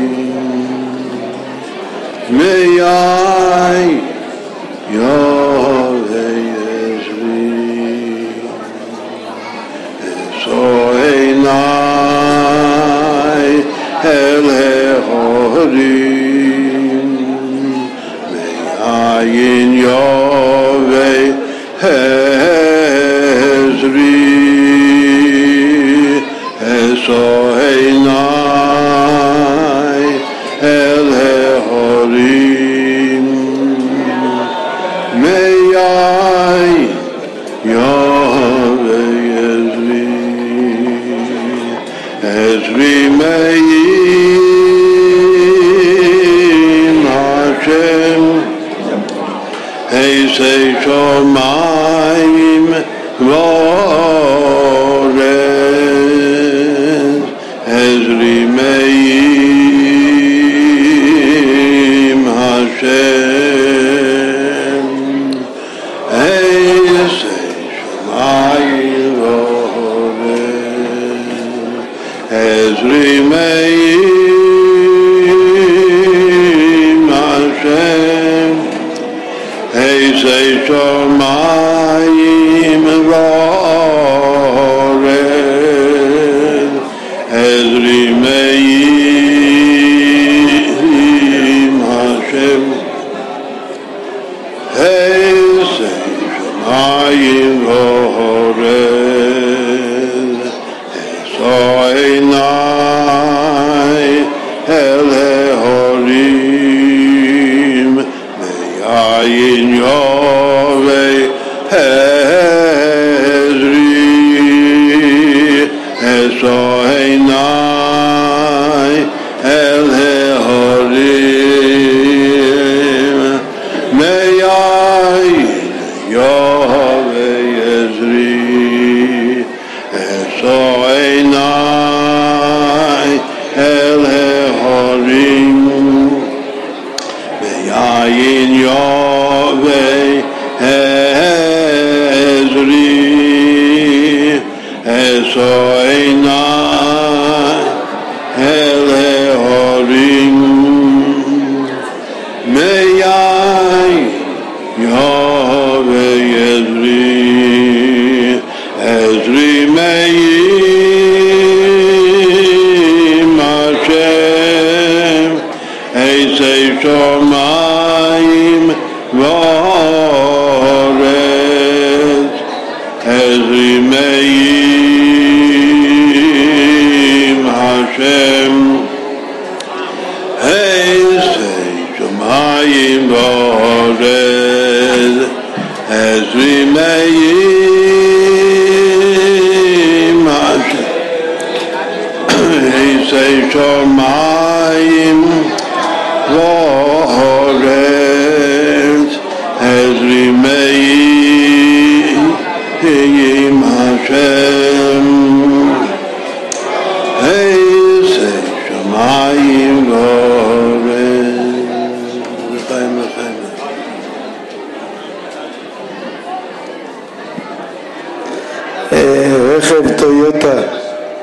[219.66, 220.62] רכב טויוטה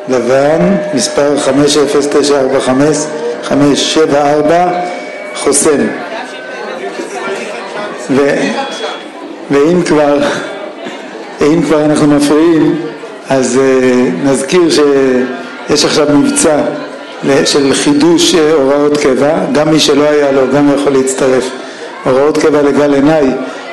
[0.08, 2.96] לבן, מספר 509455,
[3.42, 4.70] 574,
[5.34, 5.86] חוסם.
[8.10, 8.34] ו,
[9.50, 10.18] ואם כבר,
[11.40, 12.80] אם כבר אנחנו מפריעים,
[13.30, 16.60] אז uh, נזכיר שיש עכשיו מבצע
[17.44, 21.50] של חידוש uh, הוראות קבע, גם מי שלא היה לו גם יכול להצטרף.
[22.04, 23.26] הוראות קבע לגל עיניי,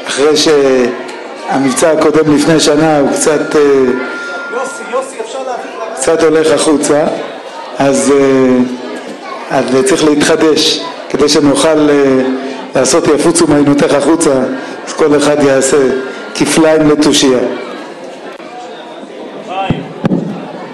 [0.07, 3.55] אחרי שהמבצע הקודם לפני שנה הוא קצת...
[3.55, 4.18] Uh,
[4.51, 5.93] יוסי, יוסי, אפשר להעביר לרב?
[5.95, 7.05] קצת הולך החוצה,
[7.77, 8.57] אז, אה,
[9.49, 12.21] אז צריך להתחדש כדי שנוכל אה,
[12.75, 14.33] לעשות יפוצו מעיינותיך החוצה,
[14.87, 15.77] אז כל אחד יעשה
[16.35, 17.39] כפליים לתושייה.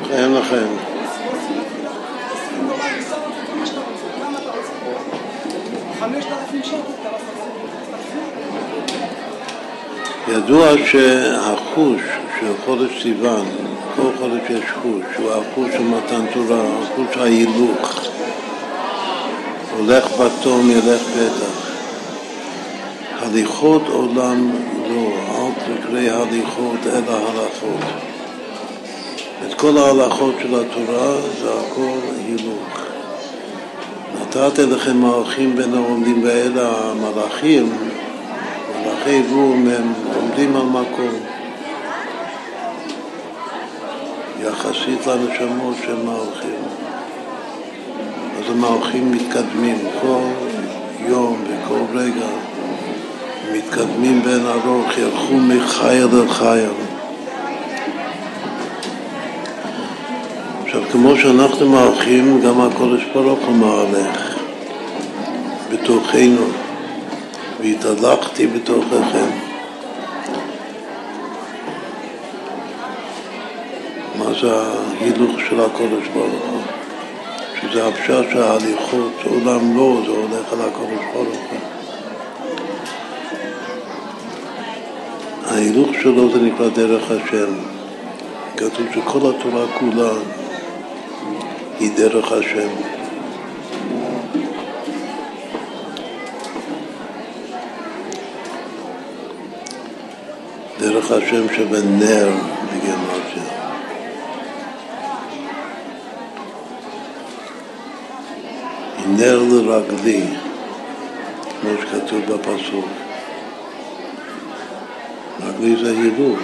[0.10, 0.66] חיים לכם.
[10.28, 12.02] ידוע שהחוש
[12.46, 13.46] של חודש סיוון,
[13.96, 18.00] כל חודש יש חוש, הוא החוש של מתן תורה, החוש ההילוך.
[19.78, 21.72] הולך בתום ילך בטח.
[23.20, 24.52] הליכות עולם
[24.90, 27.86] לא, אל תקרא הליכות אלא הלכות.
[29.48, 32.80] את כל ההלכות של התורה זה הכל הילוך.
[34.22, 37.70] נתתי לכם מלאכים בין העומדים ואלה המלאכים,
[38.82, 41.35] מלאכי רום הם עומדים על מקום
[44.48, 46.64] יחסית לנשמות של מלאכים.
[48.40, 50.22] אז המלאכים מתקדמים כל
[51.08, 52.28] יום וכל רגע,
[53.54, 56.70] מתקדמים בין ארוך, ילכו מחייל אל חייל.
[60.66, 64.36] עכשיו, כמו שאנחנו מערכים, גם הקודש ברוך הוא מהלך
[65.72, 66.48] בתוכנו,
[67.60, 69.45] והתהלכתי בתוככם.
[74.42, 76.62] זה ההילוך של הקודש ברוך הוא?
[77.62, 81.60] שזה הפשט שההליכות, עולם לא, זה הולך על הקודש ברוך הוא.
[85.46, 87.54] ההילוך שלו זה נקרא דרך השם.
[88.58, 90.12] כתוב שכל התורה כולה
[91.80, 92.68] היא דרך השם.
[100.80, 102.30] דרך השם שבנר
[102.74, 103.55] בגמרתיה.
[109.08, 110.24] נר לרגלי,
[111.62, 112.86] כמו שכתוב בפסוק.
[115.40, 116.40] רגלי זה הילוך,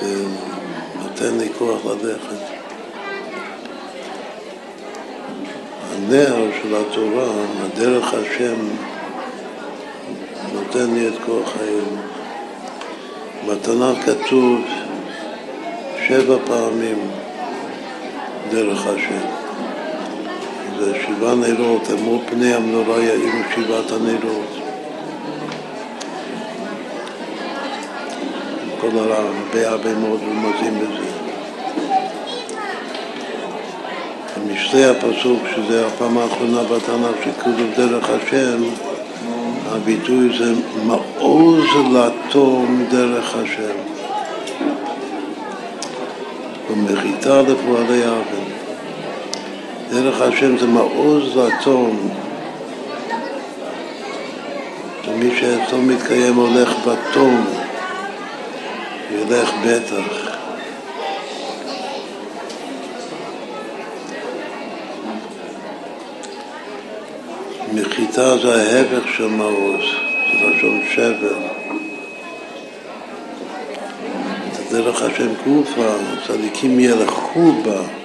[0.00, 0.24] זה
[1.02, 2.42] נותן לי כוח ללכת.
[5.92, 7.32] הנר של התורה,
[7.64, 8.56] הדרך השם,
[10.54, 12.12] נותן לי את כוח ההילוך.
[13.48, 14.60] בתנ"ך כתוב
[16.06, 16.98] שבע פעמים
[18.50, 19.41] דרך השם.
[20.84, 24.58] זה שבעה נרות, אמור פני המנורה יאירו שבעת הנרות.
[28.80, 31.08] כל הרבה הרבה מאוד רמזים בזה.
[34.52, 38.62] משלי הפסוק, שזה הפעם האחרונה בתנ"ך שכתוב דרך השם,
[39.66, 40.52] הביטוי זה
[40.86, 41.64] מעוז
[41.94, 43.76] לתום דרך השם
[46.70, 48.41] ומחיתה לפועלי אבן.
[49.92, 52.08] דרך השם זה מעוז לתום
[55.08, 57.44] ומי שאצלו מתקיים הולך בתום,
[59.10, 60.36] ילך בטח.
[67.74, 69.80] מחיתה זה ההפך של מעוז,
[70.32, 71.38] זה לשון שבר.
[74.70, 75.94] דרך השם גופה,
[76.26, 78.01] צדיקים ילכו בה,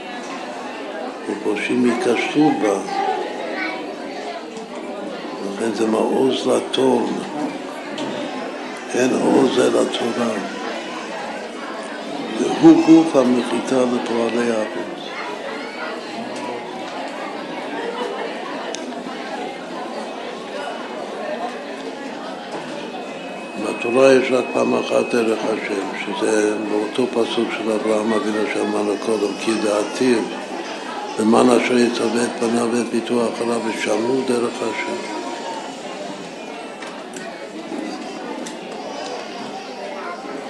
[1.29, 2.79] ופושעים ייכשלו בה.
[5.53, 7.19] לכן זה מעוז לתום,
[8.93, 10.33] אין עוז אלא תורה.
[12.39, 14.97] והוא גוף המחיתה לפועלי הארץ.
[23.63, 29.33] בתורה יש רק פעם אחת דרך השם, שזה באותו פסוק של אברהם אבינו שאמרנו קודם,
[29.39, 30.19] כי דעתיו
[31.19, 35.17] למען אשר יצווה את פניו ואת פיתוח עליו ושמעו דרך השם.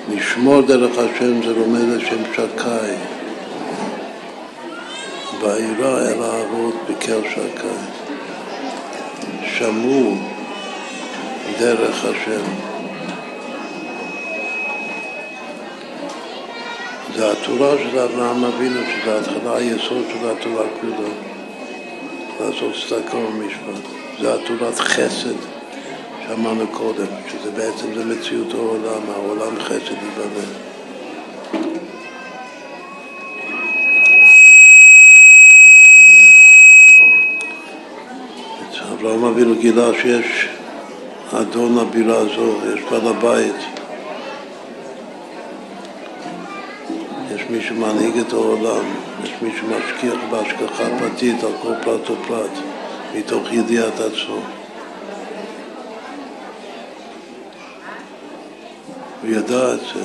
[0.10, 2.94] לשמור דרך השם זה רומז לשם שקי,
[5.42, 8.08] ואירע אל האבות בקר שקי.
[9.58, 10.16] שמעו
[11.60, 12.77] דרך השם.
[17.18, 21.10] זה התורה של אברהם אבינו, שזה התחלה היסוד של התורה כולה,
[22.40, 23.90] לעשות צדקה ומשפט.
[24.22, 25.36] זה התורת חסד
[26.28, 30.48] שאמרנו קודם, שזה בעצם זה מציאות העולם, העולם חסד ייבנה.
[38.94, 40.48] אברהם אבינו גילה שיש
[41.32, 43.77] אדון הבירה הזו, יש בעל הבית.
[47.58, 48.86] מי שמנהיג את העולם,
[49.24, 52.52] יש מי שמשגיח בהשגחה פרטית על כל פרט ופרט,
[53.16, 54.40] מתוך ידיעת עצמו.
[59.22, 60.04] הוא ידע את זה,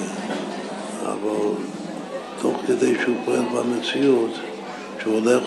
[1.02, 1.50] אבל
[2.40, 4.30] תוך כדי שהוא פועל במציאות,
[4.98, 5.42] כשהוא הולך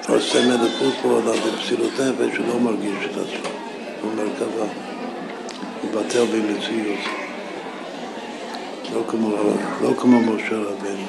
[0.00, 3.50] לפרסם אלוקות בעולם בפסילות נפש, הוא לא מרגיש את עצמו,
[4.02, 4.66] הוא מרכבה,
[5.82, 7.25] הוא בטל במציאות.
[8.96, 9.36] לא כמו,
[9.82, 11.06] לא כמו משה רבנו.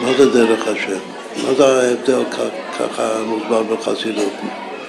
[0.00, 0.98] מה זה דרך השם?
[1.46, 2.24] מה זה ההבדל
[2.78, 4.32] ככה מוסבר בחסידות?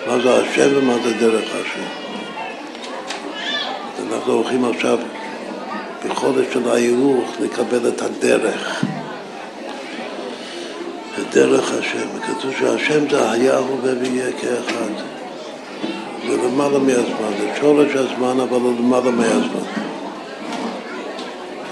[0.08, 1.86] מה זה השם ומה זה דרך השם?
[4.12, 4.98] אנחנו הולכים עכשיו
[6.06, 8.86] בחודש של ההילוך לקבל את הדרך.
[11.20, 12.08] את דרך השם.
[12.28, 15.11] כתוב שהשם זה היה, הווה ויהיה כאחד.
[16.52, 19.66] למעלה מהזמן, זה שורש הזמן, אבל הוא למעלה מהזמן.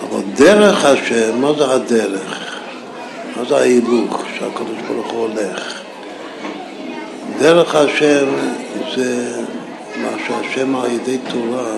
[0.03, 2.60] אבל דרך השם, מה זה הדרך?
[3.35, 5.81] מה זה ההילוך שהקדוש ברוך הוא הולך?
[7.39, 8.27] דרך השם
[8.95, 9.41] זה
[10.01, 11.72] מה שהשם על ידי תורה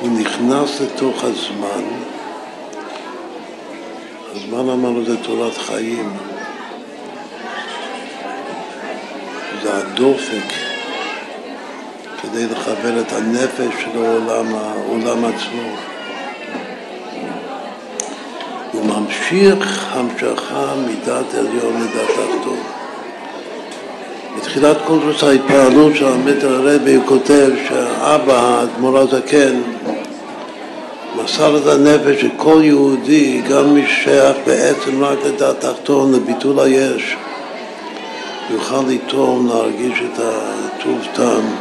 [0.00, 1.82] הוא נכנס לתוך הזמן,
[4.36, 6.29] הזמן אמרנו זה תורת חיים.
[9.62, 10.52] זה הדופק
[12.22, 15.62] כדי לכוון את הנפש של העולם, העולם עצמו.
[18.72, 22.58] הוא ממשיך המשכה מידת עליון מידת תחתון.
[24.36, 29.60] בתחילת קורס ההתפעלות של המטר הרבי הוא כותב שהאבא, האדמו"ר הזקן,
[31.16, 37.16] מסר את הנפש שכל יהודי, גם מי ששייך בעצם רק לדעת תחתון, לביטול היש,
[38.50, 41.56] יוכל לתרום, להרגיש את הטוב טעם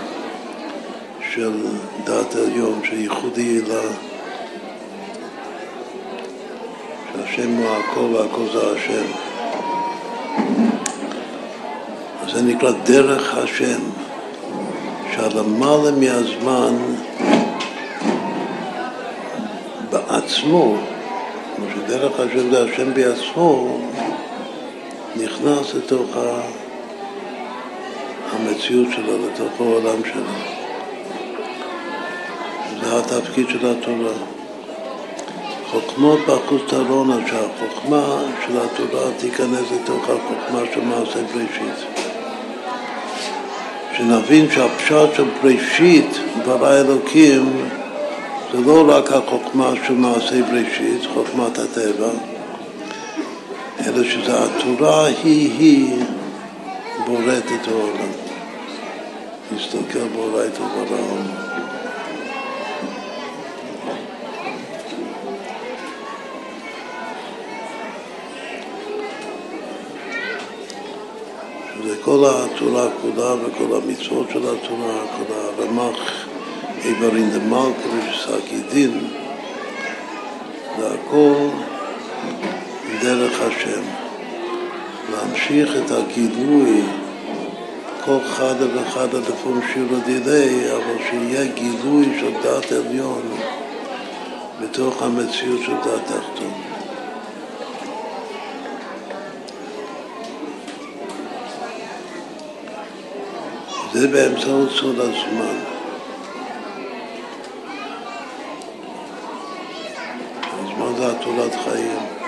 [1.34, 1.66] של
[2.04, 3.82] דת העליון, שייחודי לה,
[7.14, 9.06] שהשם הוא הכל והכל זה השם.
[12.34, 13.80] זה נקרא דרך השם,
[15.14, 16.76] שהלמעלה מהזמן
[19.90, 20.76] בעצמו,
[21.56, 23.80] כמו שדרך השם זה השם בעצמו,
[25.16, 26.18] נכנס לתוך
[28.32, 30.60] המציאות שלו, לתוך העולם שלו.
[32.82, 34.14] זה התפקיד של התורה.
[35.72, 41.86] חוכמות באחוז תרונה, שהחוכמה של התורה תיכנס לתוך החוכמה של מעשה בראשית.
[43.98, 47.70] שנבין שהפשט של בראשית, ברא אלוקים,
[48.54, 52.10] זה לא רק החוכמה של מעשה בראשית, חוכמת הטבע,
[53.88, 56.04] אלא שזה התורה היא-היא
[57.10, 58.12] בוראת את העולם.
[59.52, 61.24] להסתכל בורא וברא
[71.84, 76.26] זה כל התורה כולה וכל המצוות של התורה, כל הרמ"ח
[76.86, 79.08] איברין דמלכה ושסקי דין,
[80.78, 81.50] זה הכל
[83.02, 84.09] דרך השם.
[85.12, 86.82] להמשיך את הגילוי
[88.06, 93.22] כל חדה וחדה לפום שירו דילי, אבל שיהיה גילוי של דת עליון
[94.62, 96.54] בתוך המציאות של דת תחתון.
[103.94, 105.60] זה באמצעות סוד הזמן.
[110.54, 112.19] הזמן זה התולת חיים.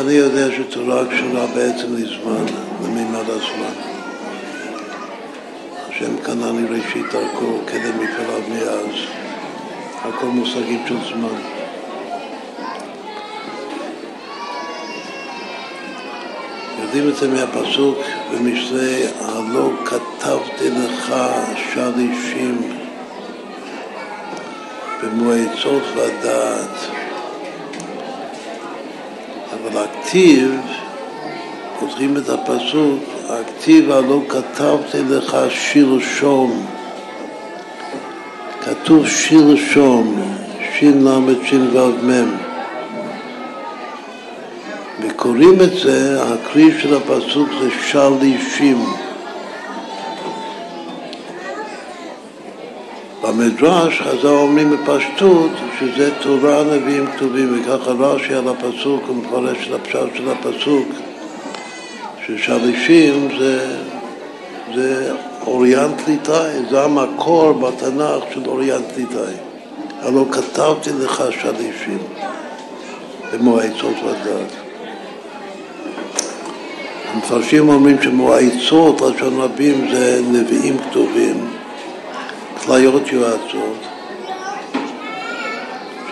[0.00, 2.44] אני יודע שתורה קשורה בעצם לזמן,
[2.84, 3.74] למימד הזמן?
[5.88, 8.94] השם קנה לי ראשית דרכו, קדם מפעליו מאז,
[10.02, 11.38] הכל מושגים של זמן.
[16.82, 17.98] יודעים את זה מהפסוק
[18.32, 21.14] במשלי, הלא כתבתי לך
[21.72, 22.78] שלישים
[25.02, 26.97] במועצות ודעת.
[29.78, 30.60] אבל הכתיב,
[31.80, 36.66] פותחים את הפסוק, הכתיב הלא כתבתי לך שילשום.
[38.60, 40.22] כתוב שילשום,
[40.78, 41.08] ש"ל
[41.44, 41.92] ש"ו
[45.00, 48.84] וקוראים את זה, הכלי של הפסוק זה שלישים.
[53.38, 55.50] במדרש חז"ל אומרים בפשטות
[55.80, 60.88] שזה תורה, נביאים כתובים, וככה רש"י על הפסוק, הוא מפרש את הפשט של הפסוק,
[62.26, 63.76] ששלישים זה,
[64.74, 65.12] זה
[65.46, 69.34] אוריינט ליטאי, זה המקור בתנ"ך של אוריינט ליטאי.
[70.00, 71.98] הלא כתבתי לך שלישים
[73.32, 74.52] במועצות ודעת.
[77.14, 81.57] המפרשים אומרים שמועצות, לשון רבים, זה נביאים כתובים,
[82.68, 83.78] כליות יועצות.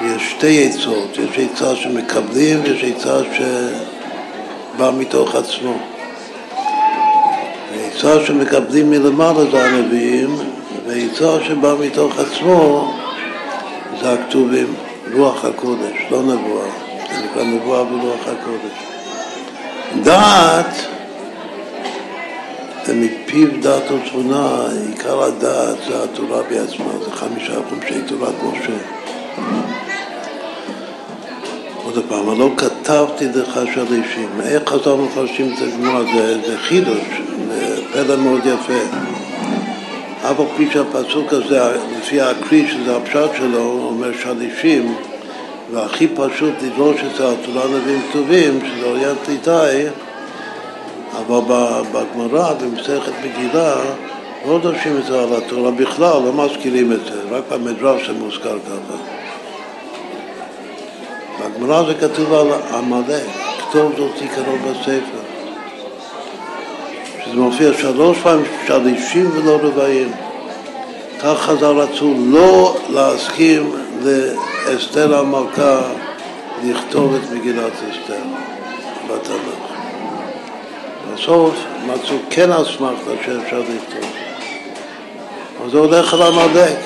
[0.02, 5.78] יש שתי עצות, יש עצה שמקבלים ויש עצה שבאה מתוך עצמו.
[7.74, 10.36] עצה שמקבלים מלמעלה זה הנביאים,
[10.86, 12.92] ועצה שבאה מתוך עצמו
[14.00, 14.74] זה הכתובים,
[15.14, 16.68] רוח הקודש, לא נבואה,
[17.10, 18.78] זה נקרא נבואה ברוח הקודש.
[20.02, 20.95] דעת
[22.94, 28.72] מפיו דעת ותבונה, עיקר הדעת זה התורה בעצמה, זה חמישה חומשי תורת משה.
[31.84, 34.28] עוד פעם, לא כתבתי לך שלישים.
[34.44, 36.02] איך חז"ל מפרשים את הגמרא?
[36.14, 37.20] זה, זה חידוש,
[37.92, 38.96] פלא מאוד יפה.
[40.22, 41.60] אף על פי שהפסוק הזה,
[41.98, 44.94] לפי הקריא, שזה הפשט שלו, אומר שלישים,
[45.72, 49.84] והכי פשוט לדרוש את זה על תורה נביאים כתובים, שזה אוריינט ליטאי,
[51.18, 51.40] אבל
[51.92, 53.74] בגמרא, במסכת מגילה,
[54.46, 58.58] לא דורשים את זה על התורה בכלל, לא מזכירים את זה, רק במדרש זה מוזכר
[58.58, 58.96] ככה.
[61.40, 63.22] בגמרא זה כתוב על עמלק,
[63.58, 65.26] כתוב זאת עיקרו בספר.
[67.24, 70.12] שזה מופיע שלוש פעמים שלישים ולא רבעים.
[71.20, 73.72] כך חז"ל רצו לא להסכים
[74.02, 75.80] לאסתר המלכה
[76.64, 78.22] לכתוב את מגילת אסתר
[79.08, 79.65] בתנ"ך.
[81.16, 81.54] בסוף
[81.86, 84.10] מצאו כן אסמכתה שאפשר לכתוב.
[85.64, 86.76] אז זה הולך על עמלק,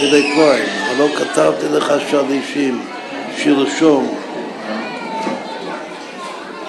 [0.00, 2.82] כדי כהן, אבל לא כתבתי לך שלישים,
[3.36, 4.14] שלשום.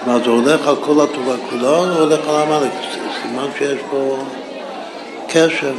[0.07, 2.71] מה זה הולך על כל התורה כולה, או הולך על עמלק?
[3.21, 4.17] סימן שיש פה
[5.27, 5.73] קשר,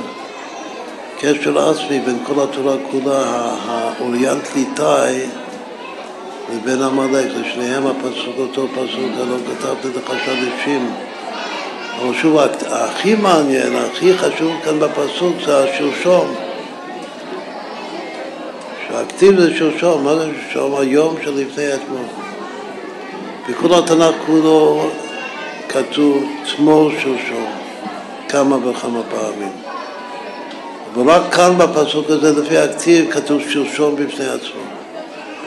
[1.21, 5.27] קשר עצמי בין כל התורה כולה, האוריינט ליטאי
[6.53, 10.91] לבין עמלק, לשניהם הפסוק אותו פסוק, לא כתבתי לך שלישים.
[12.01, 16.35] אבל שוב, הכי מעניין, הכי חשוב כאן בפסוק זה השלשום.
[18.89, 20.81] שהכתיב זה שלשום, מה זה שלשום?
[20.81, 22.07] היום שלפני אתמול.
[23.49, 24.91] בכל התנ"ך כולו
[25.69, 26.25] כתוב
[26.57, 27.47] תמול שלשום
[28.29, 29.53] כמה וכמה פעמים.
[30.95, 34.63] אבל רק כאן בפסוק הזה, לפי הכתיב, כתוב שלשום בפני עצמו,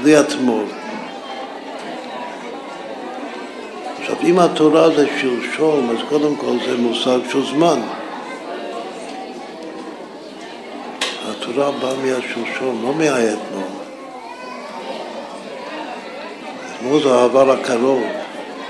[0.01, 0.63] בלי התמול.
[4.01, 7.79] עכשיו, אם התורה זה שלשום, אז קודם כל זה מושג של זמן.
[11.29, 13.63] התורה באה מהשלשום, לא מהאתמול.
[16.75, 18.03] אתמול זה העבר הקרוב,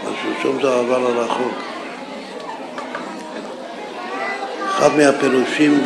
[0.03, 1.53] השלשום זה העבר הרחוק.
[4.69, 5.83] אחד מהפירושים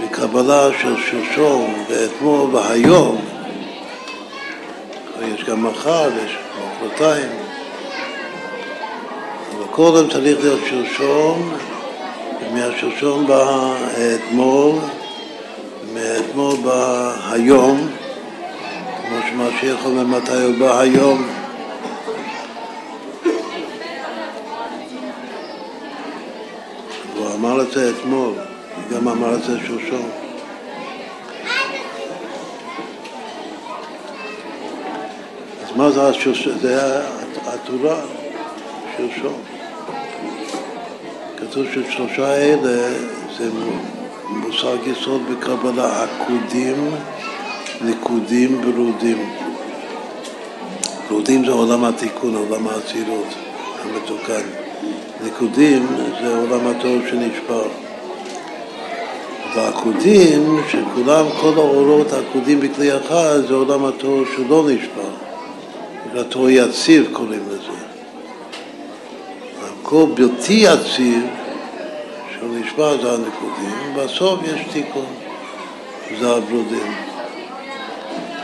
[0.00, 3.24] בקבלה של שלשום ואתמול והיום,
[5.34, 6.43] יש גם מחר ויש
[6.84, 7.30] מחרתיים,
[9.56, 11.54] אבל קודם צריך להיות שלשום,
[12.40, 13.74] ומהשלשום בא
[14.14, 14.74] אתמול,
[15.84, 17.88] ומאתמול בא היום,
[19.02, 21.26] כמו שמשיח אומר מתי הוא בא היום.
[27.16, 30.23] הוא אמר את זה אתמול, הוא גם אמר את זה שלשום.
[35.76, 36.58] מה זה השלשום?
[36.58, 37.00] זה
[37.46, 38.00] התורה,
[38.96, 39.34] שלשום.
[41.36, 42.88] כתוב ששלושה אלה
[43.38, 43.50] זה
[44.26, 46.90] מושג יסוד בקבלה, עקודים,
[47.84, 49.30] נקודים, ברודים.
[51.08, 53.28] ברודים זה עולם התיקון, עולם האצילות
[53.82, 54.46] המתוקן.
[55.24, 55.86] נקודים
[56.22, 57.68] זה עולם התור שנשבר.
[59.56, 65.33] והעקודים, שכולם, כל האורות העקודים בכלי אחד, זה עולם התור שלא נשבר.
[66.20, 67.84] התור יציב קוראים לזה.
[69.62, 71.26] הכל בלתי יציב,
[72.32, 75.14] שהוא נשבר זה הנקודים, בסוף יש תיקון,
[76.20, 76.94] זה הברודים.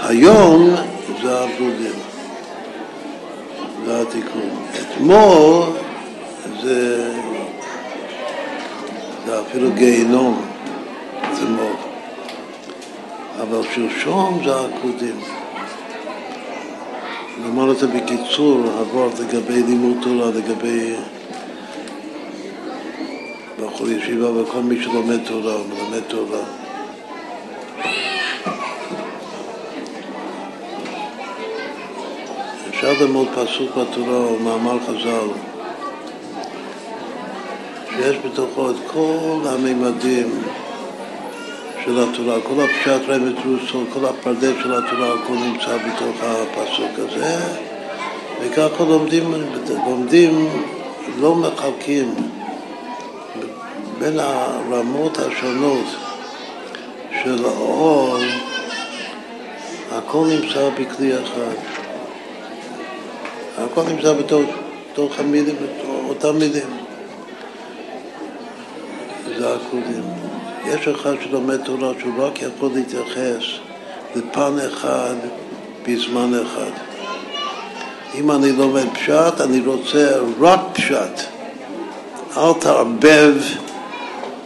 [0.02, 0.74] היום
[1.22, 2.01] זה הברודים,
[3.84, 4.51] זה התיקון.
[4.80, 5.64] אתמול
[6.62, 7.12] זה,
[9.26, 10.42] זה אפילו גיהינום,
[11.20, 11.72] אתמול.
[13.40, 15.20] אבל שלשום זה העקודים.
[17.43, 20.95] נאמר את זה בקיצור, עברת לגבי לימוד תורה, לגבי
[23.61, 26.43] בחור ישיבה וכל מי שלומד תורה, הוא מלמד תורה.
[32.69, 35.29] אפשר ללמוד פסוק בתורה או מאמר חז"ל
[37.91, 40.43] שיש בתוכו את כל הממדים
[41.85, 47.36] של התורה, כל הפשט רמז רוסו, כל הפרדס של התורה, הכל נמצא בתוך הפסוק הזה
[48.40, 49.35] וככה לומדים,
[49.86, 50.48] לומדים
[51.20, 52.15] לא מחלקים
[53.98, 55.86] בין הרמות השונות
[57.24, 58.16] של האור,
[59.93, 61.55] הכל נמצא בכלי אחד.
[63.59, 64.43] הכל נמצא בתוך,
[64.93, 65.57] בתוך המילים,
[66.09, 66.69] אותם מילים.
[69.39, 70.19] זה הקודים.
[70.66, 73.45] יש אחד שלומד תורה שהוא רק יכול להתייחס
[74.16, 75.15] לפן אחד
[75.89, 76.70] בזמן אחד.
[78.15, 81.20] אם אני לומד פשט, אני רוצה רק פשט.
[82.37, 83.35] אל תערבב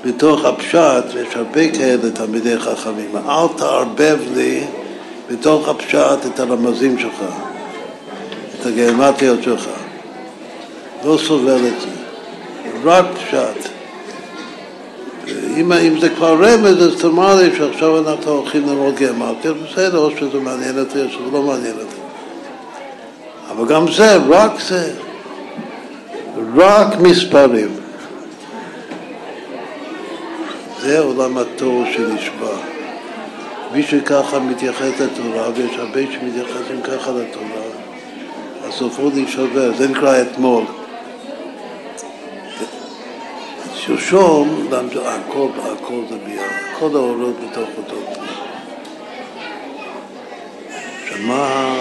[0.04, 4.64] בתוך הפשט, ויש הרבה כאלה תלמידי חכמים, אל תערבב לי
[5.30, 7.24] בתוך הפשט את הרמזים שלך,
[8.60, 9.68] את הגרמטיות שלך.
[11.04, 11.88] לא סובל את זה.
[12.84, 13.73] רק פשט.
[15.56, 20.10] אם, אם זה כבר רמז, אז תאמר לי שעכשיו אנחנו הולכים ללמוד גרמטיות, בסדר, או
[20.10, 22.00] שזה מעניין אותי או שזה לא מעניין אותי.
[23.50, 24.92] אבל גם זה, רק זה,
[26.56, 27.68] רק מספרים.
[30.80, 32.56] זה עולם התור שנשבע.
[33.72, 37.64] מי שככה מתייחס לתורה, ויש הרבה שמתייחסים ככה לתורה,
[38.70, 40.64] סופו להישבר, זה נקרא אתמול.
[43.86, 44.68] שלשום,
[45.04, 48.28] הכל, הכל זה ביחד, כל האורות בתוך אותו פנים.
[51.08, 51.74] שמה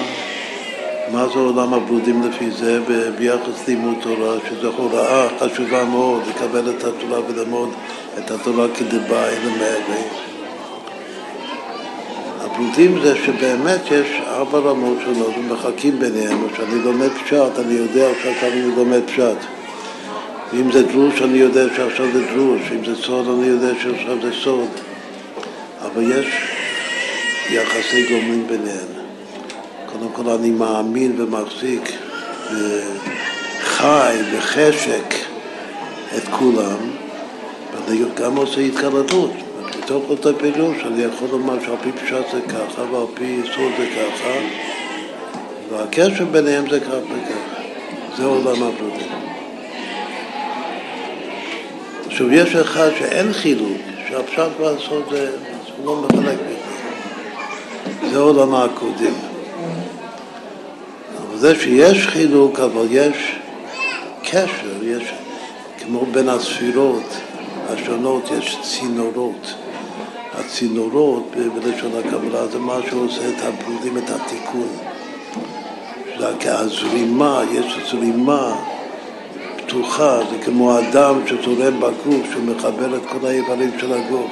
[1.12, 2.80] מה זה עולם הברודים לפי זה
[3.18, 7.70] ביחס לימוד תורה, שזו הוראה חשובה מאוד לקבל את התורה וללמוד
[8.18, 10.02] את התורה כדבעי למעלה.
[12.42, 18.10] הברודים זה שבאמת יש ארבע רמות שונות ומחכים ביניהם, או שאני לומד פשט, אני יודע
[18.24, 19.63] שעכשיו לומד פשט.
[20.52, 24.32] ואם זה דרוש, אני יודע שעכשיו זה דרוש, ואם זה סוד, אני יודע שעכשיו זה
[24.44, 24.70] סוד.
[25.82, 26.28] אבל יש
[27.50, 28.88] יחסי גומלין ביניהם.
[29.86, 31.92] קודם כל אני מאמין ומחזיק
[32.52, 35.16] וחי בחשק
[36.18, 36.78] את כולם,
[37.74, 39.32] ואני גם עושה התקלטות.
[39.80, 43.86] מתוך אותו פירוש אני יכול לומר שעל פי פשט זה ככה ועל פי סוד זה
[43.96, 44.30] ככה,
[45.70, 47.64] והקשר ביניהם זה כך וכך.
[48.18, 49.13] זה עולם הברודים.
[52.14, 53.78] עכשיו, יש אחד שאין חילוק,
[54.08, 55.32] שהפשט והסוד זה,
[55.78, 58.10] הוא לא מחלק בזה.
[58.10, 59.14] זה עולם הקודם.
[61.18, 63.36] אבל זה שיש חילוק, אבל יש
[64.24, 65.04] קשר, יש,
[65.80, 67.04] כמו בין הספירות
[67.70, 69.54] השונות, יש צינורות.
[70.34, 74.70] הצינורות בלשון הקבלה זה מה שעושה את הברודים, את התיקון.
[76.46, 78.73] הזרימה, יש זרימה
[79.66, 84.32] פתוחה, זה כמו אדם שתורם בגוף, שהוא מחבר את כל האיברים של הגוף.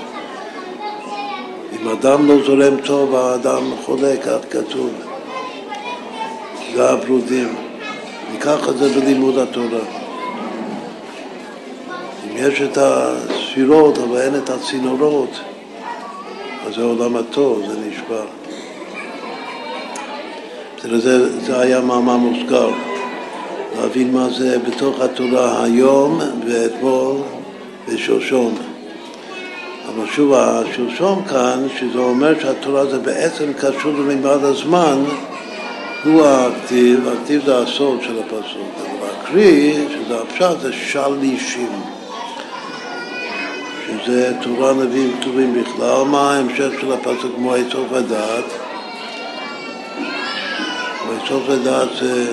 [1.82, 4.90] אם אדם לא זורם טוב, האדם חולה, כך כתוב.
[6.76, 7.56] זה הברודים.
[8.36, 9.86] וככה זה בלימוד התורה.
[12.26, 15.40] אם יש את הספירות, אבל אין את הצינורות,
[16.68, 18.26] אז זה עולם הטוב, זה נשבר.
[20.84, 22.70] זה, זה היה מאמר מוסגר,
[23.76, 27.18] להבין מה זה בתוך התורה היום ואתמול
[27.88, 28.56] ושלשום.
[29.88, 35.04] אבל שוב, השלשום כאן, שזה אומר שהתורה זה בעצם קשור למימד הזמן,
[36.04, 41.82] הוא הכתיב, הכתיב זה הסוד של הפסוק, אבל הקריא, שזה הפשט, זה שלישים.
[43.88, 48.46] שזה תורה נביאים כתובים בכלל, מה ההמשך של הפסוק מועצות ודעת?
[51.06, 52.32] מועצות ודעת זה,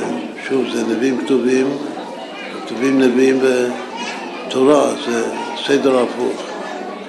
[0.49, 1.67] שוב, זה נביאים כתובים,
[2.65, 5.25] כתובים נביאים בתורה, זה
[5.67, 6.43] סדר הפוך.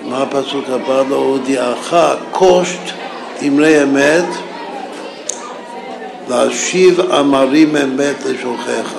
[0.03, 1.03] מה הפסוק הבא?
[1.09, 1.95] לא הודיעך
[2.31, 2.81] קושט
[3.47, 4.25] אמרי אמת
[6.29, 8.93] להשיב אמרים אמת לשולחיך.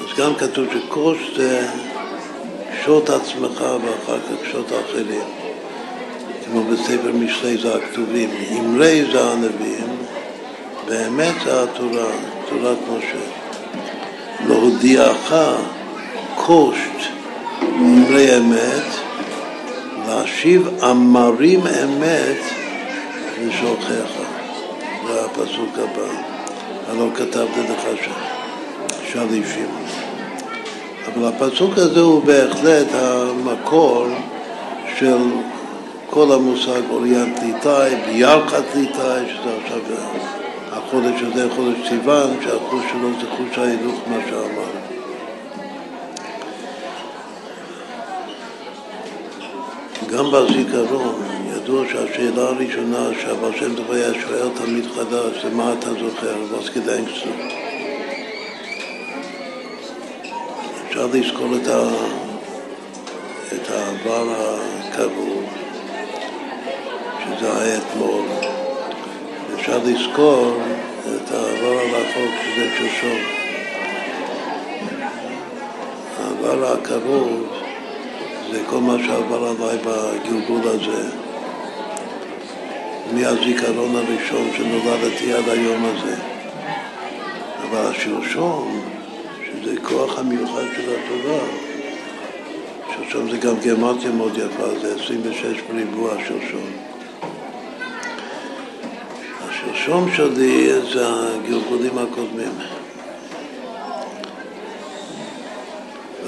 [0.00, 1.66] אז גם כתוב שקושט זה
[2.80, 5.28] קשוט עצמך ואחר כך קשוט האחרים.
[6.44, 8.30] כמו בספר משלי זה הכתובים.
[8.60, 9.87] אמרי זה הנביאים,
[10.88, 12.10] באמת התורה,
[12.48, 13.24] תורת משה.
[14.48, 15.34] להודיעך
[16.34, 16.98] קושט
[17.78, 18.84] אמרי אמת,
[20.08, 22.36] להשיב אמרים אמת
[23.42, 24.12] לשולחיך.
[25.06, 26.12] זה הפסוק הבא.
[26.90, 28.08] הלא כתבתי לך
[29.12, 29.68] שלישים.
[31.06, 34.06] אבל הפסוק הזה הוא בהחלט המקור
[34.98, 35.18] של
[36.10, 39.80] כל המושג אוריינט ליטאי, בירכת ליטאי, שזה עכשיו
[40.88, 44.70] החודש הזה, חודש סיוון, שהחוש שלו זה חוש ההילוך, מה שאמר.
[50.12, 51.22] גם בזיכרון
[51.56, 57.28] ידוע שהשאלה הראשונה שהבר שם טוב היה שואל תמיד חדש זה מה אתה זוכר, du?
[60.88, 61.88] אפשר לזכור את, ה...
[63.54, 65.44] את העבר הקרוב,
[67.24, 68.24] שזה היה אתמול.
[69.60, 70.56] אפשר לזכור
[71.16, 73.18] את העבר הרחוק, שזה שלשום.
[76.18, 77.46] העבר הקרוב
[78.52, 81.08] זה כל מה שעבר עליי בגלגול הזה,
[83.12, 86.16] מהזיכרון הראשון שנולדתי עד היום הזה.
[87.62, 88.80] אבל השלשום,
[89.46, 91.40] שזה כוח המיוחד של התורה,
[92.96, 96.87] שלשום זה גם גרמטיה מאוד יפה, זה 26 בריבוע שלשום.
[99.70, 102.52] השלשום שלי זה הגלגולים הקודמים.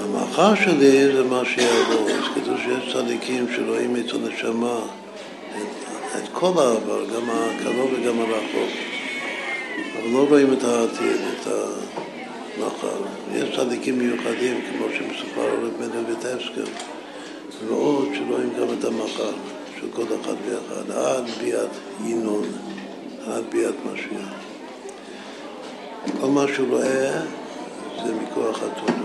[0.00, 2.08] המאחר שלי זה מה שיעבור.
[2.10, 4.78] אז כתוב שיש צדיקים שרואים את הנשמה,
[5.56, 8.70] את, את כל העבר, גם הקרוב וגם הרחוק,
[9.98, 13.02] אבל לא רואים את העתיד, את המאחר.
[13.34, 16.72] יש צדיקים מיוחדים, כמו שמסופר על רב מנדלביטבסקי,
[17.68, 19.32] ועוד שרואים גם את המאחר
[19.80, 21.70] של כל אחד ואחד, עד ביאת
[22.04, 22.44] ינון,
[23.26, 24.28] עד ביאת משיח.
[26.20, 27.22] כל מה שהוא רואה
[28.04, 29.00] זה מכוח התורה.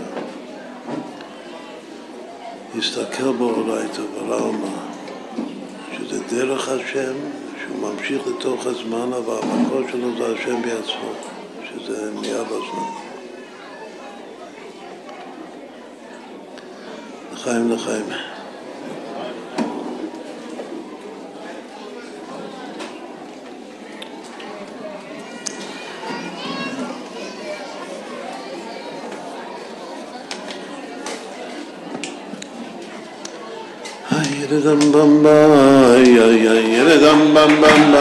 [2.78, 4.86] הסתכל באורייתא, לא ברמה,
[5.96, 7.14] שזה דרך השם,
[7.60, 11.12] שהוא ממשיך לתוך הזמן, אבל המקור שלו זה השם בעצמו,
[11.64, 13.06] שזה מאב הזמן.
[17.32, 18.35] לחיים לחיים.
[34.66, 35.36] dum bum ba,
[36.02, 37.95] yeah yeah yeah dum bum bum ba.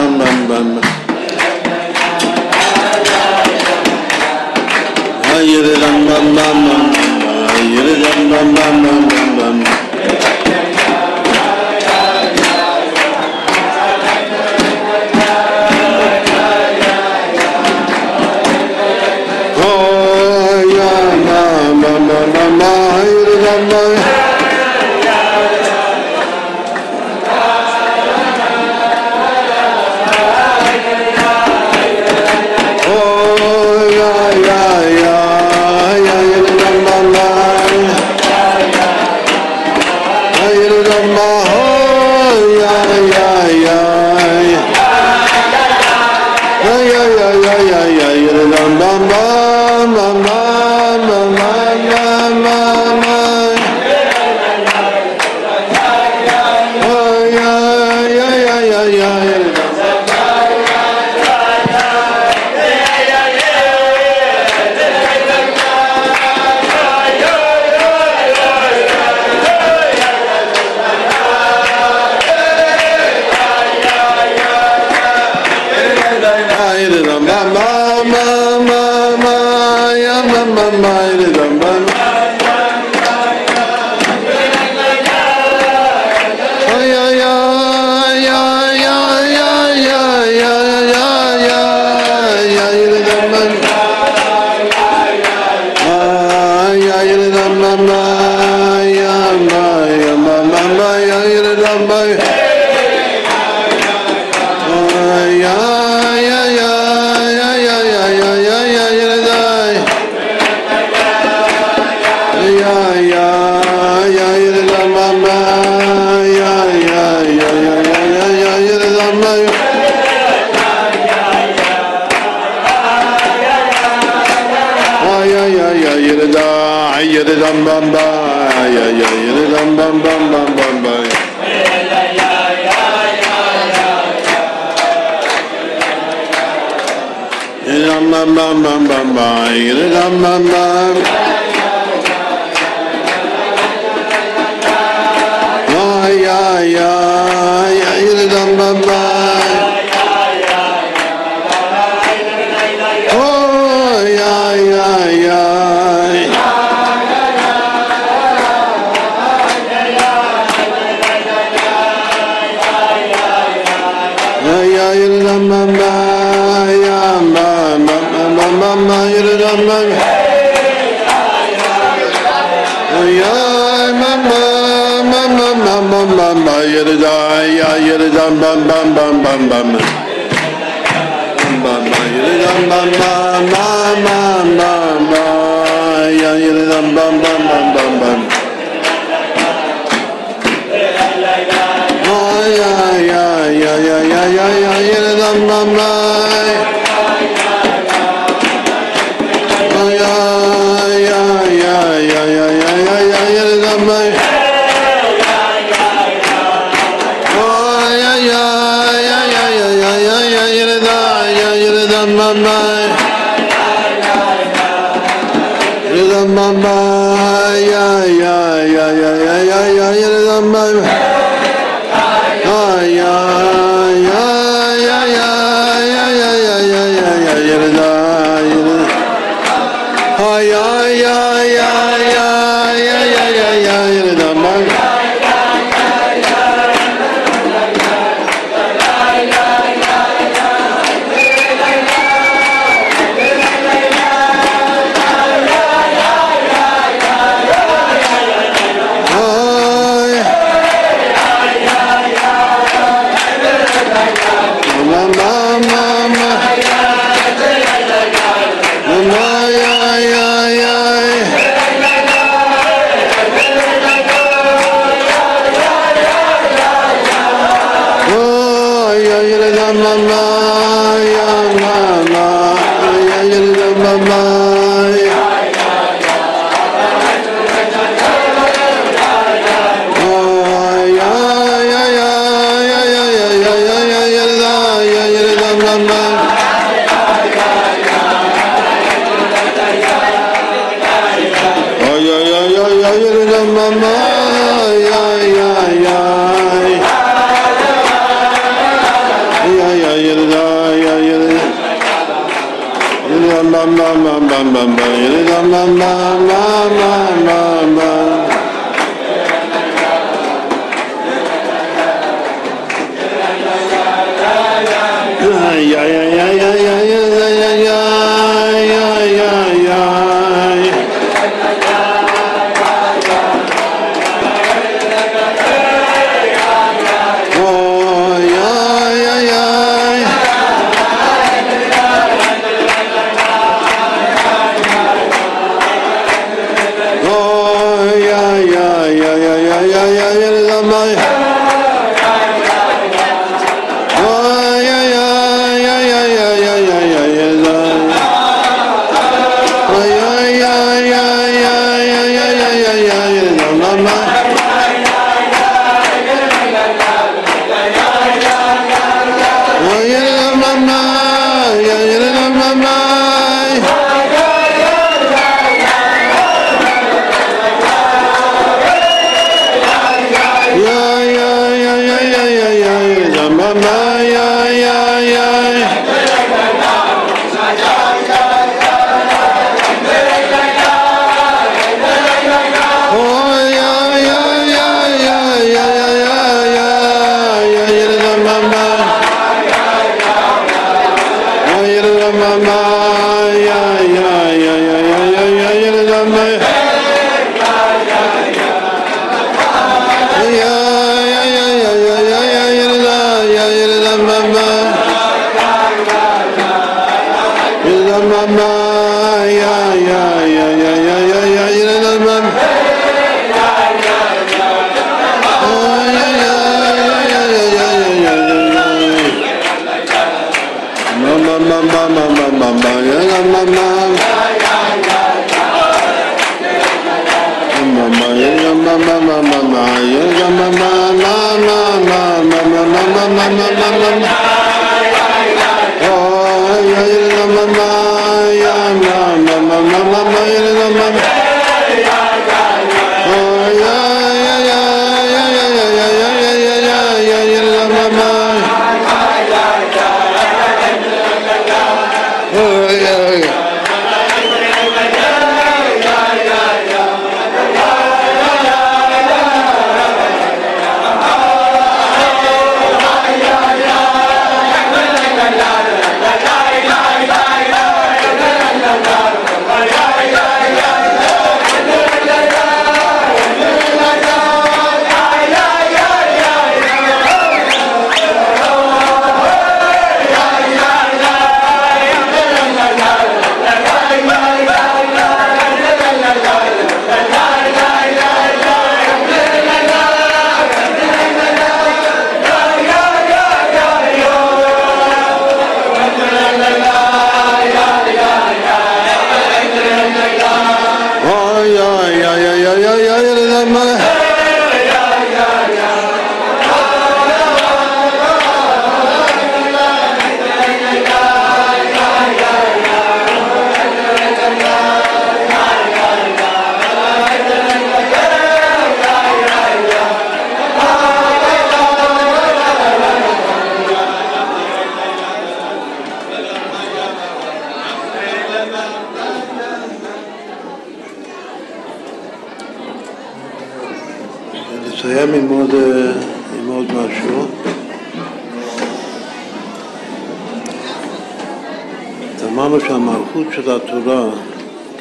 [543.76, 544.10] התורה,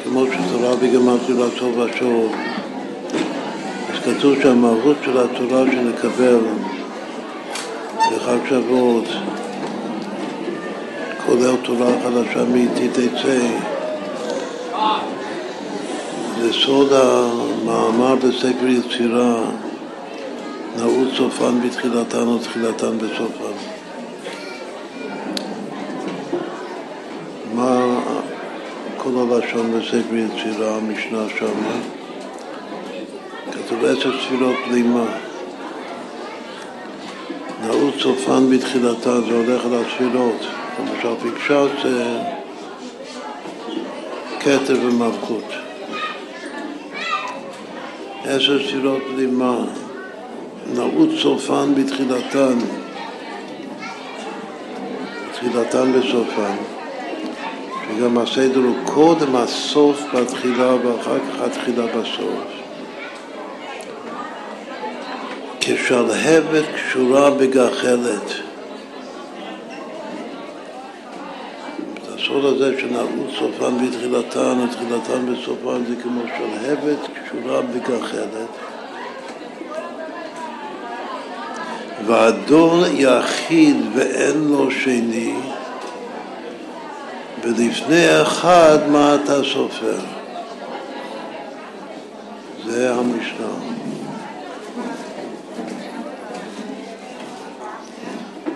[0.03, 2.35] כמו שתורה וגמרתי לעשות ושוב,
[3.89, 6.39] אז כתוב שהמהות של התורה שנקבל
[8.11, 9.07] בחג שבועות,
[11.25, 13.39] כולל תורה חדשה מאיתי תצא,
[16.41, 19.35] זה סוד המאמר בספר יצירה,
[20.77, 23.55] נעוץ סופן בתחילתן או תחילתן בסופן.
[29.47, 31.75] לשון בספר יצירה, המשנה שמה,
[33.51, 35.05] כתוב עשר תפילות לימה.
[37.61, 40.45] נעוץ סופן בתחילתן, זה הולך על התפילות.
[40.79, 42.19] למשל פיקשת זה
[44.39, 45.53] כתר ומלכות.
[48.25, 49.57] עשר תפילות לימה,
[50.73, 52.57] נעוץ סופן בתחילתן,
[55.33, 56.74] תחילתן וסופן.
[57.97, 62.55] וגם הסדר הוא קודם הסוף בתחילה ואחר כך התחילה בסוף.
[65.59, 68.33] כשלהבת קשורה בגחלת.
[72.15, 78.49] הסוד הזה שנערות סופן בתחילתן ותחילתן בסופן זה כמו שלהבת קשורה בגחלת.
[82.05, 85.33] ואדון יחיד ואין לו שני,
[87.45, 89.97] ולפני אחד מה אתה סופר?
[92.65, 93.47] זה המשנה.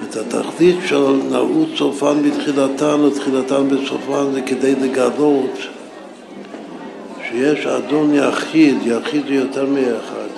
[0.04, 5.58] את התכלית של נעוץ סופן בתחילתן ותחילתן בסופן זה כדי לגלות
[7.30, 10.30] שיש אדון יחיד, יחיד זה יותר מאחד.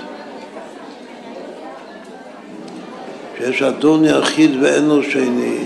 [3.38, 5.58] שיש אדון יחיד ואין לו שני.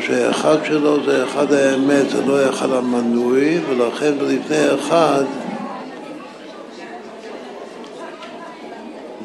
[0.00, 5.24] שהאחד שלו זה אחד האמת, זה לא אחד המנוי, ולכן לפני אחד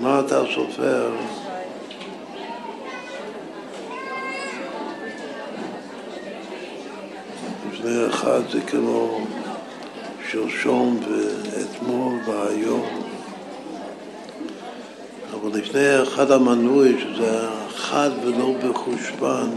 [0.03, 1.11] מה אתה סופר?
[7.71, 9.19] לפני אחד זה כמו
[10.31, 12.85] שלשום ואתמול והיום.
[15.33, 19.49] אבל לפני אחד המנוי, שזה חד ולא בחושבן,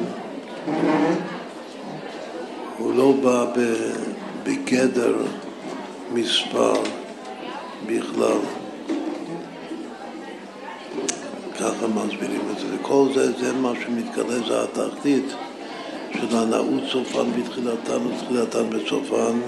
[2.79, 3.47] הוא לא בא
[4.43, 5.17] בגדר
[6.13, 6.73] מספר
[7.87, 8.39] בכלל.
[11.59, 12.67] ככה מסבירים את זה.
[12.75, 15.25] וכל זה, זה מה שמתגלה, זה התחתית
[16.13, 19.39] של הנעוץ סופן בתחילתן ותחילתן בסופן,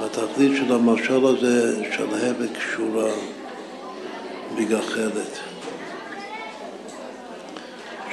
[0.00, 3.10] והתכלית של המשל הזה שלהבת קשורה.
[4.56, 5.38] מגחלת.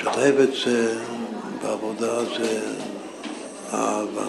[0.01, 0.99] שלהבת זה,
[1.65, 2.61] בעבודה זה
[3.73, 4.27] אהבה.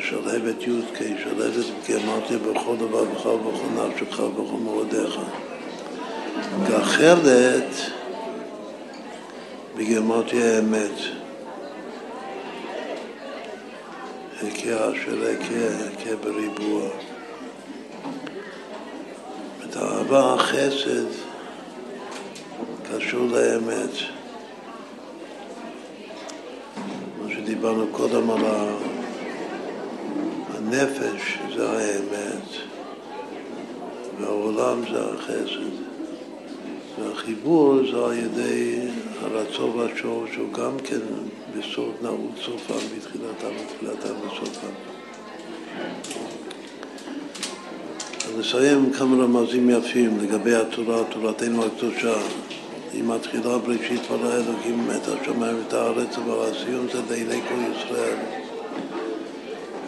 [0.00, 1.52] שלהבת י"ק, שלהבת
[1.94, 5.18] אמרתי בכל דבר בכל ובכל נפשך ובכל מורדיך.
[6.68, 7.90] גחלת
[9.76, 10.98] בגמרתי האמת.
[14.42, 16.88] הקיע של הקיע, הקיע בריבוע.
[19.64, 21.06] את האהבה, החסד,
[22.90, 24.23] קשור לאמת.
[27.24, 28.44] מה שדיברנו קודם על
[30.54, 32.48] הנפש זה האמת,
[34.20, 35.84] והעולם זה החסד.
[36.98, 38.78] והחיבור זה על ידי
[39.20, 41.00] הרצון והשור, שהוא גם כן
[41.56, 44.74] בסוד נעוץ סופן בתחילתם ותחילתם וסופם.
[48.38, 52.14] נסיים כמה רמזים יפים לגבי התורה, תורתנו הקדושה.
[52.94, 58.16] היא מתחילה בראשית ברא אלוקים את השמיים ואת הארץ, אבל הסיום זה לעיני כל ישראל.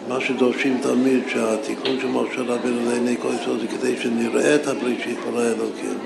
[0.07, 5.17] מה שדורשים תמיד, שהתיקון של משה רבינו לעיני כל ישראל זה כדי שנראה את הבראשית
[5.25, 5.97] ברא אלוקים.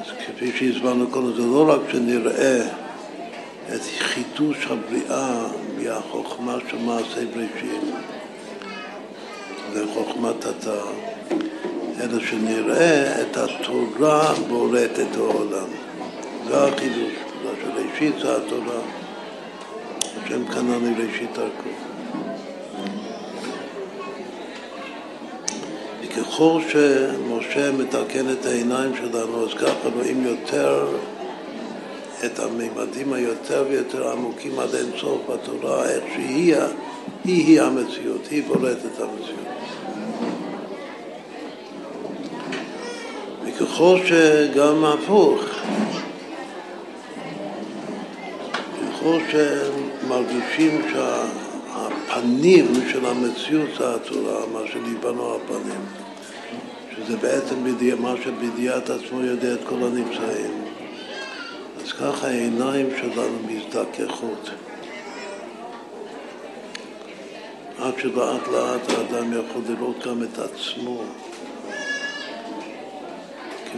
[0.00, 2.66] אז כפי שהסברנו קודם, זה לא רק שנראה
[3.74, 5.46] את חידוש הבריאה
[5.78, 7.82] מהחוכמה של מעשה בראשית,
[9.74, 10.80] לחוכמת התא,
[12.00, 15.68] אלא שנראה את התורה בוראת את העולם.
[16.48, 17.12] זה החידוש,
[17.62, 18.80] שראשית זה התורה,
[20.24, 21.70] השם קנה לי ראשית דרכו.
[26.02, 30.86] וככל שמשה מתקן את העיניים שלנו, אז ככה רואים יותר
[32.24, 36.54] את הממדים היותר ויותר עמוקים עד אינסוף בתורה, איך שהיא
[37.24, 39.45] היא המציאות, היא את המציאות.
[43.76, 45.40] וככל שגם הפוך,
[48.80, 55.80] ככל שמרגישים שהפנים של המציאות זה התורה, מה שדיברנו הפנים,
[56.96, 60.64] שזה בעצם בדיע, מה שבדיעת עצמו יודע את כל הנמצאים,
[61.84, 64.50] אז ככה העיניים שלנו מזדככות.
[67.78, 71.02] עד שלאט לאט האדם יכול לראות גם את עצמו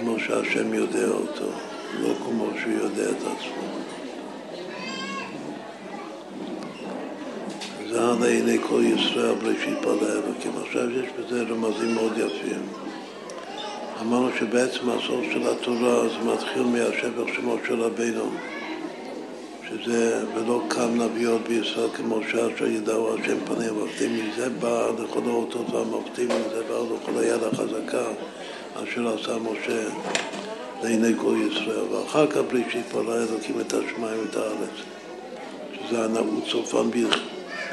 [0.00, 1.44] כמו שהשם יודע אותו,
[2.00, 3.62] לא כמו שהוא יודע את עצמו.
[7.90, 10.52] זה עד עיני כל ישראל בראשית פעלה אלוקים.
[10.62, 12.62] עכשיו יש בזה רמזים מאוד יפים.
[14.00, 18.30] אמרנו שבעצם הסוף של התורה זה מתחיל מהשבח שמות של רבינו.
[19.68, 25.70] שזה ולא קם נביאות בישראל כמו שאשר ידעו השם פנים ועובדים מזה בא לכל האותות
[25.70, 28.04] והמופתים, מזה בא לכל היד החזקה
[28.84, 29.88] אשר עשה משה
[30.82, 34.76] לעיני כל ישראל, ואחר כך בראשית פרעה אלוקים את השמיים ואת הארץ,
[35.74, 36.90] שזה הנעוץ סופן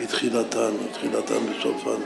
[0.02, 2.02] בתחילתן, תחילתן בסופן.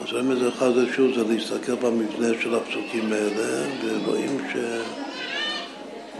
[0.00, 4.38] אז רמז אחד זה שוב, זה להסתכל במבנה של הפסוקים האלה, ורואים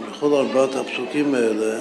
[0.09, 1.79] שבכל ארבעת הפסוקים האלה,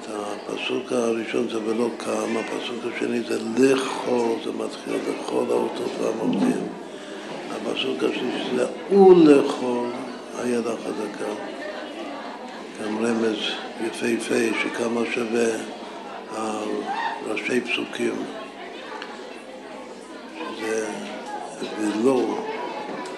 [0.00, 6.81] את הפסוק הראשון זה ולא קם, הפסוק השני זה לכל, זה מתחיל לכל האותות והמוקדים.
[7.66, 8.66] הפסוק השלישי זה
[8.96, 9.86] ולכל
[10.38, 11.32] היד החזקה.
[12.82, 13.38] גם רמז
[13.86, 15.50] יפהפה שכמה שווה
[17.26, 18.14] ראשי פסוקים.
[20.38, 20.86] שזה
[21.78, 22.38] ולא,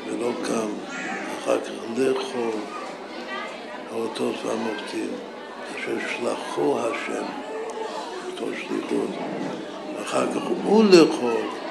[0.06, 0.68] ולא קם,
[1.38, 2.50] אחר כך לכל
[3.92, 5.10] האותות והמופתים,
[5.76, 7.24] אשר שלחו השם,
[8.26, 9.10] אותו שליחות,
[10.02, 11.63] אחר כך ולכל,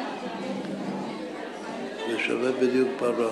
[2.27, 3.29] שווה בדיוק פרה.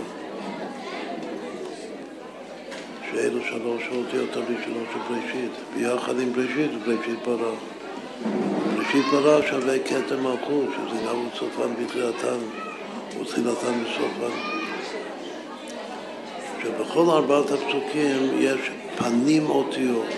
[3.12, 7.52] שאלו שלוש האותיות הראשונות של בראשית, ביחד עם בראשית, בראשית פרה.
[8.76, 12.38] בראשית פרה שווה כתר מלכות, שזה גם סופן בתחילתן
[13.22, 14.36] ותחילתן בסופן.
[16.62, 20.14] שבכל ארבעת הפסוקים יש פנים אותיות.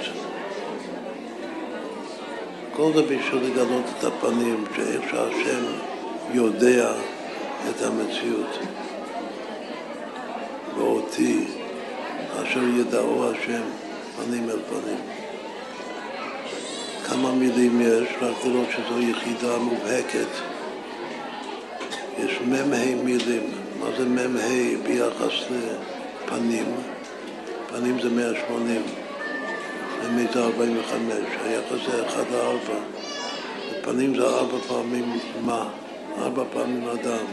[2.76, 5.64] כל זה בשביל לגלות את הפנים, שאיך שהשם
[6.34, 6.94] יודע
[7.70, 8.58] את המציאות.
[10.78, 11.46] ואותי,
[12.44, 13.64] אשר ידעו השם
[14.18, 15.00] פנים אל פנים.
[17.08, 20.28] כמה מילים יש, רק לראות שזו יחידה מובהקת.
[22.20, 23.44] יש מ"ה מילים.
[23.80, 24.28] מה זה מ"ה
[24.84, 26.66] ביחס לפנים?
[27.68, 28.82] פנים זה 180,
[30.16, 32.74] מ"ה זה 45, היחס זה 1 ל-4.
[33.82, 35.70] פנים זה ארבע פעמים מה,
[36.18, 37.26] ארבע פעמים אדם.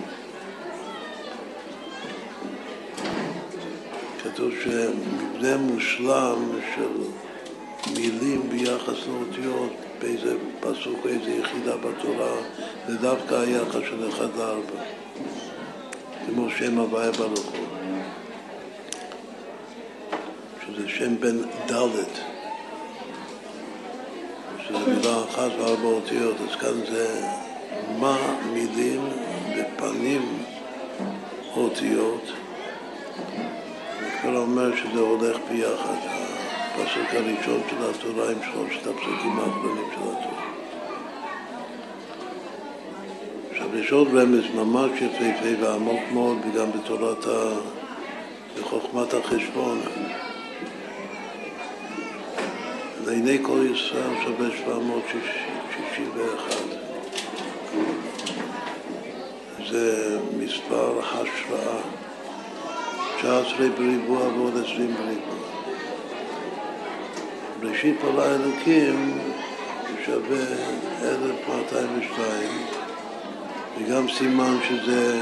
[4.23, 6.91] כתוב שמבנה מושלם של
[7.95, 12.37] מילים ביחס לאותיות באיזה פסוק, איזה יחידה בתורה,
[12.89, 14.83] זה דווקא היחס של אחד לארבע,
[16.27, 17.37] כמו שם הוויה הוא,
[20.67, 22.05] שזה שם בן ד',
[24.63, 27.27] שזה מילה אחת וארבע אותיות, אז כאן זה
[27.99, 28.17] מה
[28.53, 29.09] מילים
[29.57, 30.43] בפנים
[31.57, 32.23] אותיות,
[34.21, 35.97] וכבר אומר שזה הולך ביחד.
[36.75, 40.43] הפסוק הראשון של התורה עם שלושת הפסוקים האחרונים של התורה.
[43.51, 47.51] עכשיו יש עוד רמז ממש יפהפה ועמוק מאוד וגם בתורת ה...
[48.59, 49.81] בחוכמת החשבון.
[53.07, 56.55] לעיני כל ישראל שווה 761.
[59.71, 61.81] זה מספר השראה.
[63.21, 65.35] 19 בריבוע ועוד 20 בריבוע.
[67.63, 69.19] ראשית פרעה אלוקים
[70.05, 70.45] שווה
[71.03, 72.51] 1202
[73.79, 75.21] וגם סימן שזה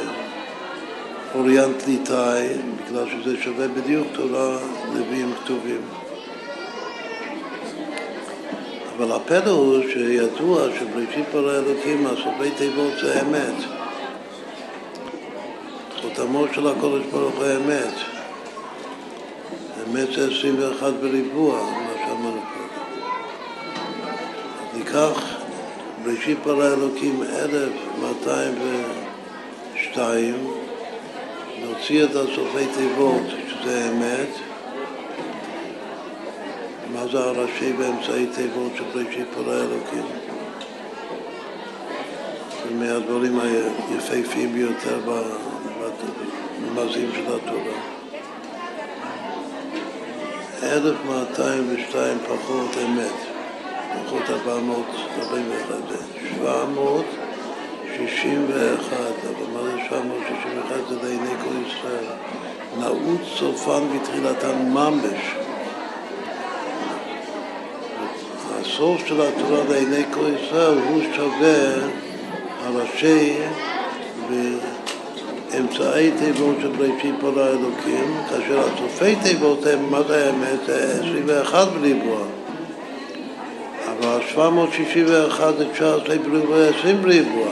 [1.35, 4.59] אוריינט ליטאי בגלל שזה שווה בדיוק תורה
[4.95, 5.81] נביאים כתובים
[8.97, 13.78] אבל הפלא הוא שידוע שבראשית פרעה אלוקים הסופי תיבות זה אמת
[16.19, 17.95] חותמו של הקודש ברוך הוא אמת
[19.87, 21.61] אמת זה 21 בריבוע
[22.05, 22.69] שאמרנו קודם.
[24.75, 25.37] ניקח
[26.05, 28.55] בראשית פרה אלוקים 1202,
[31.63, 34.29] נוציא את הסופי תיבות, שזה אמת,
[36.93, 40.05] מה זה הראשי באמצעי תיבות של בראשית פרה אלוקים?
[42.79, 45.01] מהדברים היפהפיים ביותר
[46.79, 47.79] במזים של התורה.
[50.63, 53.13] 1202 פחות אמת,
[54.07, 55.75] פחות 441,
[56.21, 60.89] 761, אבל מה זה 761?
[60.89, 62.11] זה לעיני כל ישראל.
[62.79, 65.21] נעוץ סופן בתחילתן ממש.
[68.61, 71.59] הסוף של התורה לעיני כל ישראל הוא שווה
[72.65, 73.39] הראשי
[75.59, 80.59] אמצעי תיבות של בראשית פרעה אלוקים, כאשר הסופי תיבות הם, מה זה האמת?
[80.67, 82.19] זה 21 בריבוע.
[83.87, 87.49] אבל 761 זה 19 בריבוע, 20 בריבוע.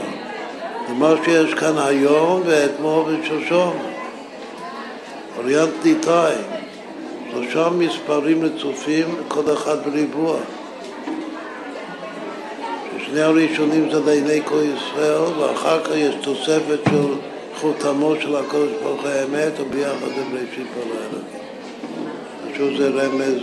[0.87, 3.73] זה מה שיש כאן היום ואתמול ושלשום.
[5.37, 6.33] אוריינט ליטאי.
[7.31, 10.37] שלושה מספרים רצופים, כל אחד בריבוע.
[13.05, 17.13] שני הראשונים זה לעיני כל ישראל, ואחר כך יש תוספת של
[17.61, 21.47] חותמו של הקודש ברוך הוא האמת וביחד עם ראשית כל האלוקים.
[22.53, 23.41] פשוט זה רמז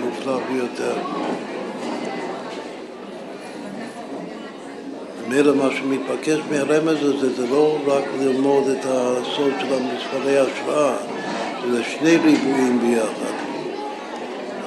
[0.00, 0.94] מופלא ביותר.
[5.26, 10.96] ממילא מה שמתבקש מהרמז הזה זה לא רק ללמוד את הסוד של המספרי השראה,
[11.70, 13.34] זה שני ריבועים ביחד.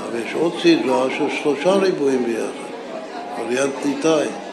[0.04, 2.66] אבל יש עוד סדרה של שלושה ריבועים ביחד,
[3.40, 4.45] וריאנט ליטאי.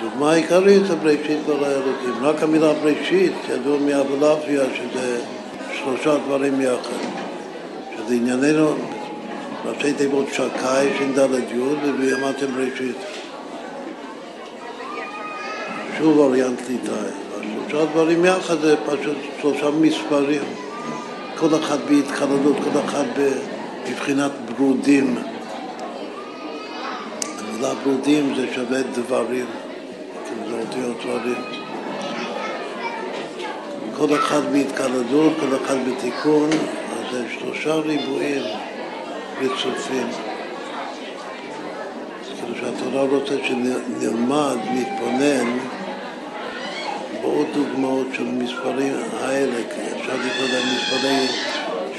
[0.00, 2.14] שהדוגמה העיקרית זה בראשית כל האלוקים.
[2.22, 5.20] רק המילה בראשית, ידוע מאבולעפיה שזה
[5.72, 6.96] שלושה דברים יחד.
[7.96, 8.74] שזה ענייננו,
[9.64, 11.18] ראשי תיבות שקאי, ש"ד
[11.54, 12.96] י' ובימתם בראשית.
[15.98, 17.10] שוב וריאנט ליטאי.
[17.68, 20.42] שלושה דברים יחד זה פשוט שלושה מספרים.
[21.38, 23.04] כל אחד בהתחללות, כל אחד
[23.88, 25.16] בבחינת ברודים.
[27.38, 29.46] המילה ברודים זה שווה דברים,
[30.50, 31.42] זה אותיות דברים.
[33.96, 38.42] כל אחד בהתקלדות, כל אחד בתיקון, אז זה שלושה ריבועים
[39.40, 40.06] רצופים.
[42.36, 45.58] כאילו שהתורה רוצה שנלמד, נתבונן
[47.22, 49.58] בעוד דוגמאות של מספרים האלה,
[50.00, 51.26] אפשר לקרוא להם מספרי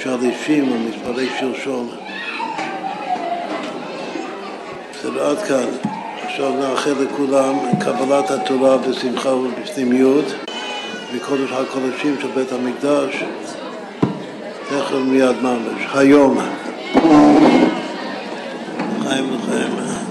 [0.03, 1.89] שריפים או מספרי שלשום.
[4.93, 5.96] בסדר, עד כאן.
[6.37, 10.25] עכשיו נאחל לכולם קבלת התורה בשמחה ובפנימיות
[11.13, 13.23] וקודש הקודשים של בית המקדש
[14.69, 16.37] תכף מיד ממש, היום.
[19.03, 20.06] חיים לחיים.